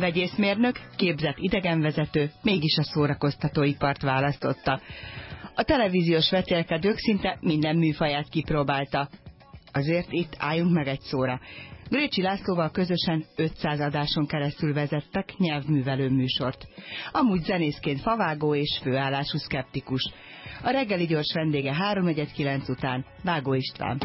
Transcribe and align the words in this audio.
Vegyészmérnök, 0.00 0.80
képzett 0.96 1.36
idegenvezető, 1.38 2.30
mégis 2.42 2.76
a 2.76 2.82
szórakoztatóipart 2.82 4.02
választotta. 4.02 4.80
A 5.54 5.62
televíziós 5.62 6.30
vetélkedők 6.30 6.98
szinte 6.98 7.38
minden 7.40 7.76
műfaját 7.76 8.28
kipróbálta. 8.28 9.08
Azért 9.72 10.12
itt 10.12 10.34
álljunk 10.38 10.72
meg 10.72 10.86
egy 10.86 11.00
szóra. 11.00 11.40
Grécsi 11.88 12.22
Lászlóval 12.22 12.70
közösen 12.70 13.24
500 13.36 13.80
adáson 13.80 14.26
keresztül 14.26 14.72
vezettek 14.72 15.34
nyelvművelő 15.36 16.08
műsort. 16.08 16.66
Amúgy 17.12 17.42
zenészként 17.42 18.00
favágó 18.00 18.54
és 18.54 18.78
főállású 18.82 19.38
szkeptikus. 19.38 20.12
A 20.62 20.70
reggeli 20.70 21.06
gyors 21.06 21.32
vendége 21.34 21.76
3.9 21.94 22.70
után 22.70 23.04
Vágó 23.24 23.54
István. 23.54 23.98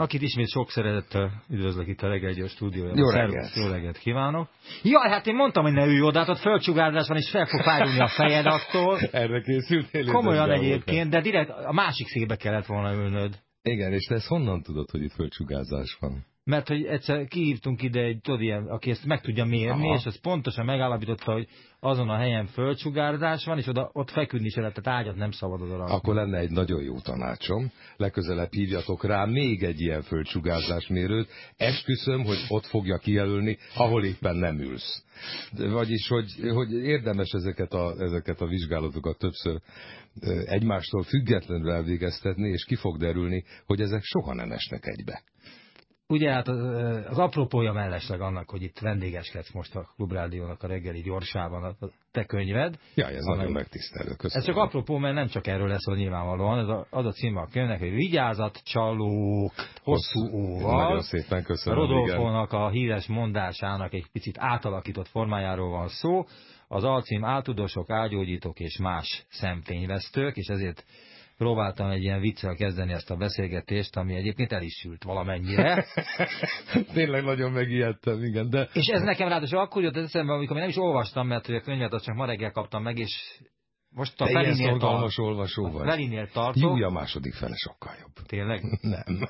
Akit 0.00 0.22
ismét 0.22 0.48
sok 0.48 0.70
szeretettel 0.70 1.42
üdvözlök 1.48 1.86
itt 1.86 2.02
a 2.02 2.08
reggel 2.08 2.32
gyors 2.32 2.50
stúdiójában. 2.50 2.98
Jó 2.98 3.08
reggelt. 3.08 3.54
Jó 3.54 3.66
reggelt 3.66 3.98
kívánok. 3.98 4.48
Jaj, 4.82 5.10
hát 5.10 5.26
én 5.26 5.34
mondtam, 5.34 5.64
hogy 5.64 5.72
ne 5.72 5.86
ülj 5.86 6.00
oda, 6.00 6.24
ott 6.28 6.38
földsugárzás 6.38 7.08
van, 7.08 7.16
és 7.16 7.30
fel 7.30 7.46
fog 7.46 7.60
fájulni 7.60 8.00
a 8.00 8.08
fejed 8.08 8.46
attól. 8.46 8.98
Erre 9.22 9.40
készültél? 9.40 10.12
Komolyan 10.12 10.50
egyébként, 10.50 11.10
de 11.10 11.20
direkt 11.20 11.50
a 11.50 11.72
másik 11.72 12.06
székbe 12.06 12.36
kellett 12.36 12.66
volna 12.66 12.94
ülnöd. 12.94 13.38
Igen, 13.62 13.92
és 13.92 14.04
te 14.04 14.14
ezt 14.14 14.26
honnan 14.26 14.62
tudod, 14.62 14.90
hogy 14.90 15.02
itt 15.02 15.12
földsugárzás 15.12 15.96
van? 16.00 16.26
Mert 16.50 16.68
hogy 16.68 16.84
egyszer 16.84 17.26
kihívtunk 17.26 17.82
ide 17.82 18.00
egy, 18.00 18.20
tudod, 18.20 18.40
ilyen, 18.40 18.66
aki 18.66 18.90
ezt 18.90 19.04
meg 19.04 19.20
tudja 19.20 19.44
mérni, 19.44 19.86
Aha. 19.86 19.94
és 19.94 20.06
az 20.06 20.20
pontosan 20.20 20.64
megállapította, 20.64 21.32
hogy 21.32 21.48
azon 21.80 22.08
a 22.08 22.16
helyen 22.16 22.46
földsugárzás 22.46 23.44
van, 23.44 23.58
és 23.58 23.66
oda, 23.66 23.90
ott 23.92 24.10
feküdni 24.10 24.48
se 24.48 24.60
lehet, 24.60 24.82
tehát 24.82 25.00
ágyat 25.00 25.16
nem 25.16 25.30
szabad 25.30 25.60
oda 25.62 25.76
rakni. 25.76 25.94
Akkor 25.94 26.14
lenne 26.14 26.38
egy 26.38 26.50
nagyon 26.50 26.82
jó 26.82 27.00
tanácsom, 27.00 27.70
legközelebb 27.96 28.52
hívjatok 28.52 29.04
rá 29.04 29.24
még 29.24 29.62
egy 29.62 29.80
ilyen 29.80 30.02
földsugárzásmérőt, 30.02 31.28
esküszöm, 31.56 32.24
hogy 32.24 32.38
ott 32.48 32.66
fogja 32.66 32.98
kijelölni, 32.98 33.58
ahol 33.74 34.04
éppen 34.04 34.36
nem 34.36 34.58
ülsz. 34.58 35.04
Vagyis, 35.56 36.08
hogy, 36.08 36.30
hogy 36.54 36.72
érdemes 36.72 37.30
ezeket 37.30 37.72
a, 37.72 37.94
ezeket 37.98 38.40
a 38.40 38.46
vizsgálatokat 38.46 39.18
többször 39.18 39.60
egymástól 40.44 41.02
függetlenül 41.02 41.70
elvégeztetni, 41.70 42.48
és 42.48 42.64
ki 42.64 42.74
fog 42.74 42.98
derülni, 42.98 43.44
hogy 43.66 43.80
ezek 43.80 44.02
soha 44.02 44.34
nem 44.34 44.52
esnek 44.52 44.86
egybe. 44.86 45.22
Ugye 46.10 46.32
hát 46.32 46.48
az, 46.48 46.58
az 47.08 47.18
apropója 47.18 47.72
mellesleg 47.72 48.20
annak, 48.20 48.50
hogy 48.50 48.62
itt 48.62 48.78
vendégeskedsz 48.78 49.52
most 49.52 49.76
a 49.76 49.92
Klubrádiónak 49.96 50.62
a 50.62 50.66
reggeli 50.66 51.00
gyorsában 51.00 51.62
a 51.62 51.88
te 52.12 52.24
könyved. 52.24 52.78
Ja, 52.94 53.06
ez 53.06 53.24
nagyon 53.24 53.52
megtisztelő, 53.52 54.14
köszönöm. 54.14 54.38
Ez 54.38 54.44
csak 54.44 54.56
apropó, 54.56 54.96
mert 54.96 55.14
nem 55.14 55.26
csak 55.26 55.46
erről 55.46 55.68
lesz, 55.68 55.84
hogy 55.84 55.96
nyilvánvalóan, 55.96 56.58
ez 56.58 56.68
a, 56.68 56.86
az 56.90 57.06
a 57.06 57.12
címe 57.12 57.40
a 57.40 57.48
könyvnek, 57.52 57.78
hogy 57.78 57.90
Vigyázat, 57.90 58.60
csalók, 58.64 59.52
hosszú 59.82 60.28
óval. 60.32 60.82
Nagyon 60.82 61.02
szépen 61.02 61.42
köszönöm. 61.42 61.78
Rodolfónak 61.78 62.52
a 62.52 62.68
híres 62.68 63.06
mondásának 63.06 63.92
egy 63.94 64.06
picit 64.12 64.36
átalakított 64.38 65.08
formájáról 65.08 65.70
van 65.70 65.88
szó. 65.88 66.24
Az 66.68 66.84
alcím 66.84 67.24
áltudosok, 67.24 67.90
ágyógyítók 67.90 68.60
és 68.60 68.78
más 68.78 69.26
szemfényvesztők, 69.28 70.36
és 70.36 70.46
ezért 70.46 70.84
próbáltam 71.40 71.90
egy 71.90 72.02
ilyen 72.02 72.20
viccel 72.20 72.54
kezdeni 72.54 72.92
ezt 72.92 73.10
a 73.10 73.16
beszélgetést, 73.16 73.96
ami 73.96 74.14
egyébként 74.14 74.52
el 74.52 74.62
is 74.62 74.74
sült 74.74 75.02
valamennyire. 75.02 75.86
Tényleg 76.92 77.24
nagyon 77.24 77.52
megijedtem, 77.52 78.22
igen. 78.22 78.50
De... 78.50 78.68
És 78.72 78.86
ez 78.86 79.02
nekem 79.02 79.28
ráadásul 79.28 79.58
akkor 79.58 79.82
jött 79.82 79.96
eszembe, 79.96 80.32
amikor 80.32 80.56
én 80.56 80.62
nem 80.62 80.70
is 80.70 80.76
olvastam, 80.76 81.26
mert 81.26 81.46
hogy 81.46 81.54
a 81.54 81.60
könyvet 81.60 81.92
azt 81.92 82.04
csak 82.04 82.14
ma 82.14 82.26
reggel 82.26 82.50
kaptam 82.50 82.82
meg, 82.82 82.98
és 82.98 83.40
most 83.90 84.20
a 84.20 84.26
Felinél 84.26 84.78
tart... 84.78 85.18
olvasó 85.18 85.70
vagy. 85.70 85.88
Felinél 85.88 86.28
tartok. 86.28 86.62
Júj, 86.62 86.82
a 86.82 86.90
második 86.90 87.34
fele 87.34 87.56
sokkal 87.56 87.94
jobb. 88.00 88.26
Tényleg? 88.26 88.62
nem. 88.80 89.28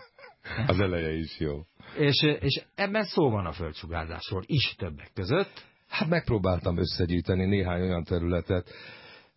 Az 0.66 0.80
eleje 0.80 1.12
is 1.12 1.38
jó. 1.38 1.60
És, 1.96 2.22
és 2.40 2.62
ebben 2.74 3.04
szó 3.04 3.30
van 3.30 3.46
a 3.46 3.52
földsugárzásról 3.52 4.42
is 4.46 4.74
többek 4.74 5.10
között. 5.14 5.64
Hát 5.88 6.08
megpróbáltam 6.08 6.78
összegyűjteni 6.78 7.44
néhány 7.44 7.82
olyan 7.82 8.04
területet, 8.04 8.70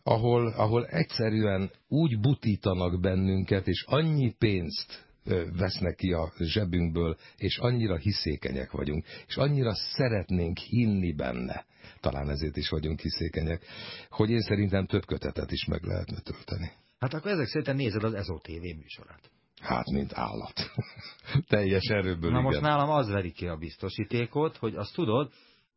ahol, 0.04 0.48
ahol 0.48 0.86
egyszerűen 0.86 1.72
úgy 1.88 2.20
butítanak 2.20 3.00
bennünket, 3.00 3.68
és 3.68 3.84
annyi 3.88 4.36
pénzt 4.38 5.12
vesznek 5.58 5.96
ki 5.96 6.12
a 6.12 6.34
zsebünkből, 6.40 7.18
és 7.38 7.58
annyira 7.58 7.98
hiszékenyek 7.98 8.72
vagyunk, 8.72 9.06
és 9.28 9.36
annyira 9.36 9.74
szeretnénk 9.74 10.58
hinni 10.58 11.14
benne, 11.14 11.66
talán 12.00 12.30
ezért 12.30 12.58
is 12.58 12.70
vagyunk 12.70 13.00
hiszékenyek, 13.00 13.66
hogy 14.10 14.30
én 14.30 14.42
szerintem 14.42 14.86
több 14.86 15.06
kötetet 15.06 15.52
is 15.52 15.66
meg 15.66 15.84
lehetne 15.84 16.20
tölteni. 16.20 16.72
Hát 17.00 17.14
akkor 17.14 17.32
ezek 17.32 17.48
szerint 17.48 17.78
nézed 17.78 18.04
az 18.04 18.14
EZO 18.14 18.38
TV 18.38 18.62
műsorát. 18.62 19.32
Hát, 19.62 19.90
mint 19.90 20.14
állat. 20.14 20.72
Teljes 21.48 21.84
erőből, 21.84 22.32
Na 22.32 22.40
igen. 22.40 22.42
most 22.42 22.62
nálam 22.62 22.90
az 22.90 23.10
veri 23.10 23.32
ki 23.32 23.48
a 23.48 23.56
biztosítékot, 23.56 24.58
hogy 24.58 24.76
azt 24.76 24.94
tudod, 24.94 25.32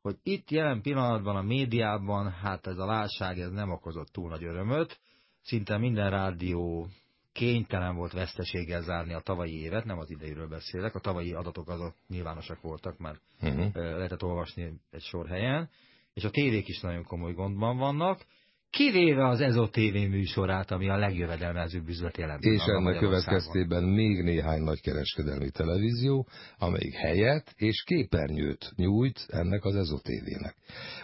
hogy 0.06 0.18
itt 0.22 0.50
jelen 0.50 0.82
pillanatban 0.82 1.36
a 1.36 1.42
médiában, 1.42 2.30
hát 2.30 2.66
ez 2.66 2.78
a 2.78 2.86
válság 2.86 3.38
ez 3.38 3.50
nem 3.50 3.70
okozott 3.70 4.08
túl 4.08 4.28
nagy 4.28 4.44
örömöt, 4.44 4.98
szinte 5.42 5.78
minden 5.78 6.10
rádió 6.10 6.88
kénytelen 7.32 7.96
volt 7.96 8.12
veszteséggel 8.12 8.82
zárni 8.82 9.12
a 9.12 9.20
tavalyi 9.20 9.60
évet, 9.60 9.84
nem 9.84 9.98
az 9.98 10.10
idejéről 10.10 10.48
beszélek, 10.48 10.94
a 10.94 11.00
tavalyi 11.00 11.32
adatok 11.32 11.68
azok 11.68 11.94
nyilvánosak 12.08 12.60
voltak, 12.60 12.98
mert 12.98 13.20
uh 13.42 13.54
-huh. 13.54 13.74
lehetett 13.74 14.22
olvasni 14.22 14.80
egy 14.90 15.02
sor 15.02 15.26
helyen, 15.26 15.70
és 16.14 16.24
a 16.24 16.30
tévék 16.30 16.68
is 16.68 16.80
nagyon 16.80 17.04
komoly 17.04 17.32
gondban 17.32 17.76
vannak, 17.76 18.26
kivéve 18.70 19.28
az 19.28 19.40
EZO 19.40 19.68
TV 19.68 19.94
műsorát, 19.94 20.70
ami 20.70 20.88
a 20.88 20.96
legjövedelmezőbb 20.96 21.88
üzlet 21.88 22.16
jelent. 22.16 22.42
És 22.44 22.62
ennek 22.66 22.98
következtében 22.98 23.84
még 23.84 24.22
néhány 24.22 24.60
nagykereskedelmi 24.60 25.50
televízió, 25.50 26.28
amelyik 26.58 26.94
helyet 26.94 27.54
és 27.56 27.82
képernyőt 27.82 28.72
nyújt 28.76 29.26
ennek 29.28 29.64
az 29.64 29.76
EZO 29.76 29.98
TV-nek. 29.98 30.56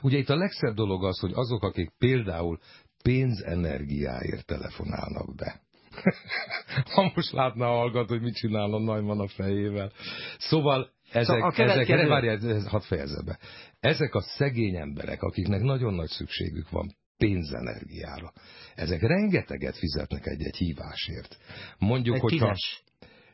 Ugye 0.02 0.18
itt 0.18 0.28
a 0.28 0.36
legszebb 0.36 0.74
dolog 0.74 1.04
az, 1.04 1.20
hogy 1.20 1.32
azok, 1.34 1.62
akik 1.62 1.90
például 1.98 2.58
pénzenergiáért 3.02 4.46
telefonálnak 4.46 5.34
be. 5.34 5.60
ha 6.94 7.12
most 7.14 7.32
látná 7.32 7.66
a 7.66 7.76
hallgat, 7.76 8.08
hogy 8.08 8.20
mit 8.20 8.34
csinál 8.34 8.72
a 8.72 8.78
Najman 8.78 9.20
a 9.20 9.28
fejével. 9.28 9.92
Szóval 10.38 10.90
ezek, 11.10 11.24
szóval 11.24 11.50
a 11.56 11.60
ezek, 11.60 11.88
ezek, 11.88 12.08
várjál, 12.08 12.60
hadd 12.68 12.80
fejezze 12.80 13.22
be. 13.24 13.38
Ezek 13.80 14.14
a 14.14 14.20
szegény 14.20 14.76
emberek, 14.76 15.22
akiknek 15.22 15.60
nagyon 15.60 15.94
nagy 15.94 16.08
szükségük 16.08 16.70
van 16.70 17.00
pénzenergiára. 17.22 18.32
Ezek 18.74 19.00
rengeteget 19.00 19.76
fizetnek 19.76 20.26
egy-egy 20.26 20.56
hívásért. 20.56 21.38
Mondjuk, 21.78 22.14
egy 22.14 22.20
hogyha... 22.20 22.52
Tízes. 22.52 22.82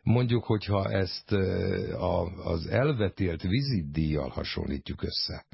Mondjuk, 0.03 0.44
hogyha 0.44 0.91
ezt 0.91 1.32
a, 1.93 2.22
az 2.44 2.66
elvetélt 2.66 3.43
vizitdíjjal 3.43 4.28
hasonlítjuk 4.28 5.03
össze, 5.03 5.44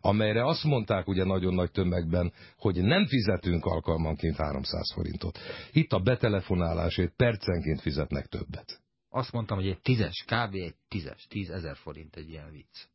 amelyre 0.00 0.46
azt 0.46 0.64
mondták 0.64 1.08
ugye 1.08 1.24
nagyon 1.24 1.54
nagy 1.54 1.70
tömegben, 1.70 2.32
hogy 2.58 2.82
nem 2.82 3.06
fizetünk 3.06 3.64
alkalmanként 3.64 4.36
300 4.36 4.92
forintot. 4.94 5.38
Itt 5.72 5.92
a 5.92 5.98
betelefonálásért 5.98 7.16
percenként 7.16 7.80
fizetnek 7.80 8.26
többet. 8.26 8.80
Azt 9.08 9.32
mondtam, 9.32 9.56
hogy 9.56 9.68
egy 9.68 9.80
tízes, 9.80 10.24
kb. 10.26 10.54
egy 10.54 10.74
tízes, 10.88 11.26
tízezer 11.28 11.76
forint 11.76 12.16
egy 12.16 12.30
ilyen 12.30 12.50
vicc. 12.50 12.86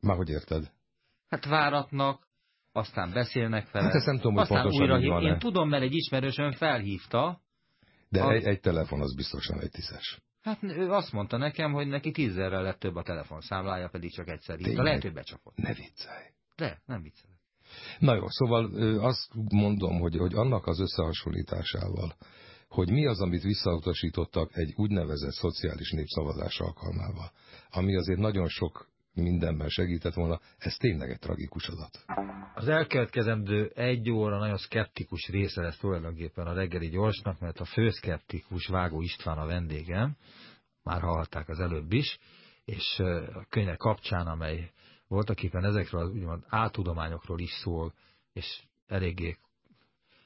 Már 0.00 0.16
hogy 0.16 0.30
érted? 0.30 0.70
Hát 1.28 1.44
váratnak, 1.44 2.26
aztán 2.76 3.12
beszélnek 3.12 3.70
vele. 3.70 3.84
Hát 3.84 3.94
ezt 3.94 4.06
nem 4.06 4.16
tudom, 4.16 4.32
hogy 4.32 4.42
aztán 4.42 4.62
pontosan 4.62 4.82
újra 4.82 5.18
hív. 5.18 5.32
Én 5.32 5.38
tudom, 5.38 5.68
mert 5.68 5.82
egy 5.82 5.94
ismerősöm 5.94 6.52
felhívta. 6.52 7.40
De 8.08 8.22
a... 8.22 8.32
egy, 8.32 8.44
egy 8.44 8.60
telefon 8.60 9.00
az 9.00 9.14
biztosan 9.14 9.60
egy 9.60 9.70
tízes. 9.70 10.20
Hát 10.42 10.62
ő 10.62 10.90
azt 10.90 11.12
mondta 11.12 11.36
nekem, 11.36 11.72
hogy 11.72 11.86
neki 11.86 12.10
tízerrel 12.10 12.62
lett 12.62 12.78
több 12.78 12.96
a 12.96 13.02
telefonszámlája, 13.02 13.88
pedig 13.88 14.12
csak 14.12 14.28
egyszer 14.28 14.58
hívta. 14.58 14.82
Lehet, 14.82 15.02
hogy 15.02 15.12
becsapott. 15.12 15.56
Ne 15.56 15.74
viccelj. 15.74 16.24
De, 16.56 16.82
nem 16.86 17.02
viccelek. 17.02 17.36
Na 17.98 18.14
jó, 18.14 18.28
szóval 18.28 18.64
azt 18.98 19.28
mondom, 19.50 19.98
hogy, 19.98 20.16
hogy 20.16 20.34
annak 20.34 20.66
az 20.66 20.80
összehasonlításával, 20.80 22.16
hogy 22.68 22.90
mi 22.90 23.06
az, 23.06 23.20
amit 23.20 23.42
visszautasítottak 23.42 24.56
egy 24.56 24.72
úgynevezett 24.76 25.32
szociális 25.32 25.90
népszavazás 25.90 26.58
alkalmával, 26.60 27.30
ami 27.70 27.96
azért 27.96 28.18
nagyon 28.18 28.48
sok 28.48 28.88
mindenben 29.16 29.68
segített 29.68 30.14
volna, 30.14 30.40
ez 30.58 30.76
tényleg 30.76 31.10
egy 31.10 31.18
tragikus 31.18 31.68
adat. 31.68 32.04
Az 32.54 32.68
elkövetkezendő 32.68 33.72
egy 33.74 34.10
óra 34.10 34.38
nagyon 34.38 34.56
szkeptikus 34.56 35.28
része 35.28 35.62
lesz 35.62 35.78
tulajdonképpen 35.78 36.46
a 36.46 36.52
reggeli 36.52 36.88
gyorsnak, 36.88 37.40
mert 37.40 37.60
a 37.60 37.64
főszkeptikus 37.64 38.66
Vágó 38.66 39.00
István 39.00 39.38
a 39.38 39.46
vendégem, 39.46 40.16
már 40.82 41.00
hallhatták 41.00 41.48
az 41.48 41.60
előbb 41.60 41.92
is, 41.92 42.18
és 42.64 42.98
a 43.34 43.46
könyve 43.48 43.76
kapcsán, 43.76 44.26
amely 44.26 44.70
voltak 45.08 45.42
éppen 45.42 45.64
ezekről 45.64 46.00
az 46.00 46.10
úgymond 46.10 46.44
áltudományokról 46.48 47.40
is 47.40 47.50
szól, 47.50 47.92
és 48.32 48.62
eléggé 48.86 49.36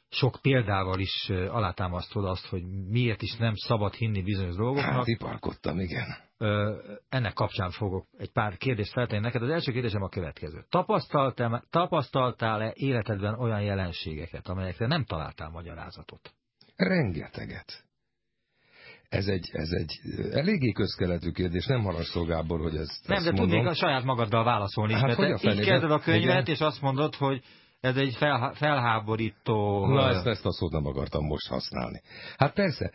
sok 0.09 0.39
példával 0.43 1.01
is 1.01 1.29
alátámasztod 1.29 2.25
azt, 2.25 2.47
hogy 2.47 2.63
miért 2.89 3.23
is 3.23 3.37
nem 3.37 3.55
szabad 3.55 3.95
hinni 3.95 4.23
bizonyos 4.23 4.55
dolgoknak. 4.55 4.95
Hát, 4.95 5.07
iparkodtam, 5.07 5.81
igen. 5.81 6.30
Ennek 7.09 7.33
kapcsán 7.33 7.71
fogok 7.71 8.07
egy 8.19 8.33
pár 8.33 8.57
kérdést 8.57 8.93
feltenni 8.93 9.21
neked. 9.21 9.43
Az 9.43 9.51
első 9.51 9.73
kérdésem 9.73 10.03
a 10.03 10.09
következő. 10.09 10.65
Tapasztaltál-e 10.69 11.65
tapasztaltál 11.71 12.71
életedben 12.71 13.35
olyan 13.35 13.61
jelenségeket, 13.63 14.49
amelyekre 14.49 14.87
nem 14.87 15.05
találtál 15.05 15.51
magyarázatot? 15.51 16.35
Rengeteget. 16.77 17.85
ez 19.09 19.27
egy, 19.27 19.49
ez 19.53 19.71
egy 19.71 20.01
eléggé 20.33 20.73
közkeletű 20.73 21.31
kérdés, 21.31 21.67
nem 21.67 21.83
harasszol 21.83 22.27
Gábor, 22.27 22.61
hogy 22.61 22.77
ez. 22.77 23.01
Nem, 23.07 23.25
de 23.25 23.33
tudnék 23.33 23.67
a 23.67 23.75
saját 23.75 24.05
magaddal 24.05 24.45
válaszolni 24.45 24.93
hát, 24.93 25.17
mert 25.17 25.45
így 25.45 25.65
kezded 25.65 25.91
a 25.91 25.99
könyvet, 25.99 26.23
igen? 26.23 26.45
és 26.45 26.61
azt 26.61 26.81
mondod, 26.81 27.15
hogy 27.15 27.43
ez 27.81 27.97
egy 27.97 28.15
fel, 28.17 28.53
felháborító... 28.55 29.87
Na, 29.87 30.09
ezt, 30.09 30.27
ezt 30.27 30.47
a 30.47 30.53
szót 30.53 30.73
nem 30.73 30.87
akartam 30.87 31.25
most 31.25 31.49
használni. 31.49 32.01
Hát 32.37 32.53
persze, 32.53 32.93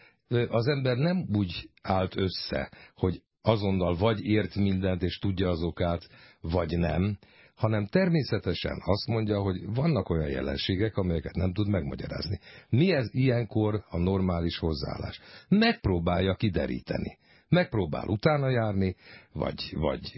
az 0.48 0.68
ember 0.68 0.98
nem 0.98 1.26
úgy 1.34 1.70
állt 1.82 2.18
össze, 2.18 2.72
hogy 2.94 3.22
azonnal 3.46 3.96
vagy 3.96 4.26
ért 4.26 4.56
mindent 4.56 5.02
és 5.02 5.18
tudja 5.18 5.50
az 5.50 5.62
okát, 5.64 6.08
vagy 6.42 6.78
nem, 6.78 7.18
hanem 7.56 7.86
természetesen 7.86 8.82
azt 8.84 9.08
mondja, 9.08 9.42
hogy 9.42 9.74
vannak 9.74 10.10
olyan 10.10 10.30
jelenségek, 10.30 10.98
amelyeket 10.98 11.36
nem 11.36 11.54
tud 11.54 11.68
megmagyarázni. 11.68 12.40
Mi 12.70 12.92
ez 12.92 13.08
ilyenkor 13.12 13.84
a 13.90 13.98
normális 13.98 14.58
hozzáállás? 14.58 15.20
Megpróbálja 15.48 16.36
kideríteni. 16.36 17.18
Megpróbál 17.50 18.08
utána 18.08 18.50
járni, 18.50 18.96
vagy, 19.34 19.74
vagy 19.76 20.14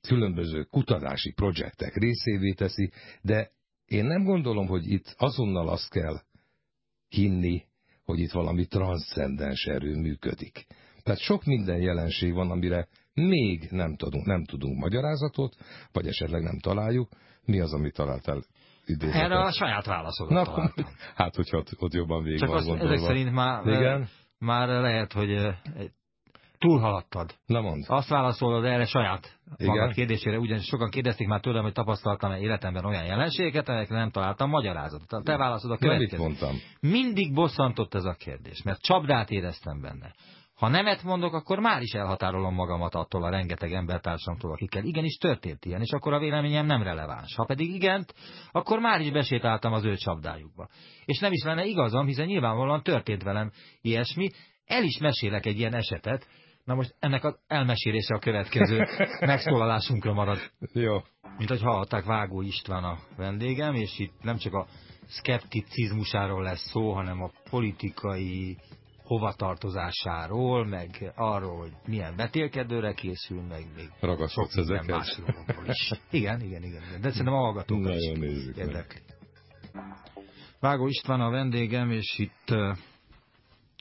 különböző 0.00 0.62
kutatási 0.62 1.32
projektek 1.32 1.94
részévé 1.94 2.52
teszi, 2.52 2.90
de 3.22 3.50
én 3.86 4.04
nem 4.04 4.24
gondolom, 4.24 4.66
hogy 4.66 4.90
itt 4.90 5.14
azonnal 5.16 5.68
azt 5.68 5.90
kell 5.90 6.20
hinni, 7.08 7.64
hogy 8.04 8.18
itt 8.18 8.32
valami 8.32 8.66
transzcendens 8.66 9.66
erő 9.66 9.96
működik. 9.96 10.66
Tehát 11.08 11.22
sok 11.22 11.44
minden 11.44 11.80
jelenség 11.80 12.32
van, 12.32 12.50
amire 12.50 12.88
még 13.14 13.68
nem 13.70 13.96
tudunk, 13.96 14.26
nem 14.26 14.44
tudunk 14.44 14.78
magyarázatot, 14.78 15.56
vagy 15.92 16.06
esetleg 16.06 16.42
nem 16.42 16.58
találjuk. 16.58 17.08
Mi 17.44 17.60
az, 17.60 17.72
amit 17.72 17.94
találtál 17.94 18.42
idézetet? 18.84 19.22
Erre 19.22 19.38
a 19.38 19.52
saját 19.52 19.86
válaszodat 19.86 20.32
Na, 20.32 20.44
találtam. 20.44 20.84
Hát, 21.14 21.34
hogyha 21.34 21.62
ott, 21.78 21.92
jobban 21.92 22.22
végig 22.22 22.38
Csak 22.38 22.48
van 22.48 22.56
azt, 22.56 22.82
ezek 22.82 22.98
szerint 22.98 23.32
már, 23.32 23.66
Igen? 23.66 24.08
már 24.38 24.68
lehet, 24.68 25.12
hogy 25.12 25.48
túlhaladtad. 26.58 27.34
Na 27.46 27.60
mond. 27.60 27.84
Azt 27.86 28.08
válaszolod 28.08 28.64
erre 28.64 28.86
saját 28.86 29.38
Igen? 29.56 29.74
magad 29.74 29.92
kérdésére, 29.92 30.38
ugyanis 30.38 30.64
sokan 30.64 30.90
kérdezték 30.90 31.26
már 31.26 31.40
tőlem, 31.40 31.62
hogy 31.62 31.72
tapasztaltam-e 31.72 32.38
életemben 32.38 32.84
olyan 32.84 33.04
jelenségeket, 33.04 33.68
amelyekre 33.68 33.96
nem 33.96 34.10
találtam 34.10 34.50
magyarázatot. 34.50 35.24
Te 35.24 35.36
válaszod 35.36 35.70
a 35.70 35.76
következő. 35.76 36.16
Ja, 36.16 36.28
mit 36.28 36.40
mondtam? 36.40 36.60
Mindig 36.80 37.34
bosszantott 37.34 37.94
ez 37.94 38.04
a 38.04 38.14
kérdés, 38.18 38.62
mert 38.62 38.82
csapdát 38.82 39.30
éreztem 39.30 39.80
benne. 39.80 40.14
Ha 40.58 40.68
nemet 40.68 41.02
mondok, 41.02 41.34
akkor 41.34 41.58
már 41.58 41.82
is 41.82 41.92
elhatárolom 41.92 42.54
magamat 42.54 42.94
attól 42.94 43.24
a 43.24 43.30
rengeteg 43.30 43.72
embertársamtól, 43.72 44.52
akikkel 44.52 44.84
igenis 44.84 45.16
történt 45.16 45.64
ilyen, 45.64 45.80
és 45.80 45.90
akkor 45.90 46.12
a 46.12 46.18
véleményem 46.18 46.66
nem 46.66 46.82
releváns. 46.82 47.34
Ha 47.34 47.44
pedig 47.44 47.74
igent, 47.74 48.14
akkor 48.52 48.78
már 48.78 49.00
is 49.00 49.10
besétáltam 49.10 49.72
az 49.72 49.84
ő 49.84 49.96
csapdájukba. 49.96 50.68
És 51.04 51.18
nem 51.18 51.32
is 51.32 51.42
lenne 51.42 51.64
igazam, 51.64 52.06
hiszen 52.06 52.26
nyilvánvalóan 52.26 52.82
történt 52.82 53.22
velem 53.22 53.50
ilyesmi. 53.80 54.28
El 54.66 54.82
is 54.82 54.98
mesélek 54.98 55.46
egy 55.46 55.58
ilyen 55.58 55.74
esetet, 55.74 56.26
Na 56.64 56.74
most 56.74 56.94
ennek 56.98 57.24
az 57.24 57.38
elmesélése 57.46 58.14
a 58.14 58.18
következő 58.18 58.86
megszólalásunkra 59.20 60.12
marad. 60.12 60.38
Jó. 60.72 60.96
Mint 61.36 61.48
hogy 61.48 61.62
hallották 61.62 62.04
Vágó 62.04 62.42
István 62.42 62.84
a 62.84 62.98
vendégem, 63.16 63.74
és 63.74 63.98
itt 63.98 64.22
nem 64.22 64.36
csak 64.36 64.52
a 64.54 64.66
szkepticizmusáról 65.06 66.42
lesz 66.42 66.70
szó, 66.70 66.92
hanem 66.92 67.22
a 67.22 67.30
politikai 67.50 68.56
hovatartozásáról, 69.08 70.66
meg 70.66 71.12
arról, 71.16 71.58
hogy 71.58 71.72
milyen 71.86 72.16
vetélkedőre 72.16 72.92
készül, 72.92 73.40
meg 73.40 73.66
még 73.76 73.90
Ragaszkodsz 74.00 74.54
minden 74.56 74.84
más 74.86 75.18
is. 75.64 75.90
Igen, 76.10 76.40
igen, 76.40 76.62
igen, 76.62 76.82
igen. 76.82 77.00
De 77.00 77.10
szerintem 77.10 77.34
a 77.34 77.38
hallgatókat 77.38 77.94
is 77.94 78.56
érdekli. 78.56 79.00
Vágó 80.60 80.86
István 80.86 81.20
a 81.20 81.30
vendégem, 81.30 81.90
és 81.90 82.18
itt 82.18 82.50
uh, 82.50 82.76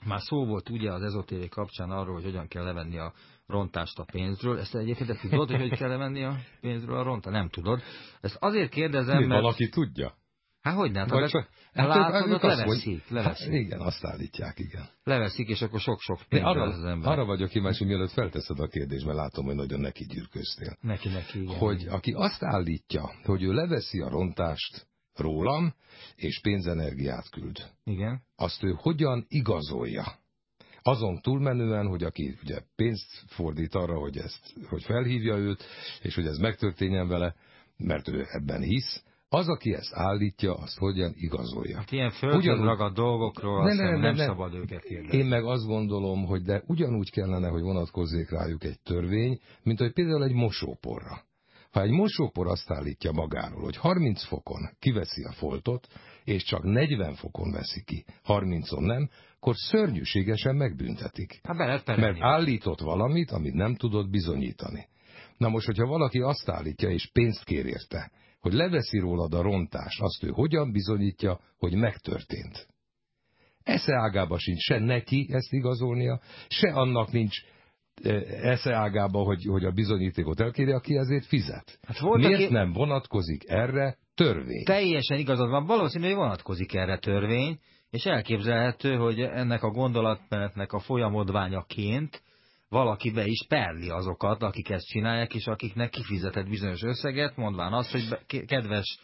már 0.05 0.19
szó 0.21 0.45
volt 0.45 0.69
ugye 0.69 0.91
az 0.91 1.01
ezotéri 1.01 1.47
kapcsán 1.47 1.89
arról, 1.89 2.13
hogy 2.13 2.23
hogyan 2.23 2.47
kell 2.47 2.63
levenni 2.63 2.97
a 2.97 3.13
rontást 3.47 3.99
a 3.99 4.05
pénzről. 4.11 4.59
Ezt 4.59 4.75
egyébként 4.75 5.19
tudod, 5.21 5.49
hogy 5.49 5.59
hogy 5.59 5.77
kell 5.77 5.89
levenni 5.89 6.23
a 6.23 6.35
pénzről 6.61 6.97
a 6.97 7.03
rontást? 7.03 7.35
Nem 7.35 7.49
tudod. 7.49 7.81
Ezt 8.21 8.37
azért 8.39 8.69
kérdezem, 8.69 9.17
Mi, 9.17 9.25
mert... 9.25 9.41
Valaki 9.41 9.69
tudja? 9.69 10.13
Hát 10.67 10.75
hogy 10.75 10.91
nem? 10.91 11.07
Vagy 11.07 11.29
csak, 11.29 11.49
hát 11.73 11.87
látod, 11.87 12.41
leveszik, 12.41 12.85
hogy, 12.85 13.03
leveszik. 13.09 13.45
Hát 13.45 13.55
igen, 13.55 13.79
azt 13.79 14.05
állítják, 14.05 14.59
igen. 14.59 14.89
Leveszik, 15.03 15.47
és 15.47 15.61
akkor 15.61 15.79
sok-sok 15.79 16.19
pénz 16.29 16.43
arra, 16.43 16.61
az 16.61 16.83
ember. 16.83 17.11
Arra 17.11 17.25
vagyok 17.25 17.49
kíváncsi, 17.49 17.85
mielőtt 17.85 18.11
felteszed 18.11 18.59
a 18.59 18.67
kérdést, 18.67 19.05
mert 19.05 19.17
látom, 19.17 19.45
hogy 19.45 19.55
nagyon 19.55 19.79
neki 19.79 20.05
gyűrköztél. 20.05 20.77
Neki, 20.81 21.09
neki, 21.09 21.41
igen. 21.41 21.57
Hogy 21.57 21.87
aki 21.89 22.11
azt 22.11 22.43
állítja, 22.43 23.11
hogy 23.23 23.43
ő 23.43 23.53
leveszi 23.53 23.99
a 23.99 24.09
rontást 24.09 24.87
rólam, 25.15 25.73
és 26.15 26.39
pénzenergiát 26.41 27.29
küld. 27.29 27.71
Igen. 27.83 28.21
Azt 28.35 28.63
ő 28.63 28.75
hogyan 28.77 29.25
igazolja? 29.27 30.05
Azon 30.81 31.21
túlmenően, 31.21 31.87
hogy 31.87 32.03
aki 32.03 32.37
ugye 32.43 32.59
pénzt 32.75 33.23
fordít 33.27 33.75
arra, 33.75 33.99
hogy, 33.99 34.17
ezt, 34.17 34.53
hogy 34.69 34.83
felhívja 34.83 35.35
őt, 35.35 35.63
és 36.01 36.15
hogy 36.15 36.25
ez 36.25 36.37
megtörténjen 36.37 37.07
vele, 37.07 37.35
mert 37.77 38.07
ő 38.07 38.25
ebben 38.29 38.61
hisz, 38.61 39.03
az, 39.29 39.47
aki 39.47 39.73
ezt 39.73 39.93
állítja, 39.93 40.53
azt 40.53 40.77
hogyan 40.77 41.13
igazolja. 41.15 41.77
Hát 41.77 41.91
ilyen 41.91 42.11
földön 42.11 42.63
ragadt 42.63 42.95
dolgokról 42.95 43.63
ne, 43.63 43.73
ne, 43.73 43.89
ne, 43.89 43.97
nem 43.97 44.15
ne, 44.15 44.25
szabad 44.25 44.53
őket 44.53 44.83
kérdezni. 44.83 45.17
Én 45.17 45.25
meg 45.25 45.43
azt 45.43 45.65
gondolom, 45.65 46.25
hogy 46.25 46.41
de 46.41 46.63
ugyanúgy 46.67 47.11
kellene, 47.11 47.47
hogy 47.47 47.61
vonatkozzék 47.61 48.29
rájuk 48.29 48.63
egy 48.63 48.79
törvény, 48.83 49.39
mint 49.63 49.79
hogy 49.79 49.93
például 49.93 50.23
egy 50.23 50.33
mosóporra. 50.33 51.25
Ha 51.71 51.81
egy 51.81 51.91
mosópor 51.91 52.47
azt 52.47 52.71
állítja 52.71 53.11
magáról, 53.11 53.61
hogy 53.61 53.77
30 53.77 54.23
fokon 54.23 54.69
kiveszi 54.79 55.23
a 55.23 55.31
foltot, 55.31 55.87
és 56.23 56.43
csak 56.43 56.63
40 56.63 57.13
fokon 57.13 57.51
veszi 57.51 57.83
ki, 57.83 58.05
30-on 58.27 58.85
nem, 58.85 59.09
akkor 59.35 59.55
szörnyűségesen 59.55 60.55
megbüntetik. 60.55 61.39
Hát 61.43 61.57
Mert 61.97 62.21
állított 62.21 62.79
valamit, 62.79 63.31
amit 63.31 63.53
nem 63.53 63.75
tudott 63.75 64.09
bizonyítani. 64.09 64.87
Na 65.37 65.49
most, 65.49 65.65
hogyha 65.65 65.85
valaki 65.85 66.19
azt 66.19 66.49
állítja, 66.49 66.89
és 66.89 67.09
pénzt 67.11 67.43
kér 67.43 67.65
érte, 67.65 68.11
hogy 68.39 68.53
leveszi 68.53 68.99
rólad 68.99 69.33
a 69.33 69.41
rontást, 69.41 70.01
azt 70.01 70.23
ő 70.23 70.29
hogyan 70.29 70.71
bizonyítja, 70.71 71.39
hogy 71.57 71.73
megtörtént. 71.73 72.67
Esze 73.63 73.95
ágába 73.95 74.39
sincs 74.39 74.59
se 74.59 74.79
neki 74.79 75.27
ezt 75.31 75.53
igazolnia, 75.53 76.19
se 76.47 76.73
annak 76.73 77.11
nincs 77.11 77.35
e, 78.03 78.13
esze 78.41 78.75
ágába, 78.75 79.19
hogy, 79.19 79.43
hogy 79.45 79.65
a 79.65 79.71
bizonyítékot 79.71 80.39
elkérje, 80.39 80.75
aki 80.75 80.97
ezért 80.97 81.25
fizet. 81.25 81.79
Hát 81.87 81.99
volt, 81.99 82.21
Miért 82.21 82.43
aki... 82.43 82.53
nem 82.53 82.73
vonatkozik 82.73 83.49
erre 83.49 83.97
törvény? 84.15 84.63
Teljesen 84.63 85.19
igazad 85.19 85.49
van, 85.49 85.65
valószínű, 85.65 86.05
hogy 86.05 86.15
vonatkozik 86.15 86.73
erre 86.73 86.97
törvény, 86.97 87.59
és 87.89 88.03
elképzelhető, 88.05 88.95
hogy 88.95 89.19
ennek 89.19 89.63
a 89.63 89.69
gondolatmenetnek 89.69 90.73
a 90.73 90.79
folyamodványaként 90.79 92.21
valaki 92.69 93.11
be 93.11 93.25
is 93.25 93.45
perli 93.47 93.89
azokat, 93.89 94.43
akik 94.43 94.69
ezt 94.69 94.87
csinálják, 94.87 95.33
és 95.33 95.47
akiknek 95.47 95.89
kifizetett 95.89 96.49
bizonyos 96.49 96.81
összeget, 96.81 97.35
mondván 97.35 97.73
azt, 97.73 97.91
hogy 97.91 98.07
be, 98.09 98.45
kedves 98.45 98.99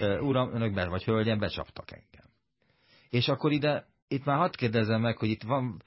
uh, 0.00 0.22
uram, 0.22 0.54
önök 0.54 0.74
be, 0.74 0.88
vagy 0.88 1.04
hölgyem, 1.04 1.38
becsaptak 1.38 1.92
engem. 1.92 2.30
És 3.08 3.28
akkor 3.28 3.52
ide, 3.52 3.86
itt 4.08 4.24
már 4.24 4.36
hadd 4.36 4.56
kérdezem 4.56 5.00
meg, 5.00 5.16
hogy 5.16 5.28
itt 5.28 5.42
van, 5.42 5.82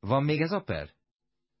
van 0.00 0.24
még 0.24 0.40
ez 0.40 0.52
a 0.52 0.60
per? 0.60 0.96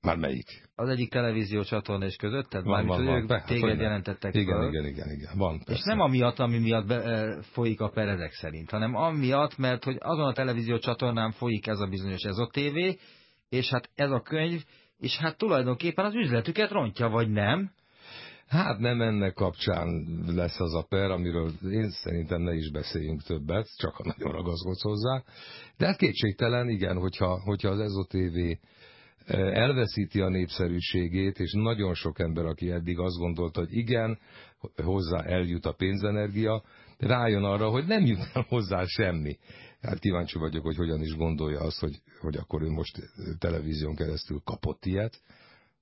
Már 0.00 0.16
melyik? 0.16 0.68
Az 0.74 0.88
egyik 0.88 1.10
televízió 1.10 1.62
csatorna 1.62 2.04
és 2.04 2.16
közötted? 2.16 2.64
Van, 2.64 2.86
van, 2.86 3.04
van. 3.04 3.16
Ők 3.16 3.26
be, 3.26 3.42
téged 3.46 3.68
hát, 3.68 3.80
jelentettek 3.80 4.34
igen, 4.34 4.56
föl. 4.56 4.68
Igen, 4.68 4.84
igen, 4.84 5.10
igen, 5.10 5.32
van. 5.36 5.58
Persze. 5.58 5.72
És 5.72 5.82
nem 5.84 6.00
amiatt, 6.00 6.38
ami 6.38 6.58
miatt 6.58 6.86
be, 6.86 7.02
e, 7.02 7.42
folyik 7.42 7.80
a 7.80 7.88
per 7.88 8.08
ezek 8.08 8.32
szerint, 8.32 8.70
hanem 8.70 8.94
amiatt, 8.94 9.56
mert 9.56 9.84
hogy 9.84 9.96
azon 9.98 10.26
a 10.26 10.32
televízió 10.32 10.78
csatornán 10.78 11.32
folyik 11.32 11.66
ez 11.66 11.78
a 11.78 11.86
bizonyos 11.86 12.22
ez 12.22 12.36
a 12.36 12.48
tévé, 12.52 12.98
és 13.48 13.68
hát 13.68 13.90
ez 13.94 14.10
a 14.10 14.20
könyv, 14.20 14.64
és 14.98 15.16
hát 15.16 15.38
tulajdonképpen 15.38 16.04
az 16.04 16.14
üzletüket 16.14 16.70
rontja, 16.70 17.08
vagy 17.08 17.30
nem? 17.30 17.70
Hát 18.48 18.78
nem 18.78 19.00
ennek 19.00 19.34
kapcsán 19.34 20.06
lesz 20.26 20.60
az 20.60 20.74
a 20.74 20.86
per, 20.88 21.10
amiről 21.10 21.50
én 21.70 21.90
szerintem 21.90 22.42
ne 22.42 22.54
is 22.54 22.70
beszéljünk 22.70 23.22
többet, 23.22 23.68
csak 23.76 23.94
ha 23.94 24.14
nagyon 24.16 24.32
ragaszkodsz 24.32 24.82
hozzá. 24.82 25.22
De 25.76 25.86
hát 25.86 25.96
kétségtelen, 25.96 26.68
igen, 26.68 26.96
hogyha, 26.96 27.40
hogyha 27.44 27.68
az 27.68 27.80
EZO 27.80 28.04
TV 28.04 28.36
eh, 28.38 28.56
elveszíti 29.54 30.20
a 30.20 30.28
népszerűségét, 30.28 31.38
és 31.38 31.52
nagyon 31.52 31.94
sok 31.94 32.18
ember, 32.18 32.44
aki 32.44 32.70
eddig 32.70 32.98
azt 32.98 33.16
gondolta, 33.16 33.60
hogy 33.60 33.76
igen, 33.76 34.18
hozzá 34.76 35.22
eljut 35.22 35.66
a 35.66 35.72
pénzenergia, 35.72 36.62
rájön 36.98 37.44
arra, 37.44 37.68
hogy 37.68 37.86
nem 37.86 38.04
jut 38.04 38.30
el 38.32 38.44
hozzá 38.48 38.84
semmi. 38.84 39.36
Hát 39.82 39.98
kíváncsi 39.98 40.38
vagyok, 40.38 40.64
hogy 40.64 40.76
hogyan 40.76 41.00
is 41.00 41.14
gondolja 41.16 41.60
azt, 41.60 41.78
hogy, 41.78 42.00
hogy 42.20 42.36
akkor 42.36 42.62
ő 42.62 42.68
most 42.68 42.98
televízión 43.38 43.94
keresztül 43.94 44.40
kapott 44.44 44.84
ilyet. 44.84 45.20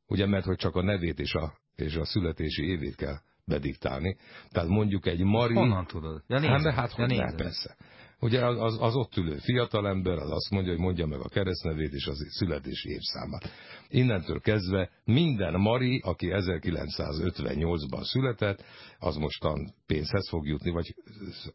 Ugye, 0.07 0.27
mert 0.27 0.45
hogy 0.45 0.57
csak 0.57 0.75
a 0.75 0.83
nevét 0.83 1.19
és 1.19 1.35
a, 1.35 1.53
és 1.77 1.95
a 1.95 2.05
születési 2.05 2.63
évét 2.63 2.95
kell 2.95 3.17
bediktálni. 3.45 4.17
Tehát 4.51 4.69
mondjuk 4.69 5.07
egy 5.07 5.25
Mari... 5.25 5.55
Honnan 5.55 5.87
tudod? 5.87 6.23
Ja, 6.27 6.39
nézem. 6.39 6.73
Hát, 6.73 6.93
hát 6.93 7.11
ja, 7.11 7.25
hogy 7.25 7.35
persze. 7.35 7.77
Ugye 8.21 8.47
az, 8.47 8.77
az 8.81 8.95
ott 8.95 9.17
ülő 9.17 9.37
fiatalember 9.37 10.19
az 10.19 10.31
azt 10.31 10.51
mondja, 10.51 10.73
hogy 10.73 10.81
mondja 10.81 11.07
meg 11.07 11.21
a 11.21 11.29
keresztnevét 11.29 11.93
és 11.93 12.07
az 12.07 12.27
születési 12.29 12.89
évszámát. 12.89 13.51
Innentől 13.89 14.41
kezdve 14.41 14.91
minden 15.05 15.61
Mari, 15.61 16.01
aki 16.05 16.29
1958-ban 16.31 18.03
született, 18.03 18.65
az 18.99 19.17
mostan 19.17 19.75
pénzhez 19.87 20.29
fog 20.29 20.47
jutni, 20.47 20.71
vagy 20.71 20.95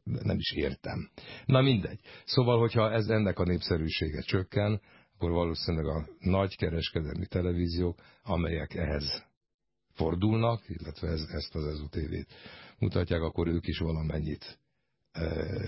nem 0.03 0.37
is 0.37 0.51
értem. 0.51 1.09
Na 1.45 1.61
mindegy. 1.61 1.99
Szóval, 2.25 2.59
hogyha 2.59 2.91
ez 2.91 3.07
ennek 3.07 3.39
a 3.39 3.45
népszerűsége 3.45 4.21
csökken, 4.21 4.81
akkor 5.15 5.31
valószínűleg 5.31 5.85
a 5.85 6.07
nagy 6.19 6.55
kereskedelmi 6.55 7.25
televíziók, 7.25 7.99
amelyek 8.23 8.73
ehhez 8.73 9.25
fordulnak, 9.93 10.63
illetve 10.67 11.07
ez, 11.07 11.21
ezt 11.29 11.55
az 11.55 11.65
EZU 11.65 11.87
TV-t 11.87 12.27
mutatják, 12.79 13.21
akkor 13.21 13.47
ők 13.47 13.67
is 13.67 13.77
valamennyit 13.79 14.59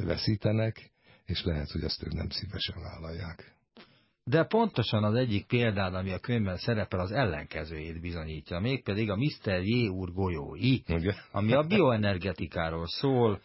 veszítenek, 0.06 0.92
és 1.26 1.44
lehet, 1.44 1.72
hogy 1.72 1.84
ezt 1.84 2.04
ők 2.04 2.14
nem 2.14 2.30
szívesen 2.30 2.82
vállalják. 2.82 3.54
De 4.26 4.44
pontosan 4.44 5.04
az 5.04 5.16
egyik 5.16 5.46
példád, 5.46 5.94
ami 5.94 6.12
a 6.12 6.20
könyvben 6.20 6.58
szerepel, 6.58 7.00
az 7.00 7.12
ellenkezőjét 7.12 8.02
bizonyítja, 8.02 8.60
mégpedig 8.60 9.10
a 9.10 9.16
Mr. 9.16 9.64
J. 9.64 9.88
úr 9.88 10.14
golyói, 10.14 10.74
Igen. 10.74 11.16
ami 11.32 11.54
a 11.54 11.64
bioenergetikáról 11.64 12.88
szól. 12.88 13.42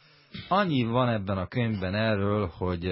Annyi 0.49 0.85
van 0.85 1.09
ebben 1.09 1.39
a 1.39 1.47
könyvben 1.47 1.95
erről, 1.95 2.47
hogy 2.47 2.87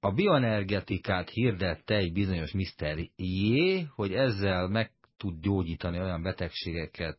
a 0.00 0.12
bioenergetikát 0.12 1.30
hirdette 1.30 1.94
egy 1.94 2.12
bizonyos 2.12 2.52
Mr. 2.52 3.08
J., 3.16 3.80
hogy 3.94 4.12
ezzel 4.12 4.68
meg 4.68 4.90
tud 5.16 5.40
gyógyítani 5.40 5.98
olyan 5.98 6.22
betegségeket, 6.22 7.18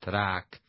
rák, 0.00 0.61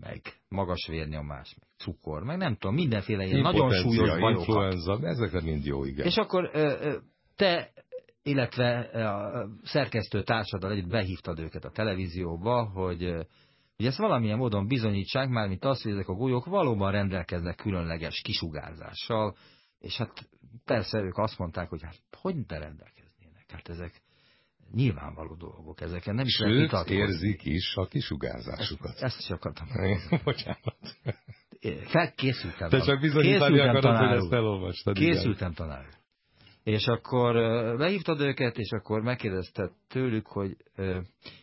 meg 0.00 0.20
magas 0.48 0.86
vérnyomás, 0.86 1.56
meg 1.60 1.68
cukor, 1.76 2.22
meg 2.22 2.36
nem 2.36 2.56
tudom, 2.56 2.74
mindenféle 2.74 3.24
ilyen 3.24 3.40
nagyon 3.40 3.72
súlyos 3.72 4.18
bajokat. 4.18 4.46
influenza, 4.46 4.98
ezek 5.02 5.42
mind 5.42 5.64
jó, 5.64 5.84
igen. 5.84 6.06
És 6.06 6.16
akkor 6.16 6.50
te, 7.36 7.72
illetve 8.22 8.78
a 9.08 9.48
szerkesztő 9.62 10.22
társaddal 10.22 10.70
együtt 10.70 10.88
behívtad 10.88 11.38
őket 11.38 11.64
a 11.64 11.70
televízióba, 11.70 12.64
hogy, 12.64 13.12
hogy 13.76 13.86
ezt 13.86 13.98
valamilyen 13.98 14.38
módon 14.38 14.66
bizonyítsák, 14.66 15.28
mármint 15.28 15.64
azt, 15.64 15.82
hogy 15.82 15.92
ezek 15.92 16.08
a 16.08 16.14
golyók 16.14 16.44
valóban 16.44 16.92
rendelkeznek 16.92 17.56
különleges 17.56 18.20
kisugárzással, 18.20 19.36
és 19.78 19.96
hát 19.96 20.28
persze 20.64 20.98
ők 20.98 21.16
azt 21.18 21.38
mondták, 21.38 21.68
hogy 21.68 21.82
hát 21.82 22.00
hogy 22.20 22.34
ne 22.34 22.58
rendelkeznének, 22.58 23.44
hát 23.48 23.68
ezek 23.68 24.02
nyilvánvaló 24.72 25.34
dolgok, 25.34 25.80
ezeken 25.80 26.14
nem 26.14 26.24
is 26.24 26.34
Sőt, 26.34 26.70
lehet 26.70 26.90
érzik 26.90 27.44
is 27.44 27.74
a 27.74 27.86
kisugárzásukat. 27.86 28.92
Ezt, 28.92 29.02
ezt 29.02 29.18
is 29.18 29.30
akartam. 29.30 29.66
Bocsánat. 30.24 30.96
Felkészültem. 31.84 32.68
Te 32.68 32.80
csak 32.80 33.00
bizonyítani 33.00 33.60
akarod, 33.60 33.96
hogy 33.96 34.16
ezt 34.16 34.32
elolvastad. 34.32 34.94
Készültem 34.94 35.52
tanár. 35.52 35.86
És 36.62 36.86
akkor 36.86 37.34
behívtad 37.76 38.20
őket, 38.20 38.58
és 38.58 38.70
akkor 38.70 39.02
megkérdezted 39.02 39.70
tőlük, 39.88 40.26
hogy 40.26 40.56
uh, 40.76 40.96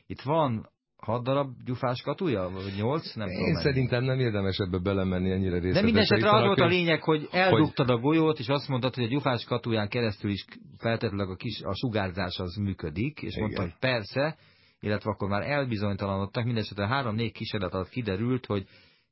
itt 0.07 0.21
van 0.21 0.69
hat 1.03 1.23
darab 1.23 1.49
gyufás 1.65 2.01
katúja, 2.01 2.49
vagy 2.49 2.73
nyolc? 2.77 3.13
Nem 3.13 3.27
Én 3.27 3.37
tudom 3.37 3.61
szerintem 3.61 4.03
nem 4.03 4.19
érdemes 4.19 4.57
ebbe 4.57 4.77
belemenni 4.77 5.31
ennyire 5.31 5.59
részletesen. 5.59 5.85
De 5.85 5.91
mindesetre 5.91 6.31
az 6.31 6.45
volt 6.45 6.59
a 6.59 6.65
lényeg, 6.65 7.03
hogy 7.03 7.27
eldugtad 7.31 7.89
a 7.89 7.97
golyót, 7.97 8.39
és 8.39 8.47
azt 8.47 8.67
mondtad, 8.67 8.95
hogy 8.95 9.03
a 9.03 9.07
gyufás 9.07 9.43
katuján 9.43 9.87
keresztül 9.89 10.31
is 10.31 10.45
feltétlenül 10.77 11.31
a, 11.31 11.35
kis, 11.35 11.61
a 11.61 11.75
sugárzás 11.75 12.37
az 12.37 12.55
működik, 12.55 13.21
és 13.21 13.37
mondta, 13.37 13.61
hogy 13.61 13.73
persze, 13.79 14.37
illetve 14.79 15.09
akkor 15.09 15.29
már 15.29 15.49
elbizonytalanodtak, 15.49 16.45
mindesetre 16.45 16.87
három-négy 16.87 17.31
kísérlet 17.31 17.73
alatt 17.73 17.89
kiderült, 17.89 18.45
hogy 18.45 18.67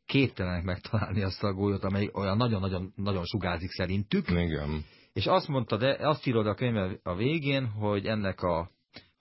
képtelenek 0.06 0.64
megtalálni 0.64 1.22
azt 1.22 1.44
a 1.44 1.54
golyót, 1.54 1.84
amely 1.84 2.10
olyan 2.14 2.38
nagyon-nagyon 2.38 2.94
nagyon 2.96 3.24
sugárzik 3.26 3.70
szerintük. 3.70 4.30
Igen. 4.30 4.86
És 5.14 5.26
azt 5.26 5.48
mondta, 5.48 5.78
de 5.78 5.98
azt 6.00 6.28
írod 6.28 6.48
a 6.48 6.54
könyv 6.54 6.98
a 7.04 7.16
végén, 7.16 7.68
hogy 7.68 8.06
ennek 8.06 8.42
a 8.42 8.70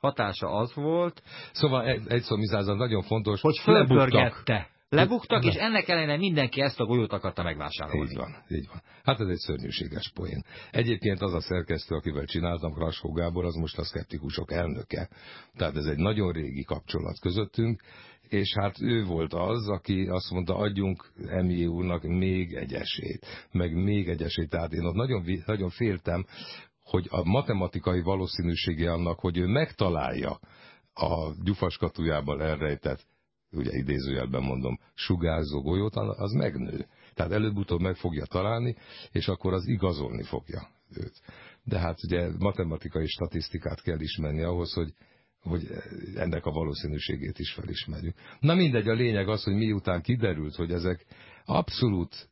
hatása 0.01 0.49
az 0.49 0.75
volt... 0.75 1.23
Szóval 1.53 1.87
egy, 1.87 2.03
egy 2.09 2.23
szó 2.23 2.37
nagyon 2.75 3.03
fontos. 3.03 3.41
Hogy 3.41 3.59
fölpörgette. 3.59 4.69
Lebuktak, 4.89 5.45
és 5.45 5.55
ennek 5.55 5.89
ellenére 5.89 6.17
mindenki 6.17 6.61
ezt 6.61 6.81
a 6.81 6.85
golyót 6.85 7.13
akarta 7.13 7.43
megvásárolni. 7.43 8.11
Így 8.11 8.17
van, 8.17 8.37
így 8.49 8.67
van. 8.69 8.83
Hát 9.05 9.21
ez 9.21 9.27
egy 9.27 9.39
szörnyűséges 9.39 10.11
poén. 10.15 10.45
Egyébként 10.71 11.21
az 11.21 11.35
a 11.35 11.41
szerkesztő, 11.41 11.95
akivel 11.95 12.25
csináltam, 12.25 12.73
Kraskó 12.73 13.13
Gábor, 13.13 13.45
az 13.45 13.55
most 13.55 13.79
a 13.79 13.85
szkeptikusok 13.85 14.53
elnöke. 14.53 15.09
Tehát 15.57 15.77
ez 15.77 15.85
egy 15.85 15.97
nagyon 15.97 16.33
régi 16.33 16.63
kapcsolat 16.65 17.21
közöttünk, 17.21 17.83
és 18.29 18.55
hát 18.61 18.81
ő 18.81 19.05
volt 19.05 19.35
az, 19.35 19.69
aki 19.69 20.07
azt 20.07 20.31
mondta, 20.31 20.57
adjunk 20.57 21.13
Emi 21.27 21.67
úrnak 21.67 22.03
még 22.03 22.55
egy 22.55 22.73
esélyt, 22.73 23.27
meg 23.53 23.75
még 23.75 24.09
egy 24.09 24.23
esélyt. 24.23 24.51
Tehát 24.51 24.73
én 24.73 24.85
ott 24.85 24.95
nagyon, 24.95 25.25
nagyon 25.47 25.69
féltem, 25.69 26.27
hogy 26.91 27.07
a 27.11 27.25
matematikai 27.25 28.03
valószínűsége 28.03 28.93
annak, 28.93 29.21
hogy 29.21 29.39
ő 29.39 29.47
megtalálja 29.47 30.41
a 30.95 31.33
gyufaskatujában 31.43 32.41
elrejtett, 32.41 33.07
ugye 33.53 33.77
idézőjelben 33.77 34.43
mondom, 34.43 34.79
sugárzó 34.95 35.63
golyót, 35.63 35.97
az 35.97 36.33
megnő. 36.33 36.87
Tehát 37.15 37.33
előbb-utóbb 37.33 37.81
meg 37.81 37.97
fogja 37.97 38.25
találni, 38.25 38.77
és 39.13 39.29
akkor 39.29 39.53
az 39.53 39.67
igazolni 39.67 40.23
fogja 40.23 40.69
őt. 40.97 41.21
De 41.65 41.79
hát 41.79 42.05
ugye 42.05 42.29
matematikai 42.39 43.07
statisztikát 43.07 43.83
kell 43.83 44.01
ismerni 44.01 44.43
ahhoz, 44.43 44.73
hogy 44.73 44.95
hogy 45.41 45.67
ennek 46.15 46.47
a 46.47 46.51
valószínűségét 46.51 47.39
is 47.39 47.53
felismerjük. 47.53 48.15
Na 48.41 48.55
mindegy, 48.55 48.89
a 48.89 48.93
lényeg 48.93 49.29
az, 49.29 49.45
hogy 49.45 49.55
miután 49.55 50.03
kiderült, 50.03 50.55
hogy 50.55 50.73
ezek 50.73 51.07
abszolút 51.45 52.30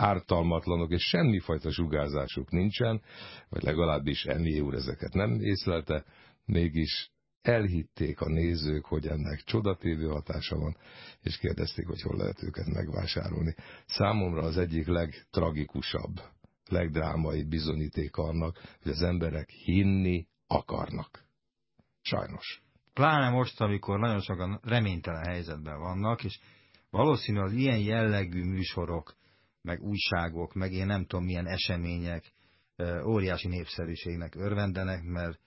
ártalmatlanok, 0.00 0.90
és 0.90 1.02
semmifajta 1.02 1.70
sugárzásuk 1.70 2.50
nincsen, 2.50 3.02
vagy 3.48 3.62
legalábbis 3.62 4.24
Emi 4.24 4.60
úr 4.60 4.74
ezeket 4.74 5.12
nem 5.12 5.40
észlelte, 5.40 6.04
mégis 6.44 7.10
elhitték 7.42 8.20
a 8.20 8.28
nézők, 8.28 8.84
hogy 8.84 9.06
ennek 9.06 9.42
csodatévő 9.44 10.06
hatása 10.06 10.56
van, 10.56 10.76
és 11.20 11.38
kérdezték, 11.38 11.86
hogy 11.86 12.02
hol 12.02 12.16
lehet 12.16 12.42
őket 12.42 12.66
megvásárolni. 12.66 13.54
Számomra 13.86 14.42
az 14.42 14.56
egyik 14.56 14.86
legtragikusabb, 14.86 16.20
legdrámai 16.68 17.44
bizonyíték 17.44 18.16
annak, 18.16 18.58
hogy 18.82 18.92
az 18.92 19.02
emberek 19.02 19.50
hinni 19.50 20.26
akarnak. 20.46 21.24
Sajnos. 22.00 22.62
Pláne 22.94 23.30
most, 23.30 23.60
amikor 23.60 23.98
nagyon 23.98 24.20
sokan 24.20 24.60
reménytelen 24.62 25.24
helyzetben 25.24 25.78
vannak, 25.78 26.24
és 26.24 26.38
valószínű 26.90 27.38
az 27.38 27.52
ilyen 27.52 27.78
jellegű 27.78 28.44
műsorok, 28.44 29.18
meg 29.62 29.82
újságok, 29.82 30.54
meg 30.54 30.72
én 30.72 30.86
nem 30.86 31.06
tudom 31.06 31.24
milyen 31.24 31.46
események 31.46 32.32
óriási 33.04 33.48
népszerűségnek 33.48 34.34
örvendenek, 34.34 35.02
mert 35.02 35.40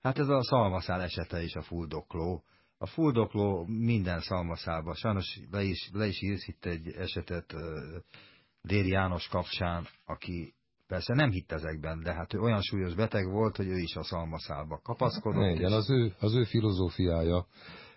hát 0.00 0.18
ez 0.18 0.28
a 0.28 0.44
szalmaszál 0.44 1.02
esete 1.02 1.42
is 1.42 1.54
a 1.54 1.62
fuldokló. 1.62 2.42
A 2.78 2.86
fuldokló 2.86 3.64
minden 3.66 4.20
szalmaszálba. 4.20 4.94
Sajnos 4.94 5.40
le 5.50 5.62
is, 5.62 5.90
le 5.92 6.06
is 6.06 6.22
írsz 6.22 6.48
itt 6.48 6.64
egy 6.64 6.88
esetet 6.88 7.54
Déri 8.62 8.88
János 8.88 9.28
kapcsán, 9.28 9.86
aki 10.04 10.54
Persze 10.88 11.14
nem 11.14 11.30
hitt 11.30 11.52
ezekben, 11.52 12.02
de 12.02 12.14
hát 12.14 12.34
ő 12.34 12.38
olyan 12.38 12.60
súlyos 12.60 12.94
beteg 12.94 13.30
volt, 13.30 13.56
hogy 13.56 13.66
ő 13.66 13.76
is 13.76 13.94
a 13.94 14.02
szalmaszálba 14.02 14.80
kapaszkodott. 14.82 15.54
Igen, 15.54 15.70
és... 15.70 15.76
az, 15.76 15.90
ő, 15.90 16.14
az 16.18 16.34
ő 16.34 16.44
filozófiája 16.44 17.46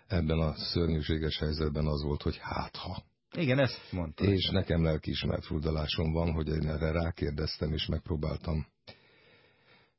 ebben 0.06 0.38
a 0.38 0.54
szörnyűséges 0.54 1.38
helyzetben 1.38 1.86
az 1.86 2.02
volt, 2.02 2.22
hogy 2.22 2.38
hát 2.40 2.76
ha. 2.76 3.02
Igen, 3.36 3.58
ezt 3.58 3.92
mondta. 3.92 4.24
És 4.24 4.44
nekem 4.44 4.60
nekem 4.60 4.84
lelkiismert 4.84 5.44
furdalásom 5.44 6.12
van, 6.12 6.32
hogy 6.32 6.48
én 6.48 6.68
erre 6.68 6.90
rákérdeztem, 6.92 7.72
és 7.72 7.86
megpróbáltam 7.86 8.66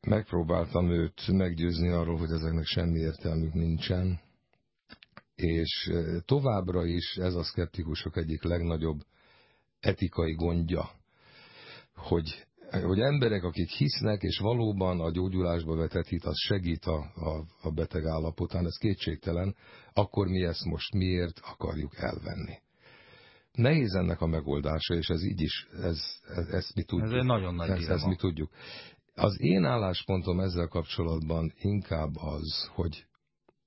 megpróbáltam 0.08 0.90
őt 0.90 1.28
meggyőzni 1.28 1.90
arról, 1.90 2.18
hogy 2.18 2.32
ezeknek 2.32 2.66
semmi 2.66 3.00
értelmük 3.00 3.54
nincsen, 3.54 4.20
és 5.36 5.92
továbbra 6.26 6.86
is 6.86 7.16
ez 7.16 7.34
a 7.34 7.44
szkeptikusok 7.44 8.18
egyik 8.18 8.44
legnagyobb 8.44 9.00
etikai 9.80 10.34
gondja, 10.34 10.90
hogy 11.96 12.46
hogy 12.82 13.00
emberek, 13.00 13.44
akik 13.44 13.70
hisznek, 13.70 14.22
és 14.22 14.40
valóban 14.40 15.00
a 15.00 15.12
gyógyulásba 15.12 15.76
vetett 15.76 16.08
hit, 16.08 16.24
az 16.24 16.38
segít 16.38 16.86
a, 16.86 17.12
a, 17.16 17.46
a 17.62 17.72
beteg 17.72 18.06
állapotán, 18.06 18.66
ez 18.66 18.78
kétségtelen, 18.78 19.56
akkor 19.94 20.28
mi 20.28 20.44
ezt 20.44 20.66
most 20.66 20.94
miért 20.94 21.40
akarjuk 21.44 21.98
elvenni? 21.98 22.58
Nehéz 23.54 23.94
ennek 23.94 24.22
a 24.22 24.26
megoldása, 24.26 24.94
és 24.94 25.08
ez 25.08 25.24
így 25.24 25.42
is, 25.42 25.68
ez, 25.82 26.00
ez, 26.28 26.48
ezt 26.48 26.76
mi 26.76 26.84
tudjuk. 26.84 27.12
Ez 27.12 27.20
egy 27.20 27.26
nagyon 27.26 27.56
nagy 27.56 27.70
ezt, 27.70 27.90
ezt 27.90 28.06
mi 28.06 28.16
tudjuk. 28.16 28.50
Az 29.16 29.42
én 29.42 29.64
álláspontom 29.64 30.40
ezzel 30.40 30.68
kapcsolatban 30.68 31.54
inkább 31.56 32.16
az, 32.16 32.70
hogy 32.74 33.06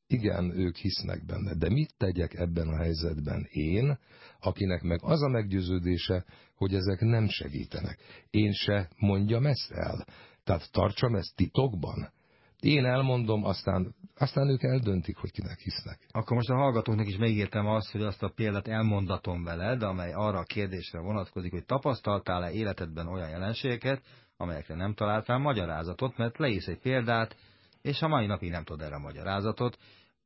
igen, 0.07 0.50
ők 0.59 0.76
hisznek 0.76 1.25
benne, 1.25 1.55
de 1.55 1.69
mit 1.69 1.95
tegyek 1.97 2.35
ebben 2.35 2.69
a 2.69 2.76
helyzetben 2.76 3.47
én, 3.50 3.99
akinek 4.40 4.83
meg 4.83 4.99
az 5.02 5.23
a 5.23 5.28
meggyőződése, 5.28 6.25
hogy 6.55 6.75
ezek 6.75 7.00
nem 7.00 7.28
segítenek. 7.28 7.99
Én 8.31 8.52
se 8.52 8.90
mondjam 8.97 9.47
ezt 9.47 9.71
el. 9.71 10.07
Tehát 10.45 10.73
tartsam 10.73 11.14
ezt 11.14 11.37
titokban. 11.37 12.12
Én 12.61 12.85
elmondom, 12.85 13.45
aztán, 13.45 13.95
aztán 14.15 14.49
ők 14.49 14.63
eldöntik, 14.63 15.17
hogy 15.17 15.31
kinek 15.31 15.59
hisznek. 15.59 16.07
Akkor 16.11 16.37
most 16.37 16.51
a 16.51 16.55
hallgatóknak 16.55 17.07
is 17.07 17.17
megírtam 17.17 17.67
azt, 17.67 17.91
hogy 17.91 18.03
azt 18.03 18.23
a 18.23 18.33
példát 18.35 18.69
elmondatom 18.69 19.45
veled, 19.45 19.83
amely 19.83 20.13
arra 20.13 20.39
a 20.39 20.45
kérdésre 20.45 21.01
vonatkozik, 21.01 21.51
hogy 21.51 21.65
tapasztaltál-e 21.65 22.53
életedben 22.53 23.07
olyan 23.07 23.29
jelenségeket, 23.29 24.03
amelyekre 24.37 24.75
nem 24.75 24.95
találtál 24.95 25.39
magyarázatot, 25.39 26.17
mert 26.17 26.39
leísz 26.39 26.67
egy 26.67 26.79
példát, 26.79 27.37
és 27.83 28.03
a 28.03 28.09
mai 28.09 28.27
napig 28.27 28.51
nem 28.51 28.65
tudod 28.65 28.87
erre 28.87 28.95
a 28.95 28.99
magyarázatot. 28.99 29.79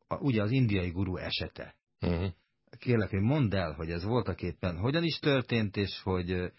A, 0.08 0.16
ugye 0.16 0.42
az 0.42 0.50
indiai 0.50 0.90
guru 0.90 1.16
esete. 1.16 1.74
Uh 2.00 2.10
mhm. 2.10 2.20
-huh. 2.20 2.30
Kérlek, 2.78 3.10
hogy 3.10 3.20
mondd 3.20 3.54
el, 3.54 3.72
hogy 3.72 3.90
ez 3.90 4.04
voltak 4.04 4.42
éppen 4.42 4.78
hogyan 4.78 5.04
is 5.04 5.18
történt, 5.18 5.76
és 5.76 6.00
hogy, 6.02 6.52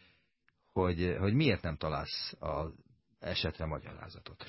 hogy, 0.72 1.16
hogy 1.20 1.34
miért 1.34 1.62
nem 1.62 1.78
találsz 1.78 2.36
az 2.40 2.74
esetre 3.20 3.66
magyarázatot. 3.66 4.46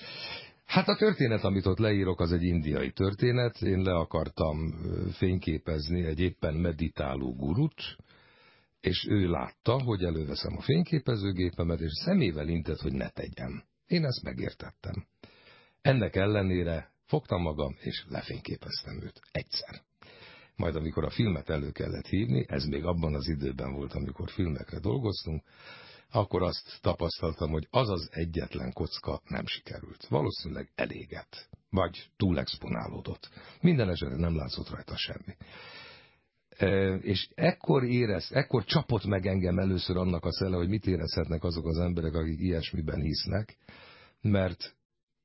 Hát 0.73 0.89
a 0.89 0.97
történet, 0.97 1.45
amit 1.45 1.67
ott 1.67 1.79
leírok, 1.79 2.21
az 2.21 2.33
egy 2.33 2.43
indiai 2.43 2.91
történet. 2.91 3.63
Én 3.63 3.83
le 3.83 3.95
akartam 3.95 4.75
fényképezni 5.13 6.05
egy 6.05 6.21
éppen 6.21 6.55
meditáló 6.55 7.35
gurut, 7.35 7.97
és 8.81 9.07
ő 9.09 9.29
látta, 9.29 9.83
hogy 9.83 10.03
előveszem 10.03 10.57
a 10.57 10.63
fényképezőgépemet, 10.63 11.81
és 11.81 11.91
szemével 12.05 12.49
intett, 12.49 12.81
hogy 12.81 12.93
ne 12.93 13.09
tegyem. 13.09 13.63
Én 13.87 14.05
ezt 14.05 14.23
megértettem. 14.23 15.07
Ennek 15.83 16.17
ellenére 16.17 16.93
fogtam 17.07 17.43
magam, 17.43 17.77
és 17.81 18.05
lefényképeztem 18.09 19.03
őt. 19.03 19.21
Egyszer. 19.33 19.83
Majd 20.57 20.77
amikor 20.77 21.05
a 21.05 21.11
filmet 21.11 21.51
elő 21.51 21.71
kellett 21.71 22.07
hívni, 22.07 22.45
ez 22.49 22.65
még 22.65 22.85
abban 22.85 23.15
az 23.15 23.29
időben 23.29 23.73
volt, 23.73 23.93
amikor 23.93 24.31
filmekre 24.31 24.79
dolgoztunk, 24.79 25.43
akkor 26.13 26.43
azt 26.43 26.79
tapasztaltam, 26.81 27.51
hogy 27.51 27.67
az 27.71 27.91
az 27.91 28.09
egyetlen 28.13 28.73
kocka 28.73 29.21
nem 29.29 29.47
sikerült. 29.47 30.07
Valószínűleg 30.07 30.71
eléget, 30.75 31.49
vagy 31.71 32.11
túl 32.17 32.39
exponálódott. 32.39 33.31
Minden 33.61 33.91
esetre 33.91 34.17
nem 34.17 34.37
látszott 34.37 34.69
rajta 34.69 34.97
semmi. 34.97 35.37
És 37.03 37.29
ekkor 37.35 37.85
érez, 37.85 38.29
ekkor 38.31 38.65
csapott 38.65 39.05
meg 39.05 39.27
engem 39.27 39.59
először 39.59 39.97
annak 39.97 40.25
a 40.25 40.33
szele, 40.33 40.57
hogy 40.57 40.69
mit 40.69 40.87
érezhetnek 40.87 41.45
azok 41.45 41.67
az 41.67 41.79
emberek, 41.79 42.15
akik 42.15 42.41
ilyesmiben 42.41 43.01
hisznek, 43.01 43.57
mert 44.21 44.77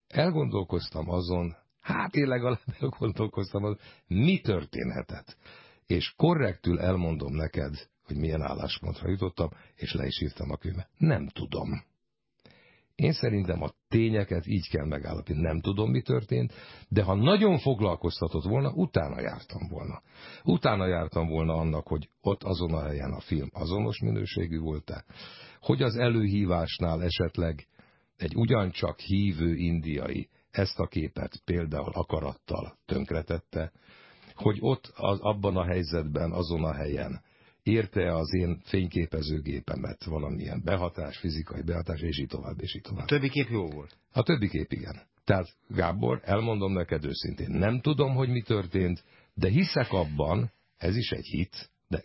elgondolkoztam 0.07 1.09
azon, 1.09 1.55
hát 1.79 2.15
én 2.15 2.27
legalább 2.27 2.61
elgondolkoztam 2.79 3.63
azon, 3.63 3.79
mi 4.07 4.39
történhetett. 4.39 5.37
És 5.85 6.13
korrektül 6.15 6.79
elmondom 6.79 7.33
neked, 7.33 7.89
hogy 8.07 8.17
milyen 8.17 8.41
álláspontra 8.41 9.09
jutottam, 9.09 9.49
és 9.75 9.93
le 9.93 10.05
is 10.05 10.21
írtam 10.21 10.51
a 10.51 10.57
könyvbe. 10.57 10.89
Nem 10.97 11.27
tudom. 11.27 11.83
Én 12.95 13.11
szerintem 13.11 13.61
a 13.61 13.71
tényeket 13.87 14.47
így 14.47 14.69
kell 14.69 14.85
megállapítani. 14.85 15.45
Nem 15.45 15.59
tudom, 15.59 15.89
mi 15.91 16.01
történt, 16.01 16.53
de 16.87 17.03
ha 17.03 17.15
nagyon 17.15 17.57
foglalkoztatott 17.59 18.43
volna, 18.43 18.71
utána 18.71 19.21
jártam 19.21 19.67
volna. 19.69 20.01
Utána 20.43 20.87
jártam 20.87 21.27
volna 21.27 21.53
annak, 21.53 21.87
hogy 21.87 22.09
ott 22.21 22.43
azon 22.43 22.73
a 22.73 22.83
helyen 22.83 23.11
a 23.11 23.19
film 23.19 23.49
azonos 23.53 23.99
minőségű 23.99 24.59
volt-e, 24.59 25.05
hogy 25.61 25.81
az 25.81 25.95
előhívásnál 25.95 27.03
esetleg 27.03 27.67
egy 28.15 28.35
ugyancsak 28.35 28.99
hívő 28.99 29.55
indiai 29.55 30.29
ezt 30.51 30.79
a 30.79 30.87
képet 30.87 31.41
például 31.45 31.91
akarattal 31.93 32.77
tönkretette, 32.85 33.71
hogy 34.35 34.57
ott 34.59 34.91
az, 34.95 35.19
abban 35.19 35.57
a 35.57 35.65
helyzetben, 35.65 36.31
azon 36.31 36.63
a 36.63 36.73
helyen 36.73 37.21
érte 37.67 38.15
az 38.15 38.33
én 38.33 38.61
fényképezőgépemet 38.63 40.03
valamilyen 40.03 40.61
behatás, 40.63 41.17
fizikai 41.17 41.61
behatás, 41.61 42.01
és 42.01 42.19
így 42.19 42.27
tovább, 42.27 42.61
és 42.61 42.75
így 42.75 42.81
tovább. 42.81 43.03
A 43.03 43.07
többi 43.07 43.29
kép 43.29 43.49
jó 43.49 43.69
volt? 43.69 43.97
A 44.11 44.23
többi 44.23 44.49
kép 44.49 44.71
igen. 44.71 45.01
Tehát 45.23 45.47
Gábor, 45.67 46.21
elmondom 46.23 46.73
neked 46.73 47.05
őszintén, 47.05 47.49
nem 47.49 47.81
tudom, 47.81 48.15
hogy 48.15 48.29
mi 48.29 48.41
történt, 48.41 49.03
de 49.33 49.49
hiszek 49.49 49.91
abban, 49.91 50.51
ez 50.77 50.95
is 50.95 51.11
egy 51.11 51.25
hit, 51.25 51.69
de 51.87 52.03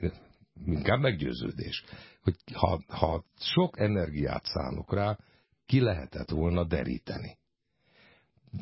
inkább 0.64 1.00
meggyőződés, 1.00 1.84
hogy 2.22 2.34
ha, 2.52 2.84
ha 2.88 3.24
sok 3.38 3.78
energiát 3.78 4.44
szánok 4.44 4.94
rá, 4.94 5.18
ki 5.66 5.80
lehetett 5.80 6.30
volna 6.30 6.64
deríteni. 6.64 7.38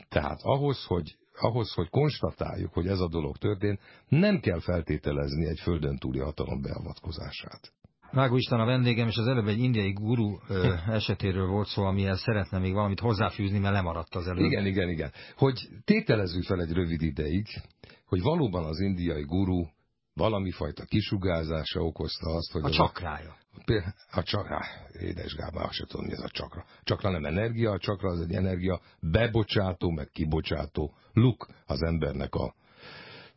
Tehát 0.09 0.41
ahhoz, 0.43 0.85
hogy 0.85 1.17
ahhoz, 1.43 1.73
hogy 1.73 1.89
konstatáljuk, 1.89 2.73
hogy 2.73 2.87
ez 2.87 3.01
a 3.01 3.09
dolog 3.09 3.37
történt, 3.37 3.81
nem 4.09 4.41
kell 4.41 4.61
feltételezni 4.61 5.47
egy 5.47 5.61
földön 5.61 5.97
túli 5.97 6.19
hatalom 6.19 6.63
beavatkozását. 6.63 7.73
Vágó 8.13 8.37
István 8.37 8.61
a 8.61 8.65
vendégem, 8.65 9.09
és 9.09 9.17
az 9.17 9.27
előbb 9.27 9.47
egy 9.47 9.59
indiai 9.59 9.93
guru 9.93 10.39
ö, 10.49 10.75
esetéről 10.99 11.47
volt 11.47 11.69
szó, 11.69 11.85
amihez 11.85 12.21
szeretne 12.21 12.59
még 12.59 12.73
valamit 12.73 13.01
hozzáfűzni, 13.01 13.59
mert 13.59 13.75
lemaradt 13.75 14.15
az 14.15 14.27
előbb. 14.27 14.45
Igen, 14.45 14.67
igen, 14.67 14.89
igen. 14.89 15.13
Hogy 15.37 15.69
tételezzük 15.85 16.45
fel 16.45 16.61
egy 16.61 16.73
rövid 16.73 17.03
ideig, 17.03 17.47
hogy 18.07 18.23
valóban 18.23 18.65
az 18.65 18.81
indiai 18.81 19.23
guru 19.23 19.65
valami 20.15 20.51
fajta 20.51 20.85
kisugárzása 20.85 21.81
okozta 21.81 22.31
azt, 22.31 22.53
hogy... 22.53 22.65
A 22.65 22.71
csakrája. 22.71 23.37
A 24.11 24.23
csakra, 24.23 24.61
édes 25.01 25.35
Gábor, 25.35 25.63
azt 25.63 25.73
sem 25.73 25.87
tudom, 25.87 26.07
mi 26.07 26.13
ez 26.13 26.21
a 26.21 26.29
csakra. 26.29 26.65
Csakra 26.83 27.11
nem 27.11 27.25
energia, 27.25 27.71
a 27.71 27.79
csakra 27.79 28.09
az 28.09 28.21
egy 28.21 28.35
energia 28.35 28.81
bebocsátó, 29.01 29.91
meg 29.91 30.09
kibocsátó 30.13 30.95
luk 31.13 31.49
az 31.67 31.83
embernek 31.83 32.35
a 32.35 32.55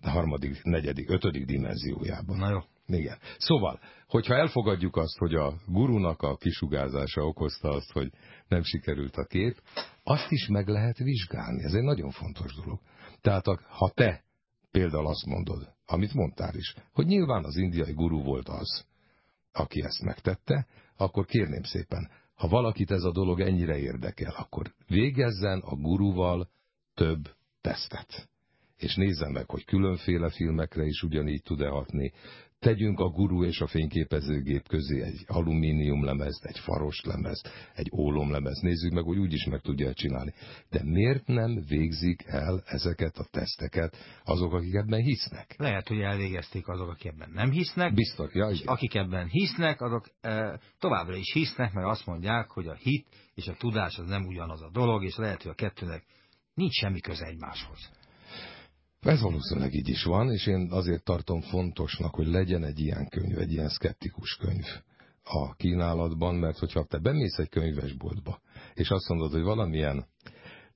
harmadik, 0.01 0.63
negyedik, 0.63 1.09
ötödik 1.09 1.45
dimenziójában. 1.45 2.37
Na 2.37 2.49
jó. 2.49 2.59
Igen. 2.85 3.17
Szóval, 3.37 3.79
hogyha 4.07 4.35
elfogadjuk 4.35 4.95
azt, 4.95 5.17
hogy 5.17 5.35
a 5.35 5.53
gurunak 5.67 6.21
a 6.21 6.35
kisugárzása 6.35 7.21
okozta 7.21 7.69
azt, 7.69 7.91
hogy 7.91 8.11
nem 8.47 8.63
sikerült 8.63 9.15
a 9.15 9.25
kép, 9.25 9.61
azt 10.03 10.31
is 10.31 10.47
meg 10.47 10.67
lehet 10.67 10.97
vizsgálni. 10.97 11.63
Ez 11.63 11.73
egy 11.73 11.83
nagyon 11.83 12.09
fontos 12.11 12.55
dolog. 12.55 12.79
Tehát 13.21 13.45
ha 13.67 13.89
te 13.89 14.23
például 14.71 15.07
azt 15.07 15.25
mondod, 15.25 15.73
amit 15.85 16.13
mondtál 16.13 16.55
is, 16.55 16.75
hogy 16.93 17.05
nyilván 17.05 17.43
az 17.43 17.55
indiai 17.55 17.93
guru 17.93 18.23
volt 18.23 18.49
az, 18.49 18.85
aki 19.53 19.81
ezt 19.81 20.01
megtette, 20.01 20.67
akkor 20.97 21.25
kérném 21.25 21.63
szépen, 21.63 22.09
ha 22.35 22.47
valakit 22.47 22.91
ez 22.91 23.03
a 23.03 23.11
dolog 23.11 23.39
ennyire 23.39 23.77
érdekel, 23.77 24.33
akkor 24.37 24.73
végezzen 24.87 25.59
a 25.59 25.75
guruval 25.75 26.49
több 26.93 27.29
tesztet. 27.61 28.29
És 28.77 28.95
nézzen 28.95 29.31
meg, 29.31 29.49
hogy 29.49 29.65
különféle 29.65 30.29
filmekre 30.29 30.83
is 30.83 31.01
ugyanígy 31.01 31.41
tud-e 31.41 31.67
hatni, 31.67 32.11
Tegyünk 32.63 32.99
a 32.99 33.09
guru 33.09 33.43
és 33.45 33.61
a 33.61 33.67
fényképezőgép 33.67 34.67
közé 34.67 35.01
egy 35.01 35.23
alumínium 35.27 36.05
lemezt, 36.05 36.45
egy 36.45 36.59
faros 36.59 37.01
lemezt, 37.01 37.49
egy 37.73 37.89
ólomlemezt. 37.95 38.61
Nézzük 38.61 38.91
meg, 38.93 39.03
hogy 39.03 39.17
úgy 39.17 39.33
is 39.33 39.45
meg 39.45 39.61
tudja 39.61 39.93
csinálni. 39.93 40.33
De 40.69 40.83
miért 40.83 41.27
nem 41.27 41.63
végzik 41.67 42.23
el 42.25 42.63
ezeket 42.65 43.15
a 43.17 43.27
teszteket 43.31 43.97
azok, 44.23 44.53
akik 44.53 44.73
ebben 44.73 45.01
hisznek? 45.01 45.55
Lehet, 45.57 45.87
hogy 45.87 45.99
elvégezték 45.99 46.67
azok, 46.67 46.89
akik 46.89 47.11
ebben 47.11 47.29
nem 47.33 47.51
hisznek. 47.51 47.93
Biztos, 47.93 48.33
ja, 48.33 48.49
és 48.49 48.61
akik 48.65 48.95
ebben 48.95 49.27
hisznek, 49.27 49.81
azok 49.81 50.05
e, 50.21 50.59
továbbra 50.79 51.15
is 51.15 51.33
hisznek, 51.33 51.73
mert 51.73 51.87
azt 51.87 52.05
mondják, 52.05 52.49
hogy 52.49 52.67
a 52.67 52.73
hit 52.73 53.07
és 53.35 53.47
a 53.47 53.55
tudás 53.57 53.97
az 53.97 54.07
nem 54.07 54.25
ugyanaz 54.25 54.61
a 54.61 54.69
dolog, 54.71 55.03
és 55.03 55.15
lehet, 55.15 55.41
hogy 55.41 55.51
a 55.51 55.55
kettőnek 55.55 56.03
nincs 56.53 56.73
semmi 56.73 56.99
köze 56.99 57.25
egymáshoz. 57.25 57.89
Ez 59.03 59.21
valószínűleg 59.21 59.73
így 59.73 59.89
is 59.89 60.03
van, 60.03 60.31
és 60.31 60.47
én 60.47 60.67
azért 60.71 61.03
tartom 61.03 61.41
fontosnak, 61.41 62.15
hogy 62.15 62.27
legyen 62.27 62.63
egy 62.63 62.79
ilyen 62.79 63.07
könyv, 63.09 63.37
egy 63.37 63.51
ilyen 63.51 63.69
szkeptikus 63.69 64.35
könyv 64.35 64.65
a 65.23 65.53
kínálatban, 65.53 66.35
mert 66.35 66.57
hogyha 66.57 66.83
te 66.83 66.97
bemész 66.97 67.37
egy 67.37 67.49
könyvesboltba, 67.49 68.39
és 68.73 68.89
azt 68.89 69.07
mondod, 69.07 69.31
hogy 69.31 69.41
valamilyen 69.41 70.05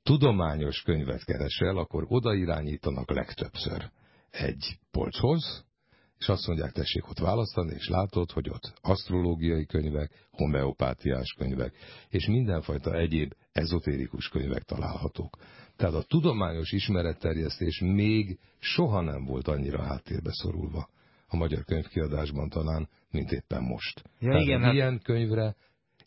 tudományos 0.03 0.81
könyvet 0.81 1.23
keresel, 1.23 1.77
akkor 1.77 2.05
oda 2.07 2.33
irányítanak 2.33 3.09
legtöbbször 3.09 3.89
egy 4.29 4.79
polchoz, 4.91 5.65
és 6.19 6.27
azt 6.27 6.47
mondják, 6.47 6.71
tessék 6.71 7.09
ott 7.09 7.19
választani, 7.19 7.73
és 7.73 7.87
látod, 7.87 8.31
hogy 8.31 8.49
ott 8.49 8.73
asztrológiai 8.81 9.65
könyvek, 9.65 10.27
homeopátiás 10.31 11.35
könyvek, 11.37 11.73
és 12.09 12.27
mindenfajta 12.27 12.93
egyéb 12.93 13.33
ezotérikus 13.51 14.29
könyvek 14.29 14.63
találhatók. 14.63 15.37
Tehát 15.77 15.93
a 15.93 16.03
tudományos 16.03 16.71
ismeretterjesztés 16.71 17.79
még 17.79 18.39
soha 18.59 19.01
nem 19.01 19.25
volt 19.25 19.47
annyira 19.47 19.83
háttérbe 19.83 20.29
szorulva 20.31 20.89
a 21.27 21.35
magyar 21.35 21.63
könyvkiadásban 21.63 22.49
talán, 22.49 22.89
mint 23.11 23.31
éppen 23.31 23.63
most. 23.63 24.01
Ja, 24.19 24.29
Tehát 24.29 24.43
igen, 24.43 24.73
ilyen 24.73 24.91
hát... 24.91 25.03
könyvre 25.03 25.55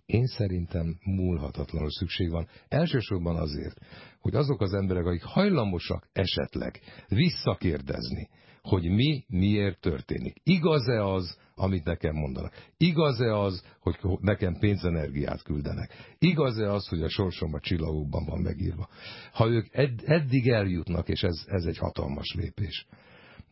én 0.07 0.27
szerintem 0.27 0.99
múlhatatlanul 1.05 1.91
szükség 1.91 2.31
van. 2.31 2.49
Elsősorban 2.69 3.37
azért, 3.37 3.79
hogy 4.21 4.35
azok 4.35 4.61
az 4.61 4.73
emberek, 4.75 5.07
akik 5.07 5.23
hajlamosak 5.23 6.09
esetleg 6.13 6.81
visszakérdezni, 7.09 8.29
hogy 8.63 8.91
mi 8.91 9.25
miért 9.29 9.81
történik. 9.81 10.37
Igaz-e 10.43 11.05
az, 11.05 11.39
amit 11.61 11.85
nekem 11.85 12.15
mondanak? 12.15 12.53
Igaz-e 12.77 13.39
az, 13.39 13.65
hogy 13.81 13.99
nekem 14.21 14.59
pénzenergiát 14.59 15.43
küldenek? 15.43 16.15
Igaz-e 16.19 16.73
az, 16.73 16.89
hogy 16.89 17.03
a 17.03 17.09
sorsom 17.09 17.55
a 17.55 17.61
csillagokban 17.61 18.25
van 18.25 18.41
megírva? 18.41 18.89
Ha 19.33 19.49
ők 19.49 19.67
ed 19.75 20.01
eddig 20.05 20.49
eljutnak, 20.49 21.09
és 21.09 21.23
ez, 21.23 21.45
ez 21.47 21.65
egy 21.65 21.79
hatalmas 21.79 22.35
lépés, 22.35 22.87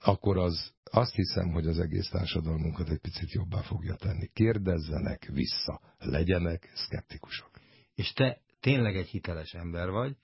akkor 0.01 0.39
az 0.39 0.73
azt 0.91 1.15
hiszem, 1.15 1.51
hogy 1.51 1.67
az 1.67 1.79
egész 1.79 2.09
társadalmunkat 2.09 2.89
egy 2.89 2.99
picit 2.99 3.33
jobbá 3.33 3.61
fogja 3.61 3.95
tenni. 3.95 4.27
Kérdezzenek 4.33 5.31
vissza, 5.33 5.81
legyenek 5.99 6.71
szkeptikusok. 6.75 7.51
És 7.95 8.13
te 8.13 8.41
tényleg 8.61 8.97
egy 8.97 9.09
hiteles 9.09 9.53
ember 9.53 9.91
vagy, 9.91 10.17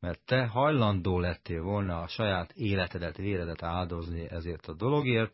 mert 0.00 0.20
te 0.24 0.46
hajlandó 0.46 1.18
lettél 1.18 1.62
volna 1.62 2.00
a 2.00 2.08
saját 2.08 2.52
életedet, 2.52 3.16
véredet 3.16 3.62
áldozni 3.62 4.30
ezért 4.30 4.66
a 4.66 4.74
dologért, 4.74 5.32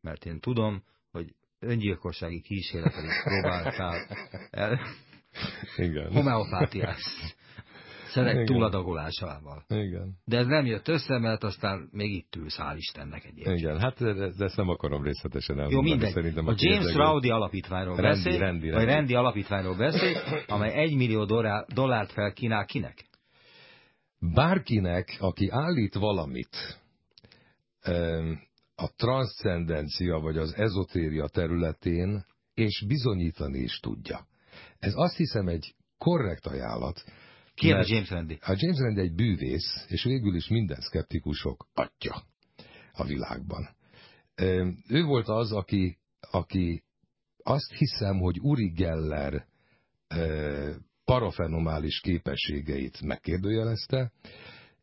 mert 0.00 0.24
én 0.24 0.40
tudom, 0.40 0.82
hogy 1.10 1.34
öngyilkossági 1.60 2.40
kísérletet 2.40 3.04
is 3.04 3.22
próbáltál 3.24 4.06
el. 4.50 4.80
Igen. 5.76 6.12
Homeopátiás 6.12 7.02
szerek 8.08 8.46
túladagolásával. 8.46 9.64
Igen. 9.68 10.18
De 10.24 10.38
ez 10.38 10.46
nem 10.46 10.66
jött 10.66 10.88
össze, 10.88 11.18
mert 11.18 11.44
aztán 11.44 11.88
még 11.92 12.12
itt 12.12 12.36
ülsz, 12.36 12.58
hál' 12.58 12.76
Istennek 12.76 13.24
egyébként. 13.24 13.58
Igen, 13.58 13.80
hát 13.80 13.98
de 14.36 14.44
ezt 14.44 14.56
nem 14.56 14.68
akarom 14.68 15.02
részletesen 15.02 15.58
elmondani. 15.58 15.86
Jó, 15.86 15.92
mindegy. 15.92 16.12
Szerintem 16.12 16.46
a, 16.46 16.50
a 16.50 16.54
James 16.56 16.94
Rowdy 16.94 17.30
alapítványról 17.30 17.96
rendi, 17.96 18.22
beszél, 18.22 18.38
rendi, 18.38 18.68
rendi. 18.68 18.84
vagy 18.84 18.94
rendi 18.94 19.14
alapítványról 19.14 19.76
beszél, 19.76 20.16
amely 20.46 20.72
egy 20.72 20.96
millió 20.96 21.24
dollár, 21.24 21.64
dollárt 21.74 22.12
felkínál 22.12 22.64
kinek? 22.64 23.06
bárkinek, 24.20 25.16
aki 25.20 25.48
állít 25.50 25.94
valamit 25.94 26.80
a 28.80 28.88
transzcendencia 28.96 30.18
vagy 30.18 30.36
az 30.36 30.54
ezotéria 30.54 31.28
területén, 31.28 32.24
és 32.54 32.84
bizonyítani 32.86 33.58
is 33.58 33.78
tudja. 33.80 34.26
Ez 34.78 34.92
azt 34.96 35.16
hiszem 35.16 35.48
egy 35.48 35.74
korrekt 35.98 36.46
ajánlat. 36.46 37.04
Ki 37.54 37.72
a 37.72 37.84
James 37.86 38.10
Randi? 38.10 38.38
A 38.40 38.54
James 38.56 38.78
Randi 38.78 39.00
egy 39.00 39.14
bűvész, 39.14 39.84
és 39.88 40.04
végül 40.04 40.34
is 40.34 40.48
minden 40.48 40.80
szkeptikusok 40.80 41.68
atya 41.74 42.22
a 42.92 43.04
világban. 43.04 43.68
Ő 44.88 45.04
volt 45.04 45.28
az, 45.28 45.52
aki, 45.52 45.98
aki 46.20 46.84
azt 47.42 47.72
hiszem, 47.72 48.18
hogy 48.18 48.38
Uri 48.40 48.68
Geller 48.68 49.46
parafenomális 51.04 52.00
képességeit 52.00 53.00
megkérdőjelezte, 53.00 54.12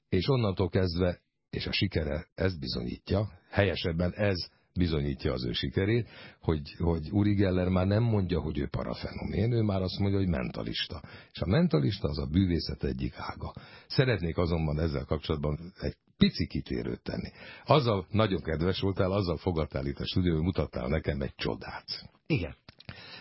és 0.10 0.28
onnantól 0.28 0.70
kezdve, 0.70 1.22
és 1.50 1.66
a 1.68 1.72
sikere 1.72 2.28
ezt 2.36 2.60
bizonyítja, 2.60 3.30
helyesebben 3.56 4.12
ez 4.13 4.50
bizonyítja 4.74 5.34
az 5.34 5.46
ő 5.46 5.52
sikerét, 5.52 6.10
hogy, 6.41 6.76
hogy 6.78 7.08
Uri 7.12 7.34
Geller 7.34 7.68
már 7.68 7.88
nem 7.88 8.04
mondja, 8.04 8.39
hogy 8.39 8.58
ő 8.58 8.68
parafenomén, 8.68 9.52
ő 9.52 9.62
már 9.62 9.82
azt 9.82 10.00
mondja, 10.00 10.20
hogy 10.20 10.28
mentalista. 10.28 11.02
És 11.32 11.39
a 11.39 11.46
mentalista 11.46 12.08
az 12.08 12.18
a 12.18 12.26
bűvészet 12.26 12.84
egyik 12.84 13.13
ága. 13.18 13.54
Szeretnék 13.88 14.38
azonban 14.38 14.80
ezzel 14.80 15.06
kapcsolatban 15.06 15.60
egy 15.80 15.96
pici 16.18 16.48
kitérőt 16.48 17.02
tenni. 17.04 17.30
Azzal 17.65 18.08
nagyon 18.12 18.41
kedves 18.41 18.80
voltál, 18.80 19.12
azzal 19.12 19.38
fogadtál 19.38 19.86
itt 19.86 20.00
a 20.00 20.06
stúdióban, 20.06 20.44
mutattál 20.44 20.88
nekem 20.88 21.22
egy 21.22 21.36
csodát. 21.36 21.86
Igen. 22.28 22.56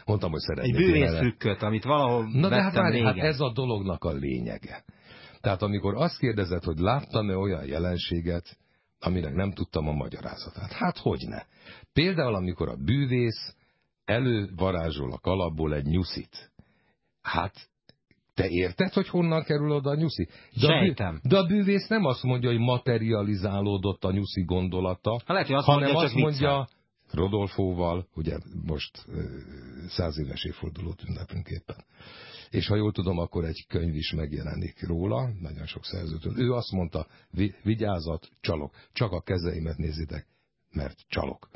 Mondtam, 0.05 0.31
hogy 0.31 0.40
szeretnék. 0.40 0.77
Egy 0.77 0.85
bűvésztrükköt, 0.85 1.62
amit 1.62 1.85
valahol 1.85 2.29
Na 2.33 2.49
de 2.49 2.62
hát, 2.62 2.75
várj, 2.75 3.01
hát 3.01 3.16
ez 3.16 3.40
a 3.40 3.53
dolognak 3.53 4.05
a 4.05 4.12
lényege. 4.12 4.85
Tehát 5.40 5.62
amikor 5.62 5.94
azt 5.94 6.18
kérdezed, 6.18 6.64
hogy 6.64 6.79
láttam-e 6.79 7.37
olyan 7.37 7.66
jelenséget, 7.66 8.57
aminek 9.07 9.35
nem 9.35 9.53
tudtam 9.53 9.88
a 9.88 9.93
magyarázatát. 9.93 10.73
Hát 10.73 10.99
hogy 10.99 11.25
ne? 11.29 11.43
Például, 11.93 12.35
amikor 12.35 12.69
a 12.69 12.77
bűvész 12.77 13.55
elővarázsol 14.05 15.12
a 15.12 15.19
kalapból 15.19 15.75
egy 15.75 15.85
nyuszit. 15.85 16.51
Hát, 17.23 17.69
te 18.35 18.49
érted, 18.49 18.93
hogy 18.93 19.09
honnan 19.09 19.43
kerül 19.43 19.71
oda 19.71 19.90
a 19.90 19.95
nyuszi? 19.95 20.29
De 20.61 20.67
Sejtem. 20.67 21.14
A, 21.14 21.19
bű, 21.23 21.29
de 21.29 21.38
a 21.38 21.47
bűvész 21.47 21.87
nem 21.87 22.05
azt 22.05 22.23
mondja, 22.23 22.51
hogy 22.51 22.59
materializálódott 22.59 24.05
a 24.05 24.12
nyuszi 24.12 24.45
gondolata, 24.45 25.21
ha 25.25 25.33
lehet, 25.33 25.47
hogy 25.47 25.57
azt 25.57 25.67
hanem 25.67 25.90
mondja, 25.93 26.05
azt 26.05 26.14
mondja, 26.14 26.69
Rodolfóval, 27.11 28.07
ugye 28.14 28.38
most 28.67 29.07
száz 29.88 30.19
éves 30.19 30.45
évfordulót 30.45 31.03
ünnepünk 31.09 31.49
éppen. 31.49 31.77
És 32.55 32.67
ha 32.67 32.77
jól 32.77 32.93
tudom, 32.93 33.19
akkor 33.19 33.45
egy 33.45 33.67
könyv 33.69 33.95
is 33.95 34.12
megjelenik 34.12 34.87
róla, 34.87 35.31
nagyon 35.40 35.67
sok 35.67 35.85
szerzőtől. 35.85 36.38
Ő 36.38 36.53
azt 36.53 36.73
mondta, 36.73 37.07
vigyázat, 37.62 38.29
csalok, 38.40 38.75
csak 38.93 39.12
a 39.12 39.21
kezeimet 39.21 39.77
nézitek, 39.77 40.27
mert 40.71 40.99
csalok. 41.09 41.49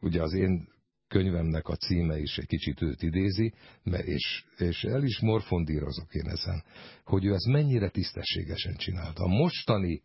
Ugye 0.00 0.22
az 0.22 0.32
én 0.32 0.68
könyvemnek 1.08 1.68
a 1.68 1.76
címe 1.76 2.18
is 2.18 2.38
egy 2.38 2.46
kicsit 2.46 2.82
őt 2.82 3.02
idézi, 3.02 3.52
és, 3.84 4.44
és 4.56 4.84
el 4.84 5.02
is 5.02 5.20
morfondírozok 5.20 6.14
én 6.14 6.28
ezen, 6.28 6.64
hogy 7.04 7.24
ő 7.24 7.32
ezt 7.32 7.46
mennyire 7.46 7.88
tisztességesen 7.88 8.74
csinálta. 8.74 9.22
A 9.22 9.28
mostani 9.28 10.02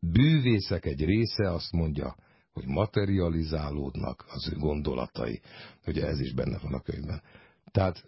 bűvészek 0.00 0.84
egy 0.84 1.04
része 1.04 1.52
azt 1.52 1.72
mondja, 1.72 2.16
hogy 2.52 2.64
materializálódnak 2.66 4.24
az 4.28 4.52
ő 4.52 4.56
gondolatai. 4.56 5.40
Ugye 5.86 6.06
ez 6.06 6.20
is 6.20 6.34
benne 6.34 6.58
van 6.58 6.74
a 6.74 6.80
könyvben. 6.80 7.22
Tehát 7.72 8.04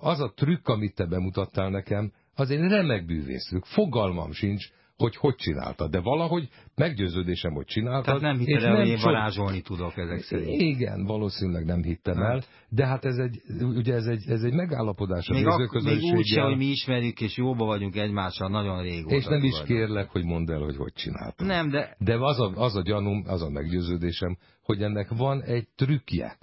az 0.00 0.20
a 0.20 0.32
trükk, 0.34 0.68
amit 0.68 0.94
te 0.94 1.06
bemutattál 1.06 1.70
nekem, 1.70 2.12
az 2.34 2.50
egy 2.50 2.60
remek 2.60 3.06
bűvészük. 3.06 3.64
Fogalmam 3.64 4.32
sincs, 4.32 4.70
hogy 4.96 5.16
hogy 5.16 5.34
csináltad, 5.34 5.90
de 5.90 6.00
valahogy 6.00 6.48
meggyőződésem, 6.74 7.52
hogy 7.52 7.64
csináltad. 7.64 8.04
Tehát 8.04 8.20
nem 8.20 8.38
hitted 8.38 8.62
el, 8.62 8.76
hogy 8.76 8.88
én 8.88 8.98
varázsolni 9.02 9.60
tudok 9.60 9.96
ezek 9.96 10.20
szerint. 10.20 10.60
Igen, 10.60 11.04
valószínűleg 11.04 11.64
nem 11.64 11.82
hittem 11.82 12.18
nem. 12.18 12.30
el, 12.30 12.42
de 12.68 12.86
hát 12.86 13.04
ez 13.04 13.16
egy, 13.16 13.42
ugye 13.60 13.94
ez 13.94 14.06
egy, 14.06 14.24
ez 14.28 14.42
egy 14.42 14.52
megállapodás 14.52 15.28
a 15.28 15.32
még, 15.32 15.46
ak- 15.46 15.82
még 15.82 16.02
úgy 16.02 16.26
se, 16.26 16.40
hogy 16.40 16.56
mi 16.56 16.64
ismerjük, 16.64 17.20
és 17.20 17.36
jóba 17.36 17.64
vagyunk 17.64 17.96
egymással 17.96 18.48
nagyon 18.48 18.82
régóta. 18.82 19.14
És 19.14 19.24
nem 19.24 19.42
is 19.42 19.50
vagyunk. 19.50 19.68
kérlek, 19.68 20.10
hogy 20.10 20.24
mondd 20.24 20.50
el, 20.50 20.60
hogy 20.60 20.76
hogy 20.76 20.92
csináltad. 20.92 21.46
Nem, 21.46 21.70
de... 21.70 21.96
De 21.98 22.16
az 22.18 22.40
a, 22.40 22.52
az 22.54 22.76
a 22.76 22.82
gyanúm, 22.82 23.24
az 23.26 23.42
a 23.42 23.50
meggyőződésem, 23.50 24.36
hogy 24.62 24.82
ennek 24.82 25.08
van 25.08 25.42
egy 25.42 25.68
trükkje. 25.76 26.36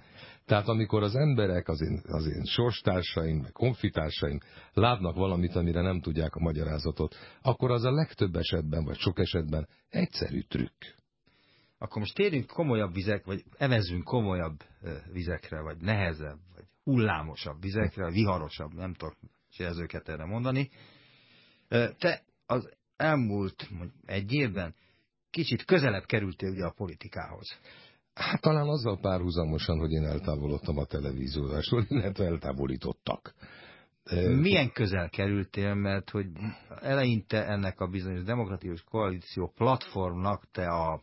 Tehát 0.49 0.67
amikor 0.67 1.03
az 1.03 1.15
emberek, 1.15 1.67
az 1.67 1.81
én, 1.81 2.01
az 2.07 2.27
én 2.27 2.43
sorstársaim, 2.43 3.37
meg 3.37 3.51
konfitársaim 3.51 4.39
látnak 4.73 5.15
valamit, 5.15 5.55
amire 5.55 5.81
nem 5.81 6.01
tudják 6.01 6.35
a 6.35 6.39
magyarázatot, 6.39 7.15
akkor 7.41 7.71
az 7.71 7.83
a 7.83 7.91
legtöbb 7.91 8.35
esetben, 8.35 8.83
vagy 8.83 8.97
sok 8.97 9.19
esetben 9.19 9.67
egyszerű 9.89 10.41
trükk. 10.41 10.83
Akkor 11.77 12.01
most 12.01 12.15
térjünk 12.15 12.47
komolyabb 12.47 12.93
vizek, 12.93 13.25
vagy 13.25 13.43
evezünk 13.57 14.03
komolyabb 14.03 14.63
vizekre, 15.11 15.61
vagy 15.61 15.77
nehezebb, 15.77 16.39
vagy 16.55 16.65
hullámosabb 16.83 17.61
vizekre, 17.61 18.11
viharosabb, 18.11 18.73
nem 18.73 18.93
tudok 18.93 19.15
jelzőket 19.57 20.09
erre 20.09 20.25
mondani. 20.25 20.69
Te 21.97 22.23
az 22.45 22.73
elmúlt 22.95 23.69
egy 24.05 24.33
évben 24.33 24.75
kicsit 25.29 25.65
közelebb 25.65 26.05
kerültél 26.05 26.49
ugye 26.49 26.65
a 26.65 26.73
politikához. 26.77 27.57
Hát 28.19 28.41
talán 28.41 28.67
azzal 28.67 28.99
párhuzamosan, 28.99 29.77
hogy 29.77 29.91
én 29.91 30.05
eltávolodtam 30.05 30.77
a 30.77 30.85
televíziózásról, 30.85 31.85
illetve 31.89 32.25
eltávolítottak. 32.25 33.33
Milyen 34.39 34.71
közel 34.71 35.09
kerültél, 35.09 35.73
mert 35.73 36.09
hogy 36.09 36.27
eleinte 36.81 37.45
ennek 37.45 37.79
a 37.79 37.87
bizonyos 37.87 38.23
demokratikus 38.23 38.83
koalíció 38.83 39.53
platformnak 39.55 40.51
te 40.51 40.67
a 40.67 40.99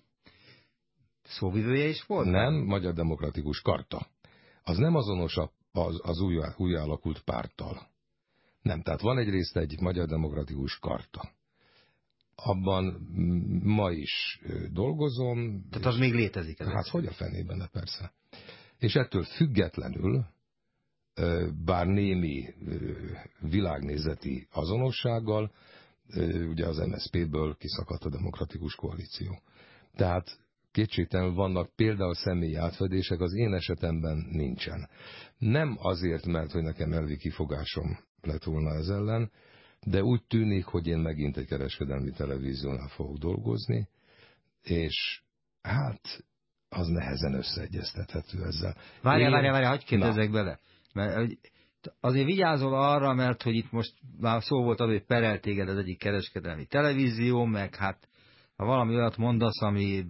szóvivője 1.23 1.89
is 1.89 2.05
volt? 2.07 2.27
Nem, 2.27 2.55
Magyar 2.55 2.93
Demokratikus 2.93 3.61
Karta. 3.61 4.07
Az 4.63 4.77
nem 4.77 4.95
azonos 4.95 5.37
az, 5.73 6.01
az 6.03 6.21
új, 6.21 6.39
új 6.57 6.75
alakult 6.75 7.21
párttal. 7.21 7.81
Nem, 8.63 8.83
tehát 8.83 9.01
van 9.01 9.19
egyrészt 9.19 9.57
egy 9.57 9.81
Magyar 9.81 10.07
Demokratikus 10.07 10.79
Karta 10.79 11.36
abban 12.37 12.85
ma 13.63 13.91
is 13.91 14.41
dolgozom. 14.73 15.67
Tehát 15.71 15.87
az 15.87 15.99
még 15.99 16.13
létezik? 16.13 16.61
Ez 16.61 16.67
hát 16.67 16.89
hogy 16.89 17.07
a 17.07 17.13
fenében, 17.13 17.69
persze. 17.73 18.13
És 18.79 18.95
ettől 18.95 19.23
függetlenül, 19.23 20.25
bár 21.65 21.87
némi 21.87 22.45
világnézeti 23.41 24.49
azonossággal, 24.53 25.53
ugye 26.49 26.67
az 26.67 26.79
MSZP-ből 26.79 27.57
kiszakadt 27.59 28.05
a 28.05 28.11
demokratikus 28.11 28.75
koalíció. 28.75 29.43
Tehát 29.95 30.39
kétségtelenül 30.73 31.35
vannak 31.35 31.75
például 31.75 32.15
személyi 32.15 32.55
átfedések, 32.55 33.21
az 33.21 33.35
én 33.35 33.55
esetemben 33.55 34.27
nincsen. 34.31 34.89
Nem 35.39 35.77
azért, 35.79 36.27
mert 36.27 36.53
hogy 36.53 36.63
nekem 36.63 36.93
elvi 36.93 37.17
kifogásom 37.17 37.99
lett 38.21 38.45
volna 38.45 38.75
ez 38.75 38.89
ellen, 38.89 39.31
de 39.89 40.03
úgy 40.03 40.23
tűnik, 40.29 40.65
hogy 40.65 40.87
én 40.87 40.99
megint 40.99 41.37
egy 41.37 41.47
kereskedelmi 41.47 42.11
televíziónál 42.11 42.89
fogok 42.89 43.17
dolgozni, 43.17 43.89
és 44.63 45.23
hát 45.63 46.25
az 46.69 46.87
nehezen 46.87 47.35
összeegyeztethető 47.35 48.45
ezzel. 48.45 48.77
Várjál, 49.03 49.31
várjál, 49.31 49.53
várjál, 49.53 49.71
hagyd 49.71 49.85
kérdezzek 49.85 50.31
bele. 50.31 50.59
Mert 50.93 51.31
azért 52.01 52.27
vigyázol 52.27 52.75
arra, 52.75 53.15
mert 53.15 53.43
hogy 53.43 53.55
itt 53.55 53.71
most 53.71 53.95
már 54.21 54.43
szó 54.43 54.63
volt 54.63 54.81
arra, 54.81 54.91
hogy 54.91 55.05
perel 55.07 55.41
téged 55.41 55.69
az 55.69 55.79
egyik 55.79 55.99
kereskedelmi 55.99 56.67
televízió, 56.67 57.45
meg 57.45 57.75
hát 57.75 58.09
ha 58.57 58.65
valami 58.65 58.95
olyat 58.95 59.17
mondasz, 59.17 59.63
ami 59.63 60.05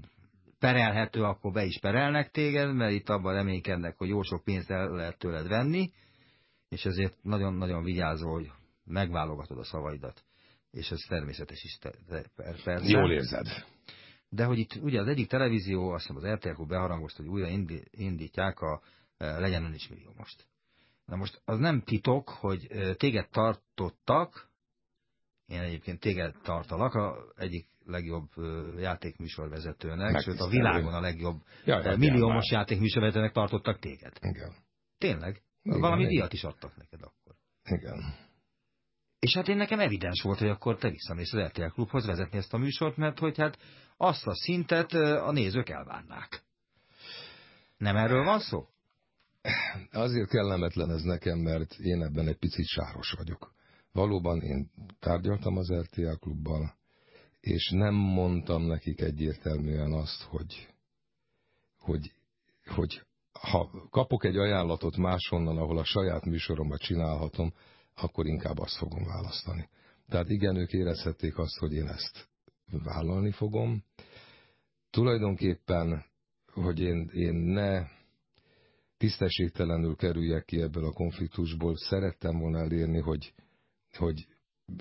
perelhető, 0.58 1.22
akkor 1.22 1.52
be 1.52 1.64
is 1.64 1.78
perelnek 1.78 2.30
téged, 2.30 2.74
mert 2.74 2.92
itt 2.92 3.08
abban 3.08 3.34
reménykednek, 3.34 3.96
hogy 3.98 4.08
jó 4.08 4.22
sok 4.22 4.44
pénzt 4.44 4.70
el 4.70 4.88
lehet 4.88 5.18
tőled 5.18 5.48
venni, 5.48 5.92
és 6.68 6.84
ezért 6.84 7.16
nagyon-nagyon 7.22 7.84
vigyázol, 7.84 8.32
hogy 8.32 8.50
megválogatod 8.86 9.58
a 9.58 9.64
szavaidat, 9.64 10.24
és 10.70 10.90
ez 10.90 11.00
természetes 11.08 11.64
is 11.64 11.78
persze. 12.34 12.80
Jól 12.82 13.12
érzed. 13.12 13.46
De 14.28 14.44
hogy 14.44 14.58
itt 14.58 14.74
ugye 14.74 15.00
az 15.00 15.06
egyik 15.06 15.28
televízió, 15.28 15.90
azt 15.90 16.06
hiszem 16.06 16.22
az 16.22 16.34
RTL 16.34 16.62
beharangozta, 16.62 17.22
hogy 17.22 17.30
újra 17.30 17.48
indítják 17.90 18.60
a 18.60 18.80
e, 19.16 19.38
Legyen 19.38 19.64
ön 19.64 19.74
is 19.74 19.88
millió 19.88 20.12
most. 20.16 20.46
Na 21.04 21.16
most 21.16 21.40
az 21.44 21.58
nem 21.58 21.82
titok, 21.82 22.28
hogy 22.28 22.66
e, 22.70 22.94
téged 22.94 23.28
tartottak, 23.28 24.50
én 25.46 25.60
egyébként 25.60 26.00
téged 26.00 26.34
tartalak, 26.42 26.94
a 26.94 27.16
egyik 27.36 27.66
legjobb 27.84 28.28
e, 28.36 28.42
játékműsorvezetőnek, 28.80 30.20
sőt 30.22 30.40
a 30.40 30.48
világon 30.48 30.94
a 30.94 31.00
legjobb 31.00 31.42
ja, 31.64 31.96
milliómos 31.96 32.50
játékműsorvezetőnek 32.50 33.32
tartottak 33.32 33.78
téged. 33.78 34.12
Igen. 34.20 34.54
Tényleg? 34.98 35.42
Igen, 35.62 35.80
Valami 35.80 36.00
igen. 36.00 36.12
díjat 36.12 36.32
is 36.32 36.44
adtak 36.44 36.76
neked 36.76 37.02
akkor. 37.02 37.34
Igen. 37.64 38.25
És 39.18 39.34
hát 39.34 39.48
én 39.48 39.56
nekem 39.56 39.80
evidens 39.80 40.22
volt, 40.22 40.38
hogy 40.38 40.48
akkor 40.48 40.76
te 40.76 40.90
visszamész 40.90 41.32
az 41.32 41.46
RTL 41.46 41.66
Klubhoz 41.66 42.06
vezetni 42.06 42.38
ezt 42.38 42.54
a 42.54 42.58
műsort, 42.58 42.96
mert 42.96 43.18
hogy 43.18 43.36
hát 43.36 43.58
azt 43.96 44.26
a 44.26 44.34
szintet 44.34 44.92
a 44.92 45.32
nézők 45.32 45.68
elvárnák. 45.68 46.42
Nem 47.76 47.96
erről 47.96 48.24
van 48.24 48.40
szó? 48.40 48.68
Azért 49.92 50.28
kellemetlen 50.28 50.90
ez 50.90 51.02
nekem, 51.02 51.38
mert 51.38 51.74
én 51.74 52.02
ebben 52.02 52.28
egy 52.28 52.38
picit 52.38 52.66
sáros 52.66 53.12
vagyok. 53.12 53.54
valóban 53.92 54.40
én 54.40 54.70
tárgyaltam 55.00 55.56
az 55.56 55.72
RTA 55.72 56.16
klubbal, 56.16 56.74
és 57.40 57.70
nem 57.70 57.94
mondtam 57.94 58.62
nekik 58.62 59.00
egyértelműen 59.00 59.92
azt, 59.92 60.22
hogy, 60.22 60.68
hogy, 61.78 62.12
hogy 62.64 63.02
ha 63.32 63.88
kapok 63.90 64.24
egy 64.24 64.36
ajánlatot 64.36 64.96
máshonnan, 64.96 65.56
ahol 65.56 65.78
a 65.78 65.84
saját 65.84 66.24
műsoromat 66.24 66.80
csinálhatom, 66.80 67.52
akkor 67.96 68.26
inkább 68.26 68.58
azt 68.58 68.76
fogom 68.76 69.04
választani. 69.04 69.68
Tehát 70.08 70.28
igen, 70.28 70.56
ők 70.56 70.72
érezhették 70.72 71.38
azt, 71.38 71.58
hogy 71.58 71.72
én 71.72 71.86
ezt 71.86 72.28
vállalni 72.70 73.32
fogom. 73.32 73.84
Tulajdonképpen, 74.90 76.04
hogy 76.52 76.80
én, 76.80 77.10
én 77.12 77.34
ne 77.34 77.86
tisztességtelenül 78.96 79.96
kerüljek 79.96 80.44
ki 80.44 80.60
ebből 80.60 80.84
a 80.84 80.92
konfliktusból, 80.92 81.76
szerettem 81.76 82.38
volna 82.38 82.58
elérni, 82.58 83.00
hogy, 83.00 83.34
hogy 83.92 84.26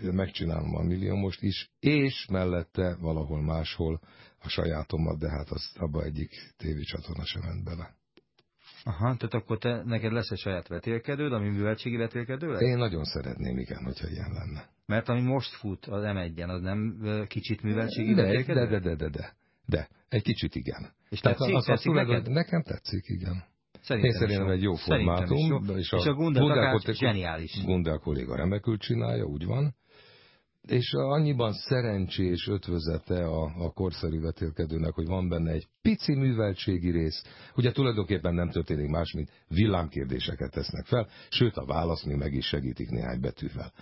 megcsinálom 0.02 0.76
a 0.76 0.82
milliómost 0.82 1.42
is, 1.42 1.72
és 1.80 2.28
mellette 2.32 2.96
valahol 2.96 3.42
máshol 3.42 4.00
a 4.40 4.50
sajátomat, 4.50 5.20
de 5.20 5.30
hát 5.30 5.50
az 5.50 5.72
abba 5.76 6.04
egyik 6.04 6.54
tévécsatorna 6.58 7.26
sem 7.26 7.42
ment 7.42 7.64
bele. 7.64 7.96
Aha, 8.88 9.16
tehát 9.16 9.34
akkor 9.34 9.58
te, 9.58 9.84
neked 9.86 10.12
lesz 10.12 10.32
egy 10.32 10.38
saját 10.38 10.68
vetélkedőd, 10.68 11.34
ami 11.34 11.50
műveltségi 11.50 11.96
vetélkedő 11.96 12.52
lesz? 12.52 12.62
Én 12.62 12.78
nagyon 12.78 13.04
szeretném, 13.04 13.58
igen, 13.58 13.84
hogyha 13.84 14.08
ilyen 14.10 14.32
lenne. 14.34 14.70
Mert 14.86 15.10
ami 15.10 15.22
most 15.22 15.54
fut 15.54 15.86
az 15.86 16.04
M1-en, 16.06 16.48
az 16.48 16.62
nem 16.62 17.00
kicsit 17.28 17.62
műveltségi 17.62 18.14
de, 18.14 18.22
vetélkedő? 18.22 18.60
De, 18.60 18.68
de, 18.68 18.80
de, 18.80 18.96
de, 18.96 19.10
de, 19.10 19.36
de, 19.66 19.90
egy 20.10 20.22
kicsit 20.22 20.56
igen. 20.56 20.94
És 21.10 21.20
Tehát 21.20 21.38
tetszik, 21.38 21.56
az, 21.56 21.66
tetszik 21.66 21.92
az, 21.92 22.08
neked? 22.08 22.32
Nekem 22.32 22.62
tetszik, 22.62 23.04
igen. 23.08 23.44
Szerintem 23.82 24.12
Én 24.12 24.20
szerintem 24.20 24.50
egy 24.50 24.62
jó 24.62 24.74
formátum. 24.74 25.38
Jó. 25.38 25.76
És 25.76 25.92
a, 25.92 25.98
és 25.98 26.06
a 26.06 26.14
Gundel 26.14 26.80
zseniális. 26.92 27.64
Gundel 27.64 27.98
kolléga 27.98 28.36
remekül 28.36 28.78
csinálja, 28.78 29.24
úgy 29.24 29.46
van. 29.46 29.76
És 30.66 30.94
annyiban 30.94 31.54
szerencsés 31.54 32.48
ötvözete 32.48 33.26
a, 33.26 33.44
a 33.44 33.72
korszerű 33.72 34.20
vetélkedőnek, 34.20 34.94
hogy 34.94 35.08
van 35.08 35.30
benne 35.30 35.52
egy 35.52 35.68
pici 35.82 36.16
műveltségi 36.16 36.92
rész. 36.92 37.24
Ugye 37.56 37.72
tulajdonképpen 37.72 38.34
nem 38.34 38.50
történik 38.50 38.90
más, 38.90 39.12
mint 39.12 39.32
villámkérdéseket 39.48 40.52
tesznek 40.52 40.86
fel, 40.86 41.08
sőt 41.30 41.56
a 41.56 41.66
választ 41.66 42.06
még 42.06 42.18
meg 42.18 42.34
is 42.34 42.46
segítik 42.46 42.90
néhány 42.90 43.20
betűvel. 43.20 43.74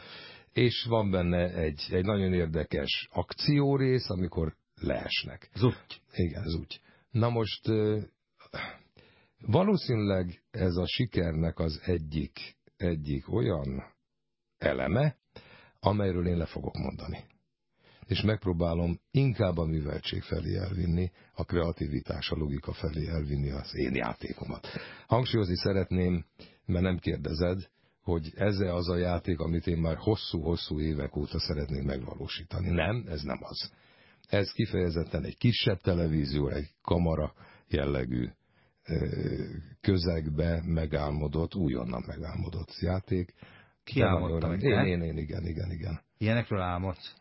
És 0.54 0.86
van 0.90 1.12
benne 1.12 1.54
egy, 1.54 1.88
egy 1.90 2.06
nagyon 2.06 2.34
érdekes 2.34 3.08
akciórész, 3.12 4.10
amikor 4.10 4.56
leesnek. 4.82 5.50
Zutty. 5.56 5.96
Igen, 6.14 6.44
zutty. 6.44 6.76
Na 7.12 7.30
most 7.30 7.68
valószínűleg 9.46 10.44
ez 10.52 10.76
a 10.76 10.88
sikernek 10.88 11.60
az 11.60 11.82
egyik, 11.86 12.56
egyik 12.78 13.34
olyan 13.34 13.84
eleme, 14.58 15.16
amelyről 15.84 16.28
én 16.28 16.38
le 16.38 16.46
fogok 16.46 16.78
mondani. 16.78 17.24
És 18.06 18.22
megpróbálom 18.22 19.00
inkább 19.12 19.58
a 19.58 19.66
műveltség 19.66 20.22
felé 20.22 20.58
elvinni, 20.58 21.12
a 21.36 21.44
kreativitás, 21.44 22.30
a 22.30 22.36
logika 22.36 22.74
felé 22.74 23.08
elvinni 23.08 23.52
az 23.52 23.76
én 23.76 23.96
játékomat. 23.96 24.68
Hangsúlyozni 25.08 25.56
szeretném, 25.56 26.26
mert 26.66 26.84
nem 26.84 26.98
kérdezed, 26.98 27.70
hogy 28.02 28.32
ez 28.36 28.60
-e 28.60 28.74
az 28.74 28.90
a 28.90 28.98
játék, 28.98 29.40
amit 29.40 29.68
én 29.68 29.78
már 29.78 29.96
hosszú-hosszú 29.98 30.80
évek 30.80 31.16
óta 31.16 31.40
szeretnék 31.40 31.84
megvalósítani. 31.84 32.70
Nem, 32.70 33.04
ez 33.08 33.22
nem 33.22 33.40
az. 33.42 33.72
Ez 34.28 34.52
kifejezetten 34.52 35.24
egy 35.24 35.38
kisebb 35.38 35.80
televízió, 35.82 36.48
egy 36.48 36.70
kamara 36.82 37.34
jellegű 37.68 38.30
közegbe 39.82 40.62
megálmodott, 40.66 41.56
újonnan 41.56 42.04
megálmodott 42.08 42.80
játék, 42.80 43.34
ki? 43.84 44.00
Én, 44.00 44.86
én, 44.86 45.02
én, 45.02 45.18
igen, 45.18 45.46
igen, 45.46 45.72
igen. 45.72 46.02
Ilyenekről 46.18 46.62
álmodsz? 46.62 47.14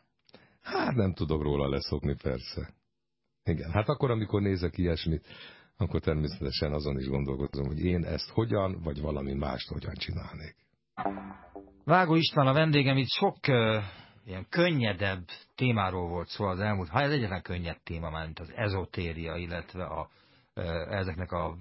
Hát 0.62 0.94
nem 0.94 1.12
tudok 1.12 1.42
róla 1.42 1.68
leszokni, 1.68 2.16
persze. 2.22 2.74
Igen, 3.44 3.70
hát 3.70 3.88
akkor, 3.88 4.10
amikor 4.10 4.42
nézek 4.42 4.78
ilyesmit, 4.78 5.26
akkor 5.76 6.00
természetesen 6.00 6.72
azon 6.72 6.98
is 6.98 7.08
gondolkozom, 7.08 7.66
hogy 7.66 7.84
én 7.84 8.04
ezt 8.04 8.30
hogyan, 8.30 8.80
vagy 8.82 9.00
valami 9.00 9.34
mást 9.34 9.68
hogyan 9.68 9.94
csinálnék. 9.94 10.56
Vágó 11.84 12.14
István 12.14 12.46
a 12.46 12.52
vendégem 12.52 12.96
itt 12.96 13.08
sok 13.08 13.36
uh, 13.48 13.82
ilyen 14.24 14.46
könnyedebb 14.48 15.24
témáról 15.54 16.08
volt 16.08 16.28
szó 16.28 16.44
az 16.44 16.60
elmúlt, 16.60 16.88
ha 16.88 17.00
ez 17.00 17.10
egyetlen 17.10 17.42
könnyed 17.42 17.80
téma, 17.84 18.10
már 18.10 18.24
mint 18.24 18.38
az 18.38 18.52
ezotéria, 18.54 19.36
illetve 19.36 19.84
a, 19.84 20.08
uh, 20.54 20.64
ezeknek 20.98 21.32
a 21.32 21.56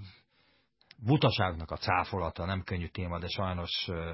butaságnak 1.06 1.72
a 1.72 1.78
cáfolata, 1.78 2.46
nem 2.46 2.64
könnyű 2.64 2.88
téma, 2.88 3.20
de 3.20 3.28
sajnos 3.28 3.88
uh, 3.88 4.10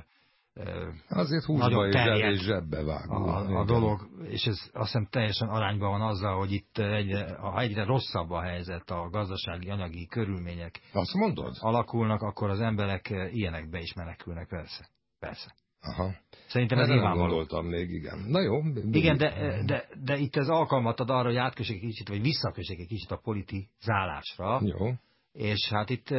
Azért 1.10 1.43
húsba 1.43 1.88
és 1.88 2.41
zsebbe 2.41 2.84
vágó. 2.84 3.13
A, 3.13 3.60
a 3.60 3.65
dolog, 3.65 4.10
és 4.24 4.46
ez 4.46 4.70
azt 4.74 4.86
hiszem 4.86 5.08
teljesen 5.10 5.48
arányban 5.48 5.89
van 5.89 6.02
azzal, 6.02 6.38
hogy 6.38 6.52
itt 6.52 6.78
egyre, 6.78 7.39
egyre 7.56 7.84
rosszabb 7.84 8.30
a 8.30 8.41
helyzet, 8.41 8.89
a 8.89 9.10
gazdasági, 9.10 9.70
anyagi 9.70 10.06
körülmények 10.06 10.80
azt 10.93 11.13
mondod? 11.13 11.56
alakulnak, 11.60 12.22
akkor 12.22 12.50
az 12.50 12.60
emberek 12.60 13.30
ilyenekbe 13.32 13.80
is 13.80 13.93
menekülnek, 13.93 14.48
persze. 14.48 14.89
Persze. 15.20 15.56
Aha. 15.82 16.13
Szerintem 16.48 16.80
ez 16.80 16.88
nyilvánvaló. 16.88 17.28
gondoltam 17.28 17.65
még, 17.65 17.89
igen. 17.89 18.26
Na 18.28 18.41
jó. 18.41 18.62
Igen, 18.91 19.17
de, 19.17 19.62
de, 19.65 19.88
de 20.04 20.17
itt 20.17 20.36
ez 20.36 20.48
alkalmat 20.48 21.00
ad 21.00 21.10
arra, 21.10 21.28
hogy 21.28 21.36
átkössék 21.36 21.76
egy 21.76 21.89
kicsit, 21.89 22.08
vagy 22.08 22.22
visszakössék 22.22 22.80
egy 22.80 22.88
kicsit 22.88 23.12
a 23.12 23.20
politizálásra. 23.24 24.62
Jó. 24.63 24.91
És 25.32 25.70
hát 25.70 25.89
itt 25.89 26.10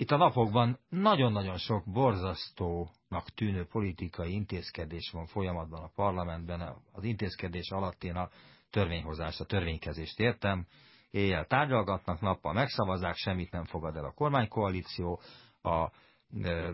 itt 0.00 0.10
a 0.10 0.16
napokban 0.16 0.78
nagyon-nagyon 0.88 1.56
sok 1.56 1.84
borzasztónak 1.84 3.28
tűnő 3.34 3.64
politikai 3.64 4.32
intézkedés 4.32 5.10
van 5.10 5.26
folyamatban 5.26 5.82
a 5.82 5.90
parlamentben. 5.94 6.76
Az 6.92 7.04
intézkedés 7.04 7.70
alatt 7.70 8.04
én 8.04 8.14
a 8.14 8.28
törvényhozást, 8.70 9.40
a 9.40 9.44
törvénykezést 9.44 10.20
értem. 10.20 10.66
Éjjel 11.10 11.46
tárgyalgatnak, 11.46 12.20
nappal 12.20 12.52
megszavazzák, 12.52 13.14
semmit 13.14 13.50
nem 13.50 13.64
fogad 13.64 13.96
el 13.96 14.04
a 14.04 14.12
kormánykoalíció, 14.12 15.20
a 15.62 15.90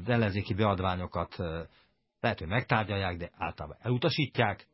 ellenzéki 0.07 0.55
beadványokat 0.55 1.37
lehet, 2.21 2.39
hogy 2.39 2.49
megtárgyalják, 2.49 3.17
de 3.17 3.31
általában 3.37 3.79
elutasítják, 3.81 4.67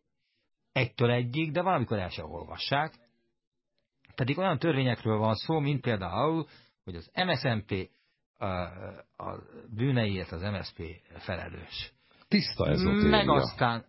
egytől 0.72 1.10
egyig, 1.10 1.52
de 1.52 1.62
valamikor 1.62 1.98
el 1.98 2.08
sem 2.08 2.30
olvassák. 2.30 2.94
Pedig 4.14 4.38
olyan 4.38 4.58
törvényekről 4.58 5.18
van 5.18 5.34
szó, 5.34 5.58
mint 5.58 5.80
például, 5.80 6.46
hogy 6.84 6.94
az 6.94 7.10
MSZMP 7.14 7.90
a, 8.40 8.46
a 9.16 9.42
bűneiért 9.74 10.32
az 10.32 10.42
MSZP 10.42 10.82
felelős. 11.18 11.92
Tiszta 12.28 12.66
ez 12.66 12.80
a 12.80 12.90
Meg 12.90 13.28
aztán... 13.28 13.84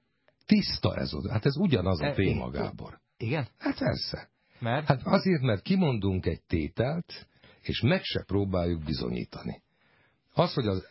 Tiszta 0.46 0.96
ez 0.96 1.14
a 1.14 1.32
Hát 1.32 1.46
ez 1.46 1.58
ugyanaz 1.58 2.02
a 2.02 2.06
e, 2.06 2.14
téma, 2.14 2.50
Gábor. 2.50 3.00
Igen? 3.18 3.48
Hát 3.58 3.78
persze. 3.78 4.30
Mert? 4.60 4.88
Hát 4.88 5.02
azért, 5.04 5.42
mert 5.42 5.62
kimondunk 5.62 6.26
egy 6.26 6.42
tételt, 6.48 7.28
és 7.62 7.82
meg 7.82 8.04
se 8.04 8.24
próbáljuk 8.24 8.84
bizonyítani. 8.84 9.62
Az, 10.34 10.54
hogy 10.54 10.68
az, 10.68 10.88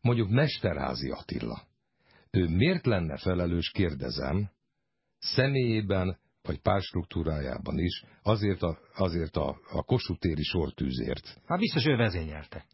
mondjuk 0.00 0.30
Mesterházi 0.30 1.10
Attila, 1.10 1.62
ő 2.30 2.48
miért 2.48 2.86
lenne 2.86 3.18
felelős, 3.18 3.70
kérdezem, 3.70 4.50
személyében 5.18 6.18
vagy 6.46 6.60
párstruktúrájában 6.60 7.78
is, 7.78 8.04
azért 8.22 8.62
a, 8.62 8.78
azért 8.94 9.36
a, 9.36 9.56
a 9.70 9.82
Kossuth 9.82 10.40
sortűzért. 10.40 11.40
Hát 11.46 11.58
biztos 11.58 11.86
ő 11.86 11.96
vezényelte. 11.96 12.64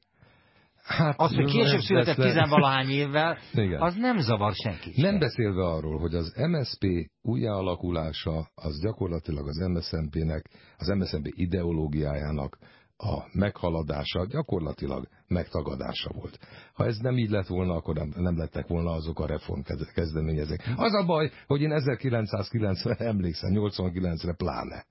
Hát, 0.85 1.15
az, 1.21 1.35
hogy 1.35 1.51
később 1.51 1.81
született 1.81 2.17
tizenvalahány 2.17 2.89
évvel, 2.89 3.39
Igen. 3.53 3.81
az 3.81 3.95
nem 3.95 4.19
zavar 4.19 4.55
senki. 4.55 5.01
Nem 5.01 5.19
beszélve 5.19 5.65
arról, 5.65 5.99
hogy 5.99 6.15
az 6.15 6.35
MSP 6.37 7.11
újjáalakulása 7.23 8.51
az 8.55 8.81
gyakorlatilag 8.83 9.49
az 9.49 9.57
MSZMP-nek, 9.57 10.45
az 10.77 10.89
MSZMP 10.89 11.27
ideológiájának 11.27 12.59
a 13.03 13.29
meghaladása 13.33 14.27
gyakorlatilag 14.27 15.09
megtagadása 15.29 16.11
volt. 16.13 16.39
Ha 16.73 16.85
ez 16.85 16.97
nem 16.97 17.19
így 17.19 17.31
lett 17.31 17.47
volna, 17.47 17.75
akkor 17.75 17.95
nem, 17.95 18.13
nem 18.17 18.37
lettek 18.37 18.67
volna 18.67 18.91
azok 18.91 19.21
a 19.21 19.27
reform 19.27 19.61
kezdeményezek. 19.95 20.73
Az 20.77 20.95
a 20.95 21.05
baj, 21.05 21.31
hogy 21.47 21.61
én 21.61 21.73
1990 21.73 22.97
emlékszem, 22.99 23.51
89-re 23.55 24.35
pláne. 24.35 24.87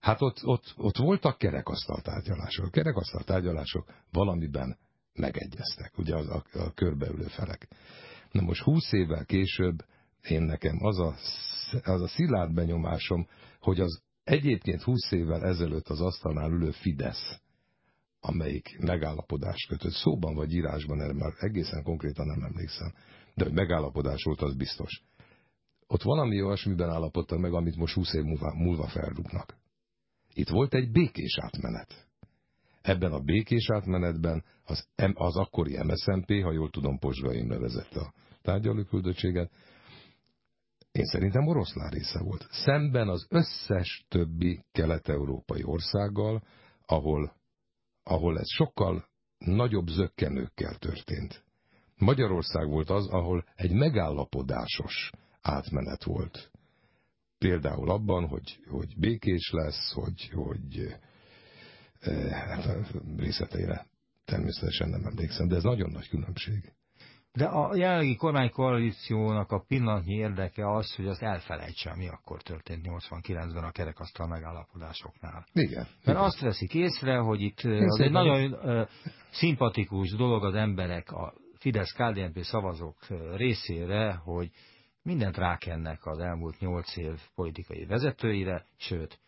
Hát 0.00 0.22
ott, 0.22 0.44
ott, 0.44 0.74
ott 0.76 0.96
voltak 0.96 1.38
kerekasztal 1.38 2.00
tárgyalások. 2.00 2.66
A 2.66 2.70
kerekasztal 2.70 3.84
valamiben 4.12 4.78
megegyeztek, 5.14 5.98
ugye 5.98 6.16
az 6.16 6.28
a, 6.28 6.44
a 6.52 6.72
körbeülő 6.74 7.26
felek. 7.26 7.68
Na 8.30 8.42
most 8.42 8.62
20 8.62 8.92
évvel 8.92 9.24
később 9.24 9.84
én 10.22 10.42
nekem 10.42 10.76
az 10.78 10.98
a, 10.98 11.14
az 11.82 12.02
a 12.02 12.08
szilárd 12.08 12.54
benyomásom, 12.54 13.26
hogy 13.60 13.80
az 13.80 14.02
Egyébként 14.26 14.82
20 14.82 15.10
évvel 15.10 15.44
ezelőtt 15.44 15.88
az 15.88 16.00
asztalnál 16.00 16.50
ülő 16.50 16.70
Fidesz, 16.70 17.40
amelyik 18.20 18.78
megállapodás 18.78 19.66
kötött, 19.68 19.92
szóban 19.92 20.34
vagy 20.34 20.54
írásban, 20.54 21.00
erre 21.00 21.12
már 21.12 21.32
egészen 21.38 21.82
konkrétan 21.82 22.26
nem 22.26 22.42
emlékszem, 22.42 22.92
de 23.34 23.44
hogy 23.44 23.52
megállapodás 23.52 24.22
volt, 24.22 24.40
az 24.40 24.56
biztos. 24.56 25.02
Ott 25.86 26.02
valami 26.02 26.42
olyasmiben 26.42 26.90
állapodtak 26.90 27.38
meg, 27.38 27.52
amit 27.52 27.76
most 27.76 27.94
20 27.94 28.12
év 28.12 28.22
múlva, 28.22 28.54
múlva 28.54 28.88
feldugnak. 28.88 29.56
Itt 30.32 30.48
volt 30.48 30.74
egy 30.74 30.90
békés 30.90 31.38
átmenet. 31.40 32.08
Ebben 32.82 33.12
a 33.12 33.20
békés 33.20 33.70
átmenetben 33.70 34.44
az, 34.64 34.86
az 35.14 35.36
akkori 35.36 35.82
MSZNP, 35.82 36.42
ha 36.42 36.52
jól 36.52 36.70
tudom, 36.70 36.98
Posgai 36.98 37.46
vezette 37.46 38.00
a 38.00 38.12
tárgyalóküldöttséget, 38.42 39.50
Én 40.96 41.04
szerintem 41.04 41.46
oroszlán 41.46 41.90
része 41.90 42.22
volt. 42.22 42.46
Szemben 42.50 43.08
az 43.08 43.26
összes 43.28 44.04
többi 44.08 44.64
kelet-európai 44.72 45.62
országgal, 45.64 46.42
ahol, 46.86 47.36
ahol 48.02 48.38
ez 48.38 48.50
sokkal 48.50 49.08
nagyobb 49.38 49.86
zöggenőkkel 49.86 50.74
történt. 50.74 51.44
Magyarország 51.96 52.68
volt 52.68 52.90
az, 52.90 53.08
ahol 53.08 53.44
egy 53.54 53.72
megállapodásos 53.72 55.10
átmenet 55.40 56.04
volt. 56.04 56.50
Például 57.38 57.90
abban, 57.90 58.28
hogy, 58.28 58.58
hogy 58.68 58.98
békés 58.98 59.50
lesz, 59.50 59.92
hogy, 59.92 60.30
hogy 60.30 60.96
eh, 62.00 62.30
hát 62.30 62.92
részleteire 63.16 63.86
természetesen 64.24 64.88
nem 64.88 65.04
emlékszem, 65.04 65.48
de 65.48 65.56
ez 65.56 65.62
nagyon 65.62 65.90
nagy 65.90 66.08
különbség. 66.08 66.72
De 67.36 67.44
a 67.44 67.76
jelenlegi 67.76 68.16
kormánykoalíciónak 68.16 69.52
a 69.52 69.64
pillanatnyi 69.68 70.14
érdeke 70.14 70.72
az, 70.72 70.94
hogy 70.94 71.06
az 71.06 71.22
elfelejtse, 71.22 71.94
mi 71.96 72.08
akkor 72.08 72.42
történt 72.42 72.86
89-ben 72.88 73.64
a 73.64 73.70
kerekasztal 73.70 74.26
megállapodásoknál. 74.26 75.46
Igen. 75.52 75.82
Mert 75.82 76.02
igen. 76.02 76.16
azt 76.16 76.40
veszik 76.40 76.74
észre, 76.74 77.16
hogy 77.16 77.40
itt 77.40 77.60
az 77.60 78.00
egy 78.00 78.10
nagyon 78.10 78.52
uh, 78.52 78.88
szimpatikus 79.30 80.10
dolog 80.10 80.44
az 80.44 80.54
emberek, 80.54 81.12
a 81.12 81.32
Fidesz-KDNP 81.58 82.42
szavazók 82.42 82.96
részére, 83.34 84.14
hogy 84.14 84.50
mindent 85.02 85.36
rákennek 85.36 86.06
az 86.06 86.18
elmúlt 86.18 86.60
nyolc 86.60 86.96
év 86.96 87.20
politikai 87.34 87.84
vezetőire, 87.84 88.64
sőt, 88.76 89.18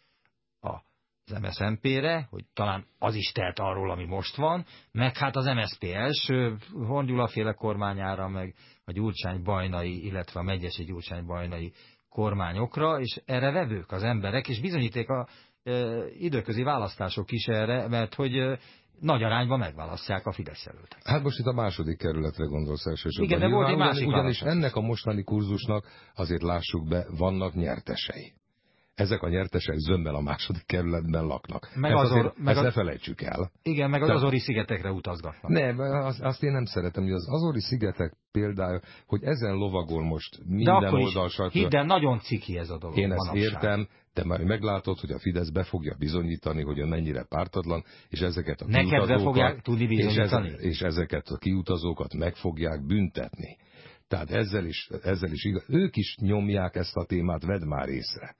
az 1.30 1.40
MSZMP-re, 1.40 2.26
hogy 2.30 2.44
talán 2.54 2.86
az 2.98 3.14
is 3.14 3.32
telt 3.32 3.58
arról, 3.58 3.90
ami 3.90 4.04
most 4.04 4.36
van, 4.36 4.64
meg 4.92 5.16
hát 5.16 5.36
az 5.36 5.44
MSZP 5.44 5.84
első 5.84 6.56
Hongyula 6.86 7.28
féle 7.28 7.52
kormányára, 7.52 8.28
meg 8.28 8.54
a 8.84 8.92
Gyurcsány 8.92 9.42
bajnai, 9.42 10.04
illetve 10.04 10.40
a 10.40 10.42
Megyesi 10.42 10.84
Gyurcsány 10.84 11.26
bajnai 11.26 11.72
kormányokra, 12.08 13.00
és 13.00 13.20
erre 13.24 13.50
vevők 13.50 13.92
az 13.92 14.02
emberek, 14.02 14.48
és 14.48 14.60
bizonyíték 14.60 15.08
a 15.08 15.28
e, 15.62 15.72
időközi 16.18 16.62
választások 16.62 17.30
is 17.30 17.46
erre, 17.46 17.88
mert 17.88 18.14
hogy 18.14 18.36
e, 18.36 18.58
nagy 19.00 19.22
arányban 19.22 19.58
megválasztják 19.58 20.26
a 20.26 20.32
Fidesz 20.32 20.64
jelöltek. 20.66 21.00
Hát 21.04 21.22
most 21.22 21.38
itt 21.38 21.46
a 21.46 21.52
második 21.52 21.98
kerületre 21.98 22.44
gondolsz 22.44 22.86
elsősorban. 22.86 23.30
Igen, 23.30 23.48
de 23.48 23.54
volt 23.54 23.68
egy 23.68 23.76
másik 23.76 24.06
Ugyanis 24.06 24.40
ennek 24.40 24.76
a 24.76 24.80
mostani 24.80 25.22
kurzusnak 25.24 25.86
azért 26.14 26.42
lássuk 26.42 26.88
be, 26.88 27.06
vannak 27.18 27.54
nyertesei 27.54 28.32
ezek 28.98 29.22
a 29.22 29.28
nyertesek 29.28 29.76
zömmel 29.76 30.14
a 30.14 30.20
második 30.20 30.66
kerületben 30.66 31.26
laknak. 31.26 31.70
Meg 31.74 31.92
ezt, 31.92 32.02
azor, 32.02 32.32
meg 32.36 32.56
ezt 32.56 32.58
az, 32.58 32.64
ne 32.64 32.70
felejtsük 32.70 33.22
el. 33.22 33.50
Igen, 33.62 33.90
meg 33.90 34.02
az 34.02 34.10
Azori 34.10 34.38
szigetekre 34.38 34.90
utazgatnak. 34.90 35.50
Nem, 35.50 35.78
azt, 35.78 36.20
azt 36.20 36.42
én 36.42 36.52
nem 36.52 36.64
szeretem, 36.64 37.02
hogy 37.02 37.12
az 37.12 37.28
Azori 37.28 37.60
szigetek 37.60 38.12
példája, 38.32 38.80
hogy 39.06 39.22
ezen 39.22 39.54
lovagol 39.54 40.04
most 40.04 40.38
minden 40.46 40.94
oldalsat. 40.94 41.52
Hidd 41.52 41.76
el, 41.76 41.84
nagyon 41.84 42.18
ciki 42.18 42.58
ez 42.58 42.70
a 42.70 42.78
dolog. 42.78 42.98
Én 42.98 43.12
ezt 43.12 43.26
manapság. 43.26 43.42
értem, 43.42 43.88
de 44.14 44.24
már 44.24 44.44
meglátod, 44.44 44.98
hogy 44.98 45.10
a 45.10 45.18
Fidesz 45.18 45.50
be 45.50 45.62
fogja 45.62 45.94
bizonyítani, 45.98 46.62
hogy 46.62 46.78
ő 46.78 46.84
mennyire 46.84 47.24
pártatlan, 47.28 47.84
és 48.08 48.20
ezeket 48.20 48.60
a 48.60 48.66
Neked 48.66 48.88
kiutazókat, 48.88 49.22
fogják 49.22 49.60
tudni 49.60 49.86
bizonyítani? 49.86 50.48
És, 50.48 50.54
ez, 50.54 50.60
és 50.60 50.80
ezeket 50.80 51.28
a 51.28 51.36
kiutazókat 51.36 52.14
meg 52.14 52.34
fogják 52.34 52.86
büntetni. 52.86 53.56
Tehát 54.08 54.30
ezzel 54.30 54.64
is, 54.64 54.88
ezzel 55.02 55.32
is 55.32 55.44
igaz. 55.44 55.64
Ők 55.68 55.96
is 55.96 56.16
nyomják 56.20 56.76
ezt 56.76 56.96
a 56.96 57.04
témát, 57.04 57.44
vedd 57.44 57.66
már 57.66 57.88
észre 57.88 58.36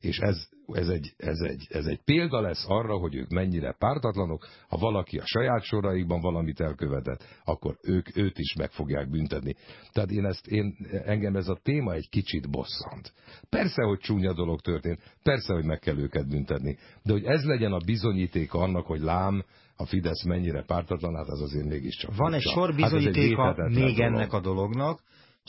és 0.00 0.18
ez, 0.18 0.48
ez, 0.66 0.88
egy, 0.88 1.14
ez, 1.16 1.38
egy, 1.38 1.66
ez 1.70 1.84
egy 1.84 2.00
példa 2.04 2.40
lesz 2.40 2.64
arra, 2.68 2.98
hogy 2.98 3.14
ők 3.14 3.28
mennyire 3.28 3.72
pártatlanok, 3.78 4.46
ha 4.68 4.76
valaki 4.76 5.18
a 5.18 5.26
saját 5.26 5.62
soraikban 5.62 6.20
valamit 6.20 6.60
elkövetett, 6.60 7.24
akkor 7.44 7.78
ők 7.82 8.16
őt 8.16 8.38
is 8.38 8.54
meg 8.54 8.70
fogják 8.70 9.10
büntetni. 9.10 9.54
Tehát 9.92 10.10
én 10.10 10.24
ezt, 10.24 10.46
én, 10.46 10.76
engem 11.04 11.36
ez 11.36 11.48
a 11.48 11.58
téma 11.62 11.92
egy 11.92 12.08
kicsit 12.08 12.50
bosszant. 12.50 13.12
Persze, 13.48 13.82
hogy 13.82 13.98
csúnya 13.98 14.32
dolog 14.32 14.60
történt, 14.60 15.16
persze, 15.22 15.52
hogy 15.52 15.64
meg 15.64 15.78
kell 15.78 15.98
őket 15.98 16.28
büntetni, 16.28 16.78
de 17.02 17.12
hogy 17.12 17.24
ez 17.24 17.44
legyen 17.44 17.72
a 17.72 17.84
bizonyítéka 17.86 18.58
annak, 18.58 18.86
hogy 18.86 19.00
lám, 19.00 19.44
a 19.76 19.86
Fidesz 19.86 20.24
mennyire 20.24 20.62
pártatlan, 20.62 21.14
hát 21.14 21.28
az 21.28 21.40
azért 21.40 21.66
mégiscsak. 21.66 22.16
Van 22.16 22.34
egy 22.34 22.40
sor 22.40 22.74
bizonyítéka 22.74 23.42
hát 23.42 23.56
még 23.56 23.96
dolog. 23.96 24.00
ennek 24.00 24.32
a 24.32 24.40
dolognak, 24.40 25.00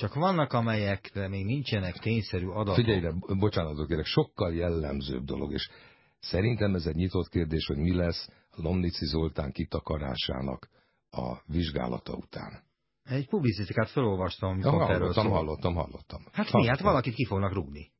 csak 0.01 0.13
vannak, 0.13 0.53
amelyekre 0.53 1.27
még 1.27 1.45
nincsenek 1.45 1.97
tényszerű 1.97 2.47
adatok. 2.47 2.75
Figyelj 2.75 2.97
ide, 2.97 3.13
bocsánatot 3.39 3.87
kérek, 3.87 4.05
sokkal 4.05 4.53
jellemzőbb 4.53 5.23
dolog, 5.23 5.53
és 5.53 5.69
szerintem 6.19 6.75
ez 6.75 6.85
egy 6.85 6.95
nyitott 6.95 7.29
kérdés, 7.29 7.65
hogy 7.65 7.77
mi 7.77 7.95
lesz 7.95 8.29
Lomnici 8.55 9.05
Zoltán 9.05 9.51
kitakarásának 9.51 10.69
a 11.11 11.37
vizsgálata 11.45 12.13
után. 12.13 12.63
Egy 13.03 13.27
publicisztikát 13.27 13.89
felolvastam, 13.89 14.49
amikor 14.49 14.73
ja, 14.73 14.85
hallottam, 14.85 15.29
hallottam, 15.29 15.73
hallottam. 15.73 16.21
Hát 16.23 16.33
hallottam. 16.33 16.61
mi? 16.61 16.67
Hát 16.67 16.79
valakit 16.79 17.13
ki 17.13 17.25
fognak 17.25 17.53
rugni. 17.53 17.91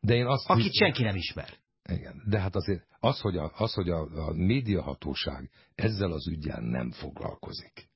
De 0.00 0.14
én 0.14 0.26
azt 0.26 0.48
Akit 0.48 0.74
senki 0.74 1.02
nem 1.02 1.16
ismer. 1.16 1.48
Igen, 1.88 2.22
de 2.28 2.40
hát 2.40 2.56
azért 2.56 2.86
az, 3.00 3.20
hogy 3.20 3.36
a, 3.36 3.52
az, 3.56 3.72
hogy 3.72 3.88
a, 3.88 4.00
a 4.00 4.32
médiahatóság 4.32 5.50
ezzel 5.74 6.12
az 6.12 6.28
ügyel 6.28 6.60
nem 6.60 6.90
foglalkozik. 6.90 7.89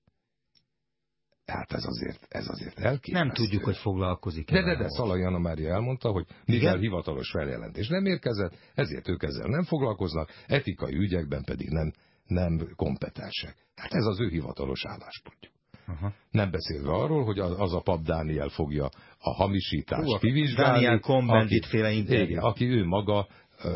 Hát 1.47 1.73
ez 1.73 1.85
azért, 1.85 2.27
ez 2.29 2.49
azért 2.49 2.79
elképesztő. 2.79 3.27
Nem 3.27 3.35
tudjuk, 3.35 3.65
hogy 3.65 3.77
foglalkozik. 3.77 4.51
De, 4.51 4.63
de, 4.63 4.77
de, 4.77 4.89
Szalai 4.89 5.23
Anna 5.23 5.39
Mária 5.39 5.73
elmondta, 5.73 6.09
hogy 6.09 6.27
mivel 6.45 6.63
Igen? 6.63 6.79
hivatalos 6.79 7.31
feljelentés 7.31 7.89
nem 7.89 8.05
érkezett, 8.05 8.55
ezért 8.75 9.09
ők 9.09 9.23
ezzel 9.23 9.49
nem 9.49 9.65
foglalkoznak, 9.65 10.31
etikai 10.47 10.95
ügyekben 10.95 11.45
pedig 11.45 11.69
nem, 11.69 11.93
nem 12.27 12.69
kompetensek. 12.77 13.57
Hát 13.75 13.93
ez 13.93 14.05
az 14.05 14.21
ő 14.21 14.29
hivatalos 14.29 14.87
álláspontjuk. 14.87 15.53
Aha. 15.87 16.13
Nem 16.31 16.51
beszélve 16.51 16.91
arról, 16.91 17.25
hogy 17.25 17.39
az, 17.39 17.61
az 17.61 17.75
a 17.75 17.81
pap 17.81 18.03
Dániel 18.03 18.49
fogja 18.49 18.89
a 19.19 19.35
hamisítást 19.35 20.11
Hú, 20.11 20.19
kivizsgálni. 20.19 20.73
Dániel 20.73 21.01
Combendit 21.01 21.67
féle 21.67 21.91
interjú. 21.91 22.45
Aki 22.45 22.65
ő 22.65 22.85
maga 22.85 23.27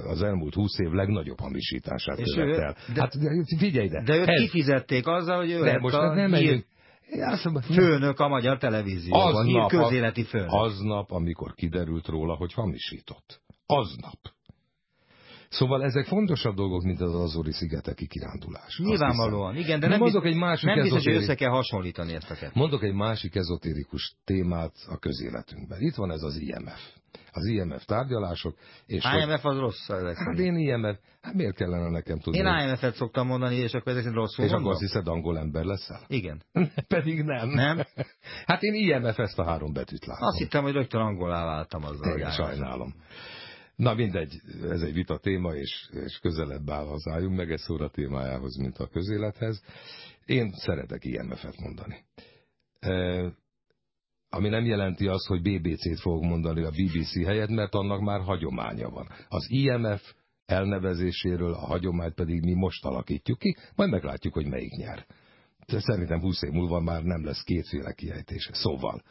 az 0.05 0.23
elmúlt 0.23 0.55
húsz 0.55 0.79
év 0.79 0.91
legnagyobb 0.91 1.41
hamisítását 1.41 2.23
követel. 2.35 2.77
Hát 2.97 3.13
figyelj 3.59 3.87
ide! 3.87 4.03
De 4.03 4.17
őt 4.17 4.29
ez, 4.29 4.41
kifizették 4.41 5.07
azzal, 5.07 5.37
hogy 5.37 5.51
ő 5.51 5.61
de 5.61 5.79
most 5.79 5.95
a 5.95 6.15
nem 6.15 6.35
megyünk, 7.11 7.65
Főnök 7.65 8.21
a 8.21 8.29
magyar 8.29 8.59
televízióban, 8.59 9.35
aznap, 9.35 9.71
közéleti 9.71 10.25
főnök. 10.25 10.49
Aznap, 10.51 11.11
amikor 11.11 11.55
kiderült 11.55 12.07
róla, 12.07 12.35
hogy 12.35 12.53
hamisított. 12.53 13.41
Aznap. 13.67 14.19
Szóval 15.49 15.85
ezek 15.85 16.07
fontosabb 16.07 16.55
dolgok, 16.55 16.83
mint 16.83 17.01
az 17.01 17.15
Azori 17.15 17.53
szigeteki 17.53 18.07
kirándulás. 18.07 18.79
Nyilvánvalóan, 18.79 19.57
igen, 19.57 19.81
de 19.81 19.89
nem, 19.89 19.99
mondok 19.99 20.25
egy 20.25 20.37
másik 20.37 20.67
nem 20.67 20.83
biztos, 20.83 21.05
hogy 21.05 21.15
össze 21.15 21.35
kell 21.35 21.51
hasonlítani 21.51 22.15
ezt 22.15 22.31
a 22.31 22.35
kettőt. 22.35 22.55
Mondok 22.55 22.83
egy 22.83 22.95
másik 22.95 23.35
ezotérikus 23.35 24.17
témát 24.25 24.75
a 24.89 24.99
közéletünkben. 24.99 25.81
Itt 25.81 25.95
van 25.95 26.11
ez 26.11 26.23
az 26.23 26.37
IMF 26.37 26.81
az 27.33 27.47
IMF 27.47 27.85
tárgyalások. 27.85 28.57
És 28.87 29.05
IMF 29.05 29.45
az 29.45 29.59
rossz 29.59 29.89
ezek 29.89 30.17
Hát 30.17 30.39
én 30.39 30.57
IMF, 30.57 30.99
hát 31.21 31.35
miért 31.35 31.55
kellene 31.55 31.91
nekem 31.91 32.19
tudni? 32.19 32.39
Én 32.39 32.47
IMF-et 32.47 32.95
szoktam 32.95 33.27
mondani, 33.27 33.55
és 33.55 33.73
akkor 33.73 33.97
ezek 33.97 34.13
rosszul 34.13 34.45
És 34.45 34.51
mondom? 34.51 34.69
akkor 34.69 34.83
azt 34.83 34.93
hiszed, 34.93 35.09
angol 35.09 35.39
ember 35.39 35.65
leszel? 35.65 36.01
Igen. 36.07 36.43
Pedig 36.95 37.23
nem. 37.23 37.49
Nem? 37.49 37.77
hát 38.47 38.63
én 38.63 38.75
IMF 38.75 39.19
ezt 39.19 39.39
a 39.39 39.45
három 39.45 39.73
betűt 39.73 40.07
látom. 40.07 40.27
Azt 40.27 40.39
hittem, 40.39 40.63
hogy 40.63 40.73
rögtön 40.73 41.01
angolá 41.01 41.45
váltam 41.45 41.85
azzal. 41.85 42.17
Igen, 42.17 42.31
sajnálom. 42.31 42.95
Na 43.77 43.95
mindegy, 43.95 44.41
ez 44.71 44.81
egy 44.81 44.95
vita 44.95 45.19
téma, 45.19 45.55
és, 45.55 45.89
és 46.05 46.19
közelebb 46.19 46.71
áll 46.71 46.87
az 46.87 47.07
álljunk 47.11 47.37
meg 47.37 47.51
egy 47.51 47.59
szóra 47.59 47.89
témájához, 47.89 48.57
mint 48.57 48.79
a 48.79 48.87
közélethez. 48.87 49.63
Én 50.25 50.51
szeretek 50.53 51.05
IMF-et 51.05 51.61
mondani 51.61 52.05
ami 54.31 54.49
nem 54.49 54.65
jelenti 54.65 55.07
azt, 55.07 55.27
hogy 55.27 55.43
BBC-t 55.43 56.01
fogok 56.01 56.23
mondani 56.23 56.63
a 56.65 56.71
BBC 56.71 57.25
helyett, 57.25 57.49
mert 57.49 57.75
annak 57.75 58.01
már 58.01 58.21
hagyománya 58.21 58.89
van. 58.91 59.09
Az 59.29 59.47
IMF 59.51 60.13
elnevezéséről 60.47 61.53
a 61.53 61.67
hagyományt 61.67 62.15
pedig 62.15 62.45
mi 62.45 62.55
most 62.55 62.85
alakítjuk 62.85 63.39
ki, 63.39 63.57
majd 63.75 63.91
meglátjuk, 63.91 64.35
hogy 64.35 64.47
melyik 64.47 64.73
nyer. 64.73 65.07
De 65.67 65.81
szerintem 65.81 66.21
20 66.21 66.43
év 66.43 66.51
múlva 66.51 66.81
már 66.81 67.03
nem 67.03 67.25
lesz 67.25 67.43
kétféle 67.43 67.93
kiejtése. 67.93 68.55
Szóval, 68.55 69.03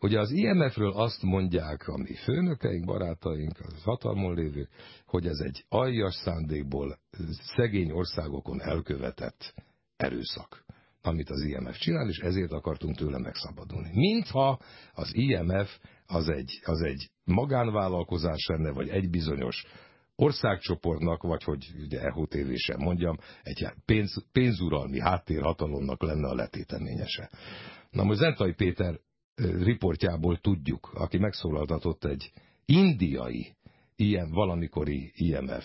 ugye 0.00 0.20
az 0.20 0.30
IMF-ről 0.30 0.92
azt 0.92 1.22
mondják 1.22 1.88
a 1.88 1.96
mi 1.96 2.14
főnökeink, 2.14 2.84
barátaink, 2.84 3.58
az 3.60 3.82
hatalmon 3.82 4.34
lévők, 4.34 4.68
hogy 5.06 5.26
ez 5.26 5.38
egy 5.38 5.64
aljas 5.68 6.14
szándékból 6.14 6.98
szegény 7.56 7.90
országokon 7.90 8.60
elkövetett 8.60 9.54
erőszak 9.96 10.64
amit 11.02 11.30
az 11.30 11.42
IMF 11.42 11.78
csinál, 11.78 12.08
és 12.08 12.18
ezért 12.18 12.52
akartunk 12.52 12.96
tőle 12.96 13.18
megszabadulni. 13.18 13.90
Mintha 13.94 14.60
az 14.92 15.10
IMF 15.14 15.78
az 16.06 16.28
egy, 16.28 16.60
az 16.64 16.80
egy 16.80 17.10
magánvállalkozás 17.24 18.46
lenne, 18.46 18.70
vagy 18.70 18.88
egy 18.88 19.10
bizonyos 19.10 19.64
országcsoportnak, 20.16 21.22
vagy 21.22 21.42
hogy 21.44 21.72
ugye 21.82 22.00
EHO 22.00 22.26
sem 22.54 22.78
mondjam, 22.78 23.18
egy 23.42 23.66
pénz, 23.84 24.24
pénzuralmi 24.32 25.00
háttérhatalomnak 25.00 26.02
lenne 26.02 26.28
a 26.28 26.34
letéteményese. 26.34 27.30
Na 27.90 28.02
most 28.02 28.18
Zentai 28.18 28.52
Péter 28.52 29.00
riportjából 29.58 30.38
tudjuk, 30.38 30.90
aki 30.94 31.18
megszólaltatott 31.18 32.04
egy 32.04 32.32
indiai 32.64 33.56
ilyen 33.96 34.30
valamikori 34.30 35.12
IMF 35.14 35.64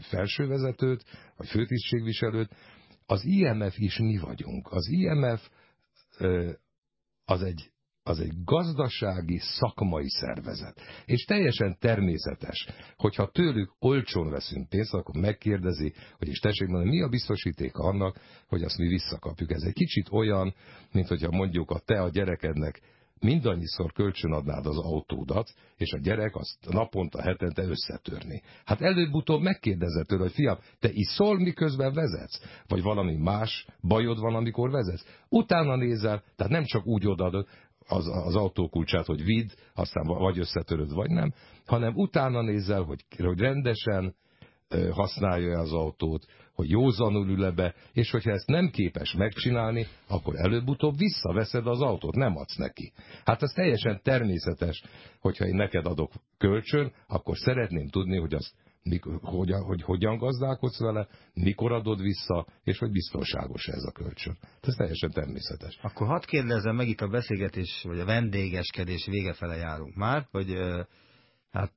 felsővezetőt, 0.00 1.04
vagy 1.36 1.48
főtisztségviselőt, 1.48 2.54
az 3.06 3.24
IMF 3.24 3.78
is 3.78 3.98
mi 3.98 4.18
vagyunk. 4.18 4.72
Az 4.72 4.88
IMF 4.88 5.50
az 7.24 7.42
egy 7.42 7.72
az 8.06 8.20
egy 8.20 8.32
gazdasági, 8.44 9.38
szakmai 9.38 10.08
szervezet. 10.08 10.80
És 11.04 11.24
teljesen 11.24 11.76
természetes, 11.78 12.66
hogyha 12.96 13.30
tőlük 13.30 13.74
olcsón 13.78 14.30
veszünk 14.30 14.68
pénzt, 14.68 14.94
akkor 14.94 15.20
megkérdezi, 15.20 15.92
hogy 16.18 16.28
is 16.28 16.38
tessék 16.38 16.68
mondani, 16.68 16.90
mi 16.90 17.02
a 17.02 17.08
biztosítéka 17.08 17.82
annak, 17.82 18.20
hogy 18.48 18.62
azt 18.62 18.78
mi 18.78 18.86
visszakapjuk. 18.88 19.50
Ez 19.50 19.62
egy 19.62 19.72
kicsit 19.72 20.08
olyan, 20.10 20.54
mint 20.92 21.08
hogyha 21.08 21.30
mondjuk 21.30 21.70
a 21.70 21.78
te 21.78 22.02
a 22.02 22.08
gyerekednek 22.08 22.80
mindannyiszor 23.20 23.92
kölcsönadnád 23.92 24.66
az 24.66 24.78
autódat, 24.78 25.54
és 25.76 25.92
a 25.92 25.98
gyerek 25.98 26.34
azt 26.36 26.56
naponta, 26.70 27.22
hetente 27.22 27.62
összetörni. 27.62 28.42
Hát 28.64 28.80
előbb-utóbb 28.80 29.42
megkérdezett 29.42 30.06
tőle, 30.06 30.22
hogy 30.22 30.32
fiam, 30.32 30.58
te 30.80 30.88
iszol, 30.92 31.38
miközben 31.38 31.92
vezetsz? 31.92 32.40
Vagy 32.68 32.82
valami 32.82 33.16
más 33.16 33.66
bajod 33.80 34.18
van, 34.18 34.34
amikor 34.34 34.70
vezetsz? 34.70 35.06
Utána 35.28 35.76
nézel, 35.76 36.22
tehát 36.36 36.52
nem 36.52 36.64
csak 36.64 36.86
úgy 36.86 37.06
odaadod, 37.06 37.46
az, 37.86 38.06
az 38.24 38.34
autókulcsát, 38.34 39.06
hogy 39.06 39.24
vidd, 39.24 39.48
aztán 39.74 40.06
vagy 40.06 40.38
összetöröd, 40.38 40.92
vagy 40.92 41.10
nem, 41.10 41.32
hanem 41.66 41.94
utána 41.94 42.42
nézel, 42.42 42.82
hogy, 42.82 43.04
hogy 43.18 43.38
rendesen 43.38 44.14
használja 44.90 45.58
az 45.58 45.72
autót, 45.72 46.24
hogy 46.54 46.70
józanul 46.70 47.28
ül 47.28 47.50
be, 47.52 47.74
és 47.92 48.10
hogyha 48.10 48.30
ezt 48.30 48.46
nem 48.46 48.70
képes 48.70 49.14
megcsinálni, 49.14 49.86
akkor 50.08 50.34
előbb-utóbb 50.36 50.96
visszaveszed 50.96 51.66
az 51.66 51.80
autót, 51.80 52.14
nem 52.14 52.36
adsz 52.36 52.56
neki. 52.56 52.92
Hát 53.24 53.42
ez 53.42 53.50
teljesen 53.50 54.00
természetes, 54.02 54.82
hogyha 55.20 55.46
én 55.46 55.54
neked 55.54 55.86
adok 55.86 56.12
kölcsön, 56.38 56.92
akkor 57.06 57.36
szeretném 57.36 57.88
tudni, 57.88 58.18
hogy 58.18 58.34
azt 58.34 58.52
hogyan, 59.22 59.62
hogy 59.62 59.82
hogyan 59.82 60.16
gazdálkodsz 60.16 60.80
vele, 60.80 61.08
mikor 61.34 61.72
adod 61.72 62.00
vissza, 62.00 62.46
és 62.64 62.78
hogy 62.78 62.90
biztonságos 62.90 63.66
ez 63.66 63.82
a 63.82 63.92
kölcsön. 63.92 64.38
Ez 64.60 64.74
teljesen 64.74 65.10
természetes. 65.10 65.78
Akkor 65.82 66.06
hadd 66.06 66.26
kérdezzem 66.26 66.76
meg 66.76 66.88
itt 66.88 67.00
a 67.00 67.08
beszélgetés, 67.08 67.82
vagy 67.82 68.00
a 68.00 68.04
vendégeskedés 68.04 69.06
vége 69.06 69.34
járunk 69.40 69.94
már, 69.94 70.26
hogy 70.30 70.54
hát 71.50 71.74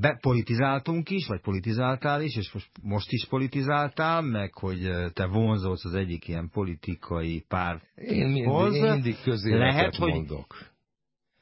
bepolitizáltunk 0.00 1.10
is, 1.10 1.26
vagy 1.26 1.40
politizáltál 1.40 2.22
is, 2.22 2.36
és 2.36 2.52
most, 2.52 2.70
most 2.82 3.12
is 3.12 3.26
politizáltál, 3.26 4.20
meg 4.20 4.54
hogy 4.54 4.90
te 5.12 5.26
vonzódsz 5.26 5.84
az 5.84 5.94
egyik 5.94 6.28
ilyen 6.28 6.50
politikai 6.52 7.44
párt. 7.48 7.82
Én 7.94 8.28
mindig, 8.28 8.74
én 8.74 8.90
mindig 8.90 9.16
közéletet 9.22 9.74
Lehet, 9.74 9.98
mondok. 9.98 10.56
Hogy 10.58 10.72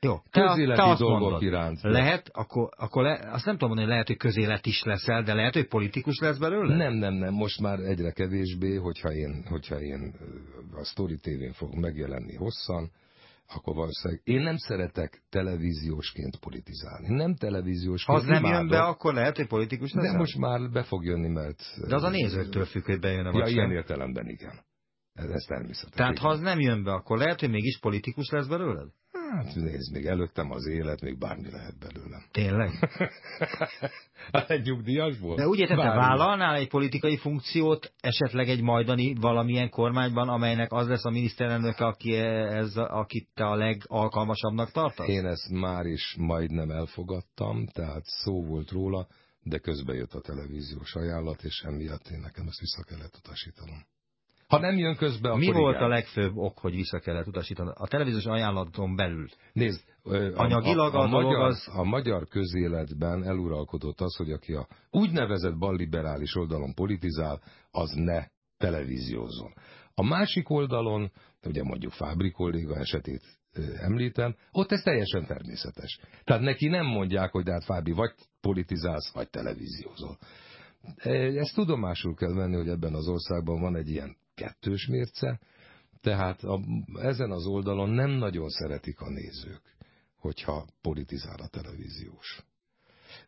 jó, 0.04 0.18
te, 0.30 0.40
közéleti 0.40 0.80
te 0.80 0.88
azt 0.88 1.00
dolgok 1.00 1.20
mondod, 1.20 1.42
iránt. 1.42 1.82
Lehet, 1.82 2.30
akkor, 2.32 2.68
akkor 2.76 3.02
le, 3.02 3.12
azt 3.12 3.44
nem 3.44 3.56
tudom 3.56 3.68
mondani, 3.68 3.80
hogy 3.80 3.88
lehet, 3.88 4.06
hogy 4.06 4.16
közélet 4.16 4.66
is 4.66 4.82
leszel, 4.82 5.22
de 5.22 5.34
lehet, 5.34 5.54
hogy 5.54 5.68
politikus 5.68 6.18
lesz 6.18 6.38
belőle? 6.38 6.76
Nem, 6.76 6.92
nem, 6.92 7.14
nem, 7.14 7.34
most 7.34 7.60
már 7.60 7.78
egyre 7.78 8.10
kevésbé, 8.10 8.74
hogyha 8.74 9.12
én, 9.12 9.44
hogyha 9.48 9.80
én 9.80 10.14
a 10.74 10.84
Story 10.84 11.16
TV-n 11.16 11.52
fogok 11.52 11.74
megjelenni 11.74 12.34
hosszan, 12.34 12.90
akkor 13.54 13.74
valószínűleg 13.74 14.20
én 14.24 14.40
nem 14.40 14.56
szeretek 14.56 15.22
televíziósként 15.30 16.36
politizálni. 16.36 17.14
Nem 17.14 17.34
televíziósként. 17.34 18.18
Ha 18.18 18.24
az 18.24 18.40
nem 18.40 18.52
jön 18.52 18.68
be, 18.68 18.80
akkor 18.82 19.14
lehet, 19.14 19.36
hogy 19.36 19.46
politikus 19.46 19.92
lesz. 19.92 20.12
De 20.12 20.18
most 20.18 20.38
már 20.38 20.70
be 20.70 20.82
fog 20.82 21.04
jönni, 21.04 21.28
mert... 21.28 21.62
De 21.88 21.94
az 21.94 22.02
a 22.02 22.10
nézőktől 22.10 22.64
függ, 22.64 22.84
hogy 22.84 23.00
bejön 23.00 23.26
a 23.26 23.38
Ja, 23.38 23.46
ilyen 23.46 23.70
értelemben 23.70 24.28
igen. 24.28 24.64
Ez, 25.12 25.30
ez 25.30 25.44
természetes. 25.44 25.94
Tehát 25.94 26.12
igen. 26.12 26.24
ha 26.24 26.30
az 26.30 26.40
nem 26.40 26.60
jön 26.60 26.84
be, 26.84 26.92
akkor 26.92 27.18
lehet, 27.18 27.40
hogy 27.40 27.50
mégis 27.50 27.78
politikus 27.78 28.30
lesz 28.30 28.46
belőled? 28.46 28.88
Hát 29.30 29.54
nézd, 29.54 29.92
még 29.92 30.06
előttem 30.06 30.50
az 30.50 30.66
élet, 30.66 31.00
még 31.00 31.18
bármi 31.18 31.50
lehet 31.50 31.78
belőlem. 31.78 32.22
Tényleg? 32.30 32.70
hát 34.32 34.50
egy 34.50 34.64
nyugdíjas 34.64 35.18
volt? 35.18 35.38
De 35.38 35.46
úgy 35.46 35.58
érted, 35.58 35.76
te 35.76 35.82
vállalnál 35.82 36.54
egy 36.54 36.68
politikai 36.68 37.16
funkciót, 37.16 37.92
esetleg 38.00 38.48
egy 38.48 38.62
majdani 38.62 39.14
valamilyen 39.20 39.70
kormányban, 39.70 40.28
amelynek 40.28 40.72
az 40.72 40.88
lesz 40.88 41.04
a 41.04 41.10
miniszterelnök, 41.10 41.80
aki 41.80 42.14
ez, 42.16 42.76
akit 42.76 43.28
te 43.34 43.44
a 43.44 43.54
legalkalmasabbnak 43.54 44.70
tartasz? 44.70 45.08
Én 45.08 45.26
ezt 45.26 45.48
már 45.50 45.86
is 45.86 46.16
majdnem 46.18 46.70
elfogadtam, 46.70 47.66
tehát 47.66 48.04
szó 48.04 48.44
volt 48.44 48.70
róla, 48.70 49.06
de 49.42 49.58
közbe 49.58 49.94
jött 49.94 50.12
a 50.12 50.20
televíziós 50.20 50.94
ajánlat, 50.94 51.42
és 51.42 51.62
emiatt 51.66 52.08
én 52.08 52.20
nekem 52.20 52.46
ezt 52.46 52.60
vissza 52.60 52.82
kellett 52.82 53.16
utasítanom. 53.16 53.84
Ha 54.52 54.58
nem 54.58 54.78
jön 54.78 54.96
közbe, 54.96 55.28
akkor 55.28 55.40
Mi 55.40 55.52
volt 55.52 55.76
igen. 55.76 55.86
a 55.86 55.88
legfőbb 55.88 56.36
ok, 56.36 56.58
hogy 56.58 56.74
vissza 56.74 56.98
kellett 56.98 57.26
utasítani? 57.26 57.70
A 57.74 57.86
televíziós 57.86 58.24
ajánlaton 58.24 58.96
belül. 58.96 59.28
Nézd, 59.52 59.80
Anyagilag 60.34 60.94
a, 60.94 60.98
a, 60.98 61.02
a, 61.02 61.06
magyar, 61.06 61.40
az... 61.40 61.68
a 61.74 61.84
magyar 61.84 62.26
közéletben 62.28 63.24
eluralkodott 63.24 64.00
az, 64.00 64.16
hogy 64.16 64.30
aki 64.30 64.52
a 64.52 64.66
úgynevezett 64.90 65.58
balliberális 65.58 66.36
oldalon 66.36 66.74
politizál, 66.74 67.42
az 67.70 67.90
ne 67.94 68.26
televíziózzon. 68.58 69.52
A 69.94 70.04
másik 70.04 70.50
oldalon, 70.50 71.12
ugye 71.44 71.62
mondjuk 71.62 71.92
Fábri 71.92 72.30
kolléga 72.30 72.76
esetét 72.76 73.22
említem, 73.80 74.34
ott 74.50 74.72
ez 74.72 74.82
teljesen 74.82 75.26
természetes. 75.26 76.00
Tehát 76.24 76.42
neki 76.42 76.66
nem 76.66 76.86
mondják, 76.86 77.30
hogy 77.30 77.44
de 77.44 77.52
hát 77.52 77.64
Fábri 77.64 77.92
vagy 77.92 78.12
politizálsz, 78.40 79.12
vagy 79.14 79.30
televíziózol. 79.30 80.18
Ezt 81.36 81.54
tudomásul 81.54 82.14
kell 82.14 82.34
venni, 82.34 82.56
hogy 82.56 82.68
ebben 82.68 82.94
az 82.94 83.08
országban 83.08 83.60
van 83.60 83.76
egy 83.76 83.88
ilyen 83.88 84.20
kettős 84.34 84.86
mérce, 84.86 85.40
tehát 86.00 86.42
a, 86.42 86.60
ezen 86.94 87.30
az 87.30 87.46
oldalon 87.46 87.90
nem 87.90 88.10
nagyon 88.10 88.48
szeretik 88.48 89.00
a 89.00 89.08
nézők, 89.08 89.76
hogyha 90.16 90.66
politizál 90.80 91.38
a 91.38 91.48
televíziós. 91.48 92.42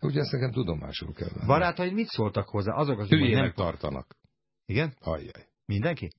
Ugye 0.00 0.20
ezt 0.20 0.32
nekem 0.32 0.52
tudomásul 0.52 1.12
kell 1.12 1.28
venni. 1.34 1.46
Barátaid 1.46 1.92
mit 1.92 2.08
szóltak 2.08 2.48
hozzá? 2.48 2.72
Azok, 2.72 2.98
az 2.98 3.08
Hülyének 3.08 3.42
nem 3.42 3.52
tartanak. 3.52 4.16
Igen? 4.66 4.96
Ajjaj. 5.00 5.46
Mindenki? 5.66 6.10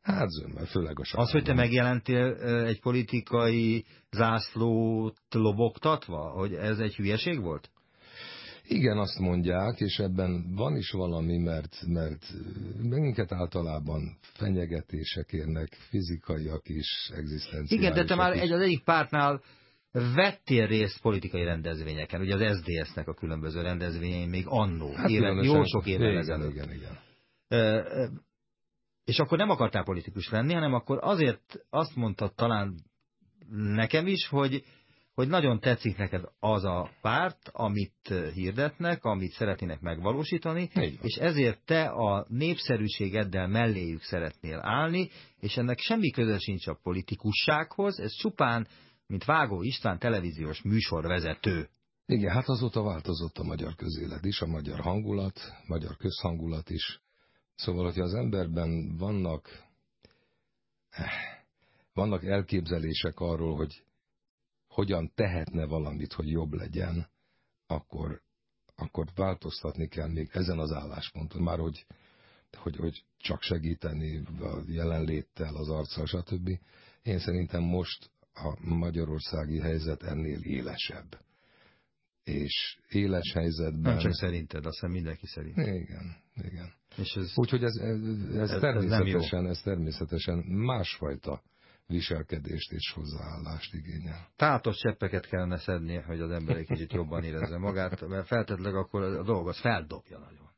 Hát 0.00 0.28
zömmel, 0.28 0.64
főleg 0.64 0.98
a 0.98 1.18
Az, 1.18 1.30
hogy 1.30 1.44
te 1.44 1.54
megjelentél 1.54 2.32
egy 2.64 2.80
politikai 2.80 3.84
zászlót 4.10 5.20
lobogtatva, 5.30 6.30
hogy 6.30 6.54
ez 6.54 6.78
egy 6.78 6.94
hülyeség 6.94 7.40
volt? 7.40 7.70
Igen, 8.70 8.98
azt 8.98 9.18
mondják, 9.18 9.80
és 9.80 9.98
ebben 9.98 10.54
van 10.54 10.76
is 10.76 10.90
valami, 10.90 11.38
mert, 11.38 11.76
mert 11.86 12.26
minket 12.82 13.32
általában 13.32 14.18
fenyegetések 14.20 15.32
érnek, 15.32 15.68
fizikaiak 15.88 16.68
is, 16.68 17.10
egzisztenciálisak 17.14 17.78
Igen, 17.78 17.94
de 17.94 18.04
te 18.04 18.14
már 18.14 18.34
is. 18.34 18.40
egy, 18.40 18.52
az 18.52 18.60
egyik 18.60 18.84
pártnál 18.84 19.42
vettél 19.92 20.66
részt 20.66 21.00
politikai 21.00 21.44
rendezvényeken, 21.44 22.20
ugye 22.20 22.34
az 22.34 22.58
SDS-nek 22.58 23.08
a 23.08 23.14
különböző 23.14 23.60
rendezvényein 23.60 24.28
még 24.28 24.44
annó, 24.46 24.92
hát 24.92 25.10
éve, 25.10 25.28
jó 25.28 25.64
sok 25.64 25.86
évvel 25.86 26.16
ezelőtt. 26.16 26.50
Igen, 26.50 26.70
igen. 26.72 26.98
és 29.04 29.18
akkor 29.18 29.38
nem 29.38 29.50
akartál 29.50 29.84
politikus 29.84 30.30
lenni, 30.30 30.52
hanem 30.52 30.74
akkor 30.74 30.98
azért 31.00 31.64
azt 31.70 31.96
mondtad 31.96 32.34
talán 32.34 32.74
nekem 33.50 34.06
is, 34.06 34.26
hogy 34.28 34.64
hogy 35.18 35.28
nagyon 35.28 35.60
tetszik 35.60 35.96
neked 35.96 36.24
az 36.40 36.64
a 36.64 36.90
párt, 37.00 37.48
amit 37.52 38.14
hirdetnek, 38.34 39.04
amit 39.04 39.32
szeretnének 39.32 39.80
megvalósítani, 39.80 40.70
és 41.02 41.14
ezért 41.14 41.64
te 41.64 41.84
a 41.84 42.26
népszerűségeddel 42.28 43.48
melléjük 43.48 44.02
szeretnél 44.02 44.58
állni, 44.62 45.10
és 45.40 45.56
ennek 45.56 45.78
semmi 45.78 46.10
köze 46.10 46.38
sincs 46.38 46.66
a 46.66 46.78
politikussághoz, 46.82 47.98
ez 47.98 48.12
csupán, 48.12 48.66
mint 49.06 49.24
Vágó 49.24 49.62
István 49.62 49.98
televíziós 49.98 50.62
műsorvezető. 50.62 51.68
Igen, 52.06 52.32
hát 52.32 52.48
azóta 52.48 52.82
változott 52.82 53.38
a 53.38 53.44
magyar 53.44 53.74
közélet 53.74 54.24
is, 54.24 54.40
a 54.40 54.46
magyar 54.46 54.80
hangulat, 54.80 55.40
magyar 55.66 55.96
közhangulat 55.96 56.70
is. 56.70 57.00
Szóval, 57.54 57.84
hogyha 57.84 58.02
az 58.02 58.14
emberben 58.14 58.96
vannak, 58.96 59.48
eh, 60.90 61.10
vannak 61.92 62.24
elképzelések 62.24 63.18
arról, 63.20 63.56
hogy 63.56 63.86
hogyan 64.78 65.12
tehetne 65.14 65.64
valamit, 65.64 66.12
hogy 66.12 66.30
jobb 66.30 66.52
legyen, 66.52 67.06
akkor, 67.66 68.22
akkor 68.76 69.06
változtatni 69.14 69.88
kell 69.88 70.08
még 70.08 70.28
ezen 70.32 70.58
az 70.58 70.72
állásponton. 70.72 71.42
Már 71.42 71.58
hogy, 71.58 71.86
hogy, 72.56 72.76
hogy 72.76 73.04
csak 73.16 73.42
segíteni 73.42 74.22
a 74.40 74.62
jelenléttel, 74.66 75.54
az 75.54 75.68
arccal, 75.68 76.06
stb. 76.06 76.48
Én 77.02 77.18
szerintem 77.18 77.62
most 77.62 78.10
a 78.34 78.58
magyarországi 78.60 79.60
helyzet 79.60 80.02
ennél 80.02 80.40
élesebb. 80.42 81.20
És 82.24 82.78
éles 82.88 83.32
helyzetben... 83.32 83.92
Nem 83.92 83.98
csak 83.98 84.14
szerinted, 84.14 84.66
azt 84.66 84.74
hiszem 84.74 84.90
mindenki 84.90 85.26
szerint. 85.26 85.56
Igen, 85.56 86.16
igen. 86.34 86.72
És 86.96 87.14
ez, 87.14 87.32
Úgyhogy 87.34 87.62
ez, 87.62 87.76
ez, 87.76 88.00
ez, 88.32 88.50
ez, 88.50 88.60
természetesen, 88.60 89.44
ez, 89.44 89.56
ez 89.56 89.62
természetesen 89.62 90.38
másfajta 90.38 91.42
viselkedést 91.88 92.72
és 92.72 92.92
hozzáállást 92.94 93.74
igényel. 93.74 94.28
Tátos 94.36 94.76
cseppeket 94.76 95.26
kellene 95.26 95.58
szednie, 95.58 96.02
hogy 96.02 96.20
az 96.20 96.30
ember 96.30 96.56
egy 96.56 96.66
kicsit 96.66 96.92
jobban 96.92 97.24
érezze 97.24 97.58
magát, 97.58 98.08
mert 98.08 98.26
feltetleg 98.26 98.74
akkor 98.74 99.02
a 99.02 99.22
dolog 99.22 99.48
az 99.48 99.60
feldobja 99.60 100.18
nagyon. 100.18 100.48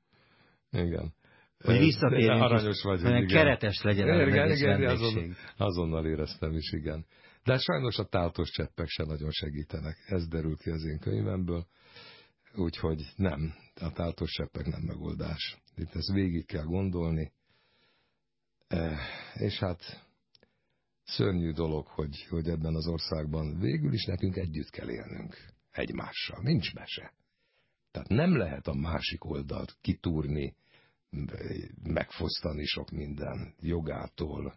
Igen. 0.86 1.14
Hogy 1.58 1.78
visszatérjünk, 1.78 2.42
aranyos 2.42 2.82
vagy, 2.82 3.02
hogy 3.02 3.32
keretes 3.32 3.82
legyen 3.82 4.06
igen, 4.06 4.28
igen, 4.28 4.50
igen, 4.50 4.90
azon, 4.90 5.36
azonnal 5.56 6.06
éreztem 6.06 6.52
is, 6.52 6.72
igen. 6.72 7.06
De 7.44 7.58
sajnos 7.58 7.98
a 7.98 8.04
tátos 8.04 8.50
cseppek 8.50 8.88
se 8.88 9.04
nagyon 9.04 9.30
segítenek. 9.30 9.96
Ez 10.06 10.28
derült 10.28 10.60
ki 10.60 10.70
az 10.70 10.84
én 10.84 10.98
könyvemből. 10.98 11.66
Úgyhogy 12.54 13.02
nem, 13.16 13.54
a 13.80 13.92
tátos 13.92 14.30
cseppek 14.30 14.66
nem 14.66 14.82
megoldás. 14.82 15.58
Itt 15.76 15.94
ezt 15.94 16.12
végig 16.12 16.46
kell 16.46 16.64
gondolni. 16.64 17.32
E, 18.68 18.98
és 19.34 19.58
hát 19.58 20.09
szörnyű 21.10 21.52
dolog, 21.52 21.86
hogy, 21.86 22.26
hogy 22.28 22.48
ebben 22.48 22.74
az 22.74 22.86
országban 22.86 23.58
végül 23.58 23.92
is 23.92 24.04
nekünk 24.04 24.36
együtt 24.36 24.70
kell 24.70 24.90
élnünk 24.90 25.36
egymással. 25.70 26.42
Nincs 26.42 26.74
mese. 26.74 27.12
Tehát 27.90 28.08
nem 28.08 28.36
lehet 28.36 28.66
a 28.66 28.74
másik 28.74 29.24
oldalt 29.24 29.76
kitúrni, 29.80 30.54
megfosztani 31.82 32.64
sok 32.64 32.90
minden 32.90 33.54
jogától, 33.60 34.54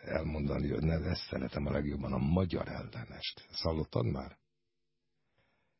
elmondani, 0.00 0.68
hogy 0.68 0.82
nem, 0.82 1.02
ezt 1.02 1.26
szeretem 1.28 1.66
a 1.66 1.70
legjobban, 1.70 2.12
a 2.12 2.18
magyar 2.18 2.68
ellenest. 2.68 3.48
Ezt 3.50 4.02
már? 4.02 4.38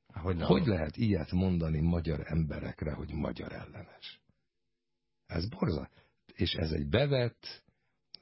Hogy, 0.06 0.42
hogy 0.42 0.66
lehet 0.66 0.96
ilyet 0.96 1.30
mondani 1.30 1.80
magyar 1.80 2.20
emberekre, 2.24 2.92
hogy 2.92 3.12
magyar 3.12 3.52
ellenes? 3.52 4.20
Ez 5.26 5.48
borzat. 5.48 5.90
És 6.34 6.52
ez 6.52 6.70
egy 6.70 6.88
bevett, 6.88 7.64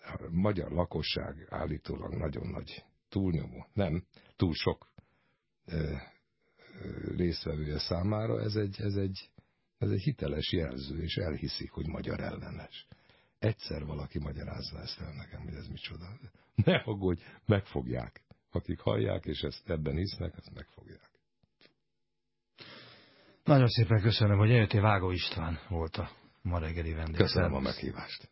a 0.07 0.29
magyar 0.31 0.71
lakosság 0.71 1.47
állítólag 1.51 2.15
nagyon 2.15 2.47
nagy 2.47 2.85
túlnyomó, 3.09 3.67
nem, 3.73 4.05
túl 4.37 4.55
sok 4.55 4.89
ö, 5.65 5.95
ö, 6.83 7.15
részvevője 7.17 7.79
számára, 7.79 8.41
ez 8.41 8.55
egy, 8.55 8.77
ez, 8.81 8.95
egy, 8.95 9.31
ez 9.79 9.91
egy 9.91 10.03
hiteles 10.03 10.53
jelző, 10.53 11.03
és 11.03 11.17
elhiszik, 11.17 11.71
hogy 11.71 11.87
magyar 11.87 12.21
ellenes. 12.21 12.87
Egyszer 13.39 13.85
valaki 13.85 14.19
magyarázza 14.19 14.79
ezt 14.81 15.01
el 15.01 15.13
nekem, 15.13 15.41
hogy 15.43 15.55
ez 15.55 15.69
micsoda. 15.69 16.07
Ne 16.55 16.77
aggódj, 16.77 17.23
megfogják. 17.47 18.25
Akik 18.51 18.81
hallják, 18.81 19.25
és 19.25 19.41
ezt 19.41 19.71
ebben 19.71 19.97
hisznek, 19.97 20.35
ezt 20.37 20.55
megfogják. 20.55 21.11
Nagyon 23.45 23.69
szépen 23.69 24.01
köszönöm, 24.01 24.39
hogy 24.39 24.51
eljöttél 24.51 24.81
Vágó 24.81 25.11
István 25.11 25.59
volt 25.69 25.97
a 25.97 26.11
ma 26.43 26.59
reggeli 26.59 26.93
vendég. 26.93 27.17
Köszönöm 27.17 27.55
a 27.55 27.61
meghívást. 27.61 28.31